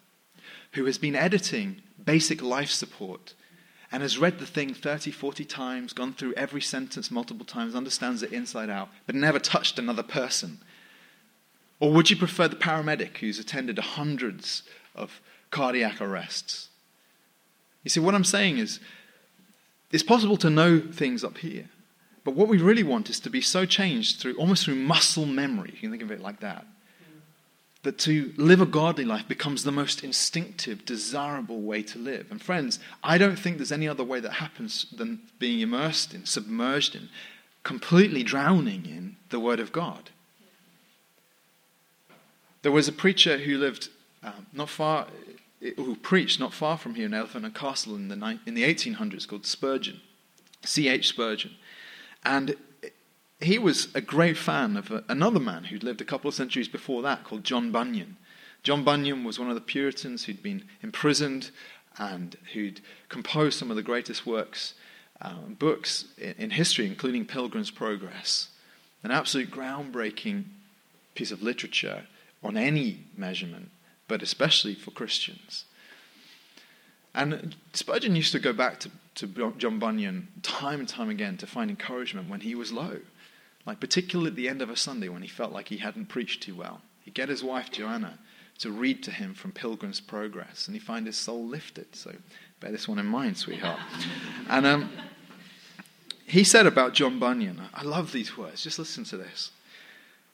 who 0.73 0.85
has 0.85 0.97
been 0.97 1.15
editing 1.15 1.81
basic 2.03 2.41
life 2.41 2.69
support 2.69 3.33
and 3.91 4.01
has 4.01 4.17
read 4.17 4.39
the 4.39 4.45
thing 4.45 4.73
30, 4.73 5.11
40 5.11 5.45
times, 5.45 5.93
gone 5.93 6.13
through 6.13 6.33
every 6.33 6.61
sentence 6.61 7.09
multiple 7.09 7.45
times, 7.45 7.73
understands 7.73 8.21
it 8.21 8.33
inside 8.33 8.69
out, 8.69 8.89
but 9.05 9.15
never 9.15 9.39
touched 9.39 9.79
another 9.79 10.03
person? 10.03 10.59
Or 11.79 11.93
would 11.93 12.09
you 12.09 12.17
prefer 12.17 12.47
the 12.47 12.55
paramedic 12.55 13.17
who's 13.17 13.39
attended 13.39 13.77
hundreds 13.77 14.63
of 14.95 15.21
cardiac 15.51 16.01
arrests? 16.01 16.69
You 17.87 17.89
see, 17.89 18.01
what 18.01 18.15
I'm 18.15 18.25
saying 18.25 18.57
is, 18.57 18.81
it's 19.93 20.03
possible 20.03 20.35
to 20.39 20.49
know 20.49 20.81
things 20.81 21.23
up 21.23 21.37
here, 21.37 21.69
but 22.25 22.35
what 22.35 22.49
we 22.49 22.57
really 22.57 22.83
want 22.83 23.09
is 23.09 23.21
to 23.21 23.29
be 23.29 23.39
so 23.39 23.63
changed 23.63 24.19
through 24.19 24.35
almost 24.35 24.65
through 24.65 24.75
muscle 24.75 25.25
memory. 25.25 25.71
You 25.73 25.79
can 25.79 25.91
think 25.91 26.03
of 26.03 26.11
it 26.11 26.19
like 26.19 26.41
that. 26.41 26.65
That 27.83 27.97
to 27.99 28.33
live 28.35 28.59
a 28.59 28.65
godly 28.65 29.05
life 29.05 29.25
becomes 29.29 29.63
the 29.63 29.71
most 29.71 30.03
instinctive, 30.03 30.85
desirable 30.85 31.61
way 31.61 31.81
to 31.83 31.97
live. 31.97 32.27
And 32.29 32.41
friends, 32.41 32.77
I 33.05 33.17
don't 33.17 33.39
think 33.39 33.55
there's 33.55 33.71
any 33.71 33.87
other 33.87 34.03
way 34.03 34.19
that 34.19 34.33
happens 34.33 34.87
than 34.91 35.21
being 35.39 35.61
immersed 35.61 36.13
in, 36.13 36.25
submerged 36.25 36.93
in, 36.93 37.07
completely 37.63 38.21
drowning 38.21 38.85
in 38.85 39.15
the 39.29 39.39
Word 39.39 39.61
of 39.61 39.71
God. 39.71 40.09
There 42.63 42.71
was 42.73 42.89
a 42.89 42.91
preacher 42.91 43.37
who 43.37 43.57
lived 43.57 43.87
um, 44.23 44.47
not 44.51 44.67
far 44.67 45.07
who 45.59 45.95
preached 45.95 46.39
not 46.39 46.53
far 46.53 46.77
from 46.77 46.95
here 46.95 47.05
in 47.05 47.13
Elephant 47.13 47.45
and 47.45 47.55
Castle 47.55 47.95
in 47.95 48.09
the, 48.09 48.39
in 48.45 48.53
the 48.53 48.63
1800s 48.63 49.27
called 49.27 49.45
Spurgeon, 49.45 50.01
C.H. 50.63 51.07
Spurgeon. 51.07 51.55
And 52.23 52.55
he 53.39 53.57
was 53.57 53.93
a 53.95 54.01
great 54.01 54.37
fan 54.37 54.77
of 54.77 54.91
a, 54.91 55.03
another 55.09 55.39
man 55.39 55.65
who'd 55.65 55.83
lived 55.83 56.01
a 56.01 56.05
couple 56.05 56.27
of 56.27 56.35
centuries 56.35 56.67
before 56.67 57.01
that 57.03 57.23
called 57.23 57.43
John 57.43 57.71
Bunyan. 57.71 58.17
John 58.63 58.83
Bunyan 58.83 59.23
was 59.23 59.39
one 59.39 59.49
of 59.49 59.55
the 59.55 59.61
Puritans 59.61 60.25
who'd 60.25 60.43
been 60.43 60.63
imprisoned 60.81 61.51
and 61.97 62.37
who'd 62.53 62.81
composed 63.09 63.57
some 63.57 63.69
of 63.69 63.77
the 63.77 63.83
greatest 63.83 64.25
works, 64.25 64.73
um, 65.21 65.55
books 65.57 66.05
in, 66.17 66.35
in 66.37 66.49
history, 66.51 66.85
including 66.85 67.25
Pilgrim's 67.25 67.71
Progress, 67.71 68.49
an 69.03 69.11
absolute 69.11 69.49
groundbreaking 69.49 70.43
piece 71.15 71.31
of 71.31 71.41
literature 71.41 72.05
on 72.43 72.57
any 72.57 72.99
measurement 73.15 73.71
but 74.07 74.21
especially 74.21 74.75
for 74.75 74.91
Christians. 74.91 75.65
And 77.13 77.55
Spurgeon 77.73 78.15
used 78.15 78.31
to 78.33 78.39
go 78.39 78.53
back 78.53 78.79
to, 78.81 78.91
to 79.15 79.53
John 79.57 79.79
Bunyan 79.79 80.27
time 80.43 80.79
and 80.79 80.87
time 80.87 81.09
again 81.09 81.37
to 81.37 81.47
find 81.47 81.69
encouragement 81.69 82.29
when 82.29 82.41
he 82.41 82.53
was 82.53 82.71
low, 82.71 82.99
like 83.65 83.79
particularly 83.79 84.29
at 84.29 84.35
the 84.35 84.47
end 84.47 84.61
of 84.61 84.69
a 84.69 84.75
Sunday 84.75 85.09
when 85.09 85.23
he 85.23 85.27
felt 85.27 85.51
like 85.51 85.69
he 85.69 85.77
hadn't 85.77 86.09
preached 86.09 86.43
too 86.43 86.55
well. 86.55 86.81
He'd 87.03 87.15
get 87.15 87.29
his 87.29 87.43
wife 87.43 87.71
Joanna 87.71 88.19
to 88.59 88.71
read 88.71 89.03
to 89.03 89.11
him 89.11 89.33
from 89.33 89.51
Pilgrim's 89.51 89.99
Progress, 89.99 90.67
and 90.67 90.75
he'd 90.75 90.83
find 90.83 91.05
his 91.05 91.17
soul 91.17 91.45
lifted. 91.45 91.95
So 91.95 92.15
bear 92.59 92.71
this 92.71 92.87
one 92.87 92.99
in 92.99 93.05
mind, 93.05 93.37
sweetheart. 93.37 93.79
and 94.49 94.65
um, 94.65 94.91
he 96.25 96.43
said 96.43 96.65
about 96.65 96.93
John 96.93 97.19
Bunyan, 97.19 97.61
I 97.73 97.83
love 97.83 98.11
these 98.11 98.37
words, 98.37 98.63
just 98.63 98.77
listen 98.77 99.03
to 99.05 99.17
this. 99.17 99.51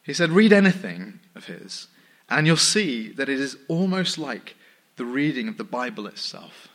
He 0.02 0.12
said, 0.12 0.30
Read 0.30 0.52
anything 0.52 1.20
of 1.34 1.46
his, 1.46 1.86
and 2.34 2.48
you'll 2.48 2.56
see 2.56 3.10
that 3.12 3.28
it 3.28 3.38
is 3.38 3.56
almost 3.68 4.18
like 4.18 4.56
the 4.96 5.04
reading 5.04 5.46
of 5.46 5.56
the 5.56 5.62
Bible 5.62 6.08
itself. 6.08 6.66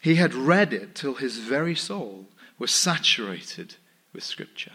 He 0.00 0.16
had 0.16 0.34
read 0.34 0.72
it 0.72 0.96
till 0.96 1.14
his 1.14 1.38
very 1.38 1.76
soul 1.76 2.26
was 2.58 2.72
saturated 2.72 3.76
with 4.12 4.24
Scripture. 4.24 4.72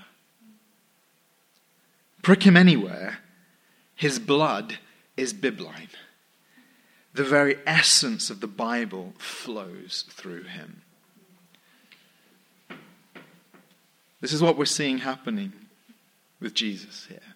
Prick 2.21 2.43
him 2.43 2.55
anywhere, 2.55 3.19
his 3.93 4.19
blood 4.19 4.77
is 5.17 5.33
bibline. 5.33 5.89
The 7.13 7.25
very 7.25 7.57
essence 7.67 8.29
of 8.29 8.39
the 8.39 8.47
Bible 8.47 9.13
flows 9.17 10.05
through 10.09 10.43
him. 10.43 10.81
This 14.21 14.31
is 14.31 14.41
what 14.41 14.57
we're 14.57 14.63
seeing 14.63 14.99
happening 14.99 15.51
with 16.39 16.53
Jesus 16.53 17.07
here. 17.09 17.34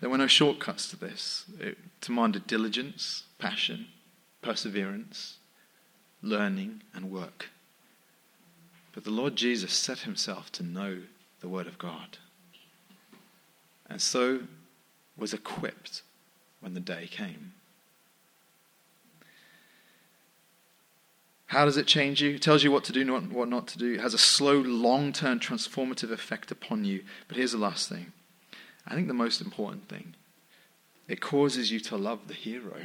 There 0.00 0.08
were 0.08 0.18
no 0.18 0.26
shortcuts 0.26 0.88
to 0.90 0.96
this. 0.96 1.44
It 1.60 1.78
demanded 2.00 2.46
diligence, 2.46 3.24
passion, 3.38 3.88
perseverance, 4.42 5.36
learning, 6.22 6.82
and 6.94 7.10
work. 7.10 7.50
But 8.92 9.04
the 9.04 9.10
Lord 9.10 9.36
Jesus 9.36 9.72
set 9.72 10.00
himself 10.00 10.50
to 10.52 10.62
know 10.62 11.02
the 11.40 11.48
Word 11.48 11.66
of 11.66 11.78
God. 11.78 12.18
And 13.88 14.00
so 14.00 14.40
was 15.16 15.34
equipped 15.34 16.02
when 16.60 16.74
the 16.74 16.80
day 16.80 17.08
came. 17.10 17.52
How 21.46 21.64
does 21.64 21.76
it 21.76 21.88
change 21.88 22.22
you? 22.22 22.36
It 22.36 22.42
tells 22.42 22.62
you 22.62 22.70
what 22.70 22.84
to 22.84 22.92
do 22.92 23.14
and 23.14 23.32
what 23.32 23.48
not 23.48 23.66
to 23.68 23.78
do. 23.78 23.94
It 23.94 24.00
has 24.00 24.14
a 24.14 24.18
slow, 24.18 24.60
long 24.60 25.12
term 25.12 25.40
transformative 25.40 26.12
effect 26.12 26.52
upon 26.52 26.84
you. 26.84 27.02
But 27.26 27.36
here's 27.36 27.52
the 27.52 27.58
last 27.58 27.88
thing 27.88 28.12
I 28.90 28.94
think 28.94 29.06
the 29.06 29.14
most 29.14 29.40
important 29.40 29.88
thing 29.88 30.14
it 31.08 31.20
causes 31.20 31.72
you 31.72 31.80
to 31.80 31.96
love 31.96 32.28
the 32.28 32.34
hero. 32.34 32.76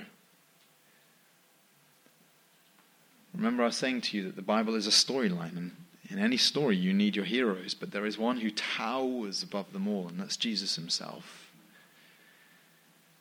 Remember, 3.35 3.63
I 3.63 3.67
was 3.67 3.77
saying 3.77 4.01
to 4.01 4.17
you 4.17 4.23
that 4.23 4.35
the 4.35 4.41
Bible 4.41 4.75
is 4.75 4.87
a 4.87 4.91
storyline, 4.91 5.57
and 5.57 5.75
in 6.09 6.17
any 6.19 6.37
story, 6.37 6.75
you 6.75 6.93
need 6.93 7.15
your 7.15 7.25
heroes, 7.25 7.73
but 7.73 7.91
there 7.91 8.05
is 8.05 8.17
one 8.17 8.39
who 8.39 8.49
towers 8.49 9.43
above 9.43 9.73
them 9.73 9.87
all, 9.87 10.07
and 10.07 10.19
that's 10.19 10.37
Jesus 10.37 10.75
himself. 10.75 11.51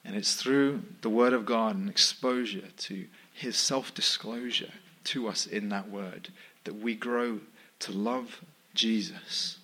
And 0.05 0.14
it's 0.14 0.37
through 0.37 0.82
the 1.03 1.11
Word 1.11 1.32
of 1.32 1.45
God 1.45 1.76
and 1.76 1.91
exposure 1.91 2.68
to 2.78 3.07
his 3.32 3.57
self 3.57 3.93
disclosure 3.93 4.72
to 5.05 5.28
us 5.28 5.47
in 5.47 5.68
that 5.70 5.91
word, 5.91 6.28
that 6.64 6.74
we 6.74 6.95
grow 6.95 7.41
to 7.80 7.93
love 7.93 8.41
Jesus. 8.74 9.59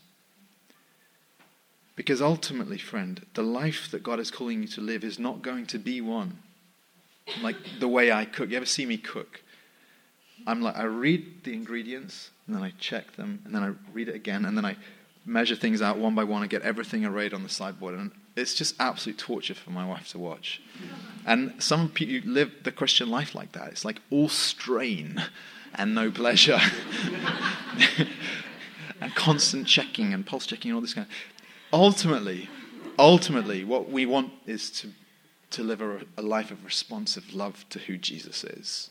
Because 2.01 2.23
ultimately, 2.23 2.79
friend, 2.79 3.27
the 3.35 3.43
life 3.43 3.91
that 3.91 4.03
God 4.03 4.21
is 4.21 4.31
calling 4.31 4.63
you 4.63 4.69
to 4.69 4.81
live 4.81 5.05
is 5.05 5.19
not 5.19 5.43
going 5.43 5.67
to 5.67 5.79
be 5.79 6.01
one 6.01 6.39
like 7.43 7.57
the 7.79 7.89
way 7.89 8.11
I 8.11 8.25
cook. 8.25 8.49
You 8.49 8.57
ever 8.57 8.65
see 8.65 8.87
me 8.87 8.97
cook? 8.97 9.43
I'm 10.47 10.63
like, 10.63 10.79
I 10.79 10.85
read 10.85 11.45
the 11.45 11.53
ingredients, 11.53 12.31
and 12.47 12.57
then 12.57 12.63
I 12.63 12.73
check 12.79 13.17
them, 13.17 13.43
and 13.45 13.55
then 13.55 13.63
I 13.63 13.75
read 13.93 14.09
it 14.09 14.15
again, 14.15 14.47
and 14.47 14.57
then 14.57 14.65
I 14.65 14.79
measure 15.27 15.55
things 15.55 15.83
out 15.83 15.99
one 15.99 16.15
by 16.15 16.25
one 16.25 16.41
and 16.41 16.51
get 16.51 16.63
everything 16.63 17.05
arrayed 17.05 17.35
on 17.35 17.43
the 17.43 17.51
sideboard. 17.51 17.93
And 17.93 18.13
it's 18.35 18.55
just 18.55 18.77
absolute 18.81 19.19
torture 19.19 19.53
for 19.53 19.69
my 19.69 19.87
wife 19.87 20.09
to 20.13 20.19
watch. 20.19 20.63
And 21.27 21.63
some 21.63 21.91
people 21.91 22.31
live 22.31 22.51
the 22.63 22.73
Christian 22.73 23.11
life 23.11 23.35
like 23.35 23.53
that. 23.53 23.69
It's 23.69 23.85
like 23.85 24.01
all 24.11 24.31
strain 24.31 25.23
and 25.75 25.95
no 25.95 26.11
pleasure. 26.11 26.61
and 29.03 29.15
constant 29.15 29.67
checking 29.67 30.15
and 30.15 30.25
pulse 30.25 30.47
checking 30.47 30.71
and 30.71 30.77
all 30.77 30.81
this 30.81 30.95
kind 30.95 31.07
of. 31.07 31.13
Ultimately, 31.73 32.49
ultimately, 32.99 33.65
what 33.65 33.91
we 33.91 34.07
want 34.07 34.33
is 34.47 34.71
to, 34.71 34.89
to 35.51 35.63
live 35.63 35.81
a, 35.81 36.01
a 36.17 36.23
life 36.23 36.51
of 36.51 36.65
responsive 36.65 37.33
love 37.33 37.65
to 37.71 37.79
who 37.79 37.97
Jesus 37.97 38.45
is. 38.45 38.91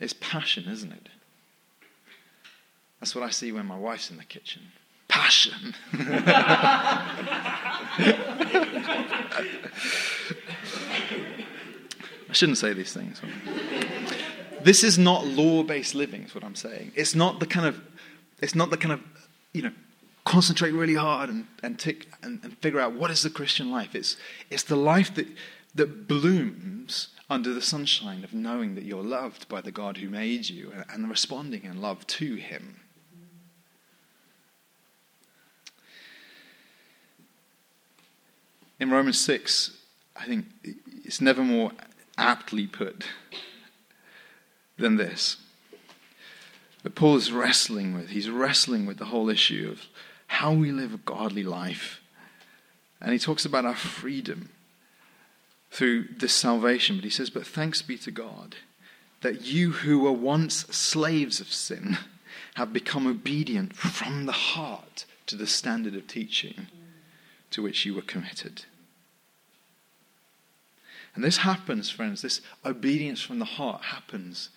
It's 0.00 0.12
passion, 0.12 0.64
isn't 0.68 0.92
it? 0.92 1.08
That's 3.00 3.14
what 3.14 3.24
I 3.24 3.30
see 3.30 3.52
when 3.52 3.66
my 3.66 3.76
wife's 3.76 4.10
in 4.10 4.16
the 4.16 4.24
kitchen. 4.24 4.62
Passion. 5.08 5.74
I 12.28 12.32
shouldn't 12.32 12.58
say 12.58 12.72
these 12.72 12.92
things. 12.92 13.20
This 14.64 14.82
is 14.82 14.98
not 14.98 15.26
law-based 15.26 15.94
living, 15.94 16.22
is 16.22 16.34
what 16.34 16.42
I'm 16.42 16.54
saying. 16.54 16.92
It's 16.96 17.14
not 17.14 17.38
the 17.38 17.46
kind 17.46 17.66
of, 17.66 17.78
it's 18.40 18.54
not 18.54 18.70
the 18.70 18.78
kind 18.78 18.92
of, 18.94 19.00
you 19.52 19.60
know, 19.60 19.72
concentrate 20.24 20.70
really 20.70 20.94
hard 20.94 21.28
and, 21.28 21.46
and 21.62 21.78
tick 21.78 22.06
and, 22.22 22.40
and 22.42 22.56
figure 22.58 22.80
out 22.80 22.94
what 22.94 23.10
is 23.10 23.22
the 23.22 23.28
Christian 23.28 23.70
life. 23.70 23.94
It's, 23.94 24.16
it's 24.50 24.62
the 24.62 24.76
life 24.76 25.14
that, 25.16 25.26
that 25.74 26.08
blooms 26.08 27.08
under 27.28 27.52
the 27.52 27.60
sunshine 27.60 28.24
of 28.24 28.32
knowing 28.32 28.74
that 28.74 28.84
you're 28.84 29.02
loved 29.02 29.50
by 29.50 29.60
the 29.60 29.70
God 29.70 29.98
who 29.98 30.08
made 30.08 30.48
you 30.48 30.72
and, 30.72 30.84
and 30.88 31.10
responding 31.10 31.64
in 31.64 31.82
love 31.82 32.06
to 32.06 32.36
Him. 32.36 32.80
In 38.80 38.90
Romans 38.90 39.20
6, 39.20 39.76
I 40.16 40.24
think 40.24 40.46
it's 41.04 41.20
never 41.20 41.42
more 41.42 41.72
aptly 42.16 42.66
put 42.66 43.04
than 44.78 44.96
this. 44.96 45.36
But 46.82 46.94
Paul 46.94 47.16
is 47.16 47.32
wrestling 47.32 47.94
with, 47.94 48.10
he's 48.10 48.28
wrestling 48.28 48.86
with 48.86 48.98
the 48.98 49.06
whole 49.06 49.30
issue 49.30 49.68
of 49.72 49.86
how 50.26 50.52
we 50.52 50.70
live 50.70 50.92
a 50.92 50.98
godly 50.98 51.42
life. 51.42 52.00
And 53.00 53.12
he 53.12 53.18
talks 53.18 53.44
about 53.44 53.64
our 53.64 53.74
freedom 53.74 54.50
through 55.70 56.08
this 56.18 56.32
salvation. 56.32 56.96
But 56.96 57.04
he 57.04 57.10
says, 57.10 57.30
But 57.30 57.46
thanks 57.46 57.82
be 57.82 57.96
to 57.98 58.10
God 58.10 58.56
that 59.22 59.46
you 59.46 59.72
who 59.72 60.00
were 60.00 60.12
once 60.12 60.66
slaves 60.66 61.40
of 61.40 61.52
sin 61.52 61.96
have 62.54 62.72
become 62.72 63.06
obedient 63.06 63.74
from 63.74 64.26
the 64.26 64.32
heart 64.32 65.06
to 65.26 65.36
the 65.36 65.46
standard 65.46 65.94
of 65.94 66.06
teaching 66.06 66.66
to 67.50 67.62
which 67.62 67.86
you 67.86 67.94
were 67.94 68.02
committed. 68.02 68.64
And 71.14 71.24
this 71.24 71.38
happens, 71.38 71.88
friends, 71.88 72.22
this 72.22 72.40
obedience 72.64 73.22
from 73.22 73.38
the 73.38 73.44
heart 73.44 73.84
happens 73.84 74.50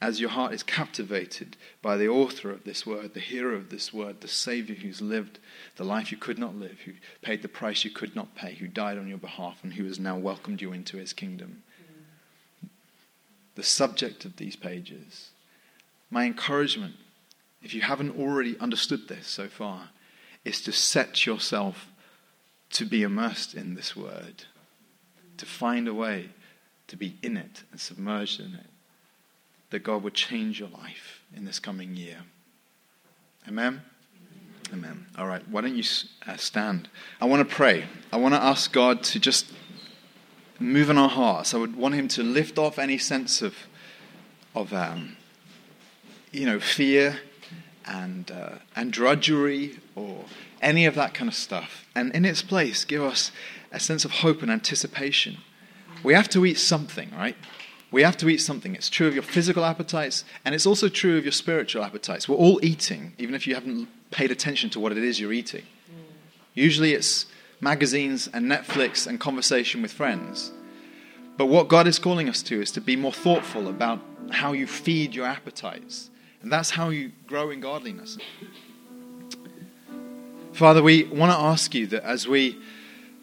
as 0.00 0.20
your 0.20 0.30
heart 0.30 0.52
is 0.52 0.62
captivated 0.62 1.56
by 1.80 1.96
the 1.96 2.08
author 2.08 2.50
of 2.50 2.64
this 2.64 2.86
word, 2.86 3.14
the 3.14 3.20
hero 3.20 3.56
of 3.56 3.70
this 3.70 3.92
word, 3.92 4.20
the 4.20 4.28
Savior 4.28 4.74
who's 4.74 5.00
lived 5.00 5.38
the 5.76 5.84
life 5.84 6.12
you 6.12 6.18
could 6.18 6.38
not 6.38 6.54
live, 6.54 6.78
who 6.84 6.92
paid 7.22 7.42
the 7.42 7.48
price 7.48 7.84
you 7.84 7.90
could 7.90 8.14
not 8.14 8.34
pay, 8.34 8.54
who 8.54 8.68
died 8.68 8.98
on 8.98 9.08
your 9.08 9.18
behalf, 9.18 9.58
and 9.62 9.74
who 9.74 9.84
has 9.84 9.98
now 9.98 10.16
welcomed 10.16 10.60
you 10.60 10.72
into 10.72 10.98
his 10.98 11.12
kingdom. 11.12 11.62
The 13.54 13.62
subject 13.62 14.24
of 14.24 14.36
these 14.36 14.56
pages. 14.56 15.30
My 16.10 16.24
encouragement, 16.24 16.96
if 17.62 17.72
you 17.72 17.80
haven't 17.80 18.18
already 18.18 18.58
understood 18.58 19.08
this 19.08 19.26
so 19.26 19.48
far, 19.48 19.90
is 20.44 20.60
to 20.62 20.72
set 20.72 21.24
yourself 21.24 21.88
to 22.70 22.84
be 22.84 23.02
immersed 23.02 23.54
in 23.54 23.74
this 23.74 23.96
word 23.96 24.44
to 25.38 25.46
find 25.46 25.88
a 25.88 25.94
way 25.94 26.30
to 26.88 26.96
be 26.96 27.16
in 27.22 27.36
it 27.36 27.64
and 27.70 27.80
submerged 27.80 28.40
in 28.40 28.54
it, 28.54 28.66
that 29.70 29.80
God 29.80 30.02
would 30.02 30.14
change 30.14 30.60
your 30.60 30.68
life 30.68 31.22
in 31.34 31.44
this 31.44 31.58
coming 31.58 31.96
year. 31.96 32.18
Amen? 33.48 33.82
Amen. 34.72 35.06
All 35.16 35.26
right, 35.26 35.46
why 35.48 35.60
don't 35.60 35.76
you 35.76 35.84
uh, 36.26 36.36
stand? 36.36 36.88
I 37.20 37.24
want 37.26 37.48
to 37.48 37.54
pray. 37.54 37.84
I 38.12 38.16
want 38.16 38.34
to 38.34 38.42
ask 38.42 38.72
God 38.72 39.02
to 39.04 39.20
just 39.20 39.52
move 40.58 40.90
in 40.90 40.98
our 40.98 41.08
hearts. 41.08 41.54
I 41.54 41.58
would 41.58 41.76
want 41.76 41.94
Him 41.94 42.08
to 42.08 42.22
lift 42.22 42.58
off 42.58 42.78
any 42.78 42.98
sense 42.98 43.42
of, 43.42 43.54
of 44.54 44.72
um, 44.72 45.16
you 46.32 46.46
know, 46.46 46.58
fear 46.58 47.20
and, 47.84 48.30
uh, 48.30 48.56
and 48.74 48.92
drudgery 48.92 49.78
or 49.94 50.24
any 50.60 50.86
of 50.86 50.94
that 50.96 51.14
kind 51.14 51.28
of 51.28 51.34
stuff. 51.34 51.86
And 51.94 52.12
in 52.14 52.24
its 52.24 52.42
place, 52.42 52.84
give 52.84 53.02
us 53.02 53.30
a 53.70 53.78
sense 53.78 54.04
of 54.04 54.10
hope 54.10 54.42
and 54.42 54.50
anticipation. 54.50 55.38
We 56.02 56.14
have 56.14 56.28
to 56.30 56.44
eat 56.44 56.58
something, 56.58 57.10
right? 57.16 57.36
We 57.90 58.02
have 58.02 58.16
to 58.18 58.28
eat 58.28 58.38
something. 58.38 58.74
It's 58.74 58.90
true 58.90 59.06
of 59.06 59.14
your 59.14 59.22
physical 59.22 59.64
appetites, 59.64 60.24
and 60.44 60.54
it's 60.54 60.66
also 60.66 60.88
true 60.88 61.18
of 61.18 61.24
your 61.24 61.32
spiritual 61.32 61.84
appetites. 61.84 62.28
We're 62.28 62.36
all 62.36 62.58
eating, 62.62 63.14
even 63.18 63.34
if 63.34 63.46
you 63.46 63.54
haven't 63.54 63.88
paid 64.10 64.30
attention 64.30 64.70
to 64.70 64.80
what 64.80 64.92
it 64.92 64.98
is 64.98 65.20
you're 65.20 65.32
eating. 65.32 65.62
Usually 66.54 66.94
it's 66.94 67.26
magazines 67.60 68.28
and 68.32 68.50
Netflix 68.50 69.06
and 69.06 69.20
conversation 69.20 69.82
with 69.82 69.92
friends. 69.92 70.52
But 71.36 71.46
what 71.46 71.68
God 71.68 71.86
is 71.86 71.98
calling 71.98 72.28
us 72.28 72.42
to 72.44 72.60
is 72.60 72.70
to 72.72 72.80
be 72.80 72.96
more 72.96 73.12
thoughtful 73.12 73.68
about 73.68 74.00
how 74.30 74.52
you 74.52 74.66
feed 74.66 75.14
your 75.14 75.26
appetites. 75.26 76.10
And 76.42 76.52
that's 76.52 76.70
how 76.70 76.88
you 76.88 77.12
grow 77.26 77.50
in 77.50 77.60
godliness. 77.60 78.18
Father, 80.52 80.82
we 80.82 81.04
want 81.04 81.32
to 81.32 81.38
ask 81.38 81.74
you 81.74 81.86
that 81.88 82.02
as 82.04 82.26
we 82.26 82.58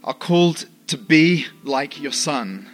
are 0.04 0.14
called 0.14 0.68
to 0.88 0.98
be 0.98 1.48
like 1.64 2.00
your 2.00 2.12
Son, 2.12 2.70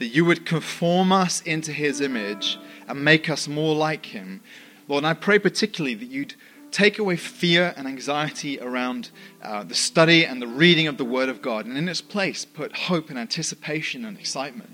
that 0.00 0.06
you 0.06 0.24
would 0.24 0.46
conform 0.46 1.12
us 1.12 1.42
into 1.42 1.72
his 1.72 2.00
image 2.00 2.58
and 2.88 3.04
make 3.04 3.28
us 3.28 3.46
more 3.46 3.76
like 3.76 4.06
him. 4.06 4.40
Lord, 4.88 5.04
and 5.04 5.06
I 5.06 5.12
pray 5.12 5.38
particularly 5.38 5.94
that 5.94 6.08
you'd 6.08 6.34
take 6.70 6.98
away 6.98 7.16
fear 7.16 7.74
and 7.76 7.86
anxiety 7.86 8.58
around 8.60 9.10
uh, 9.42 9.62
the 9.62 9.74
study 9.74 10.24
and 10.24 10.40
the 10.40 10.46
reading 10.46 10.86
of 10.86 10.96
the 10.96 11.04
Word 11.04 11.28
of 11.28 11.42
God, 11.42 11.66
and 11.66 11.76
in 11.76 11.86
its 11.86 12.00
place, 12.00 12.46
put 12.46 12.74
hope 12.74 13.10
and 13.10 13.18
anticipation 13.18 14.06
and 14.06 14.18
excitement. 14.18 14.70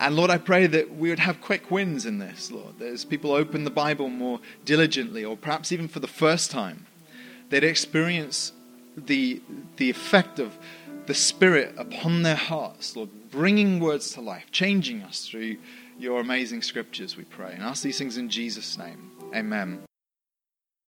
And 0.00 0.16
Lord, 0.16 0.30
I 0.30 0.38
pray 0.38 0.66
that 0.66 0.96
we 0.96 1.08
would 1.08 1.20
have 1.20 1.40
quick 1.40 1.70
wins 1.70 2.04
in 2.04 2.18
this, 2.18 2.50
Lord. 2.50 2.82
As 2.82 3.04
people 3.04 3.30
open 3.30 3.62
the 3.62 3.70
Bible 3.70 4.08
more 4.08 4.40
diligently, 4.64 5.24
or 5.24 5.36
perhaps 5.36 5.70
even 5.70 5.86
for 5.86 6.00
the 6.00 6.08
first 6.08 6.50
time, 6.50 6.86
they'd 7.48 7.62
experience 7.62 8.50
the, 8.96 9.40
the 9.76 9.88
effect 9.88 10.40
of 10.40 10.58
the 11.06 11.14
Spirit 11.14 11.74
upon 11.78 12.22
their 12.22 12.34
hearts, 12.34 12.96
Lord, 12.96 13.10
bringing 13.36 13.80
words 13.80 14.12
to 14.12 14.20
life, 14.22 14.46
changing 14.50 15.02
us 15.02 15.28
through 15.28 15.58
your 15.98 16.20
amazing 16.20 16.62
scriptures, 16.62 17.18
we 17.18 17.24
pray. 17.24 17.52
And 17.52 17.62
ask 17.62 17.82
these 17.82 17.98
things 17.98 18.16
in 18.16 18.30
Jesus' 18.30 18.78
name. 18.78 19.12
Amen. 19.34 19.85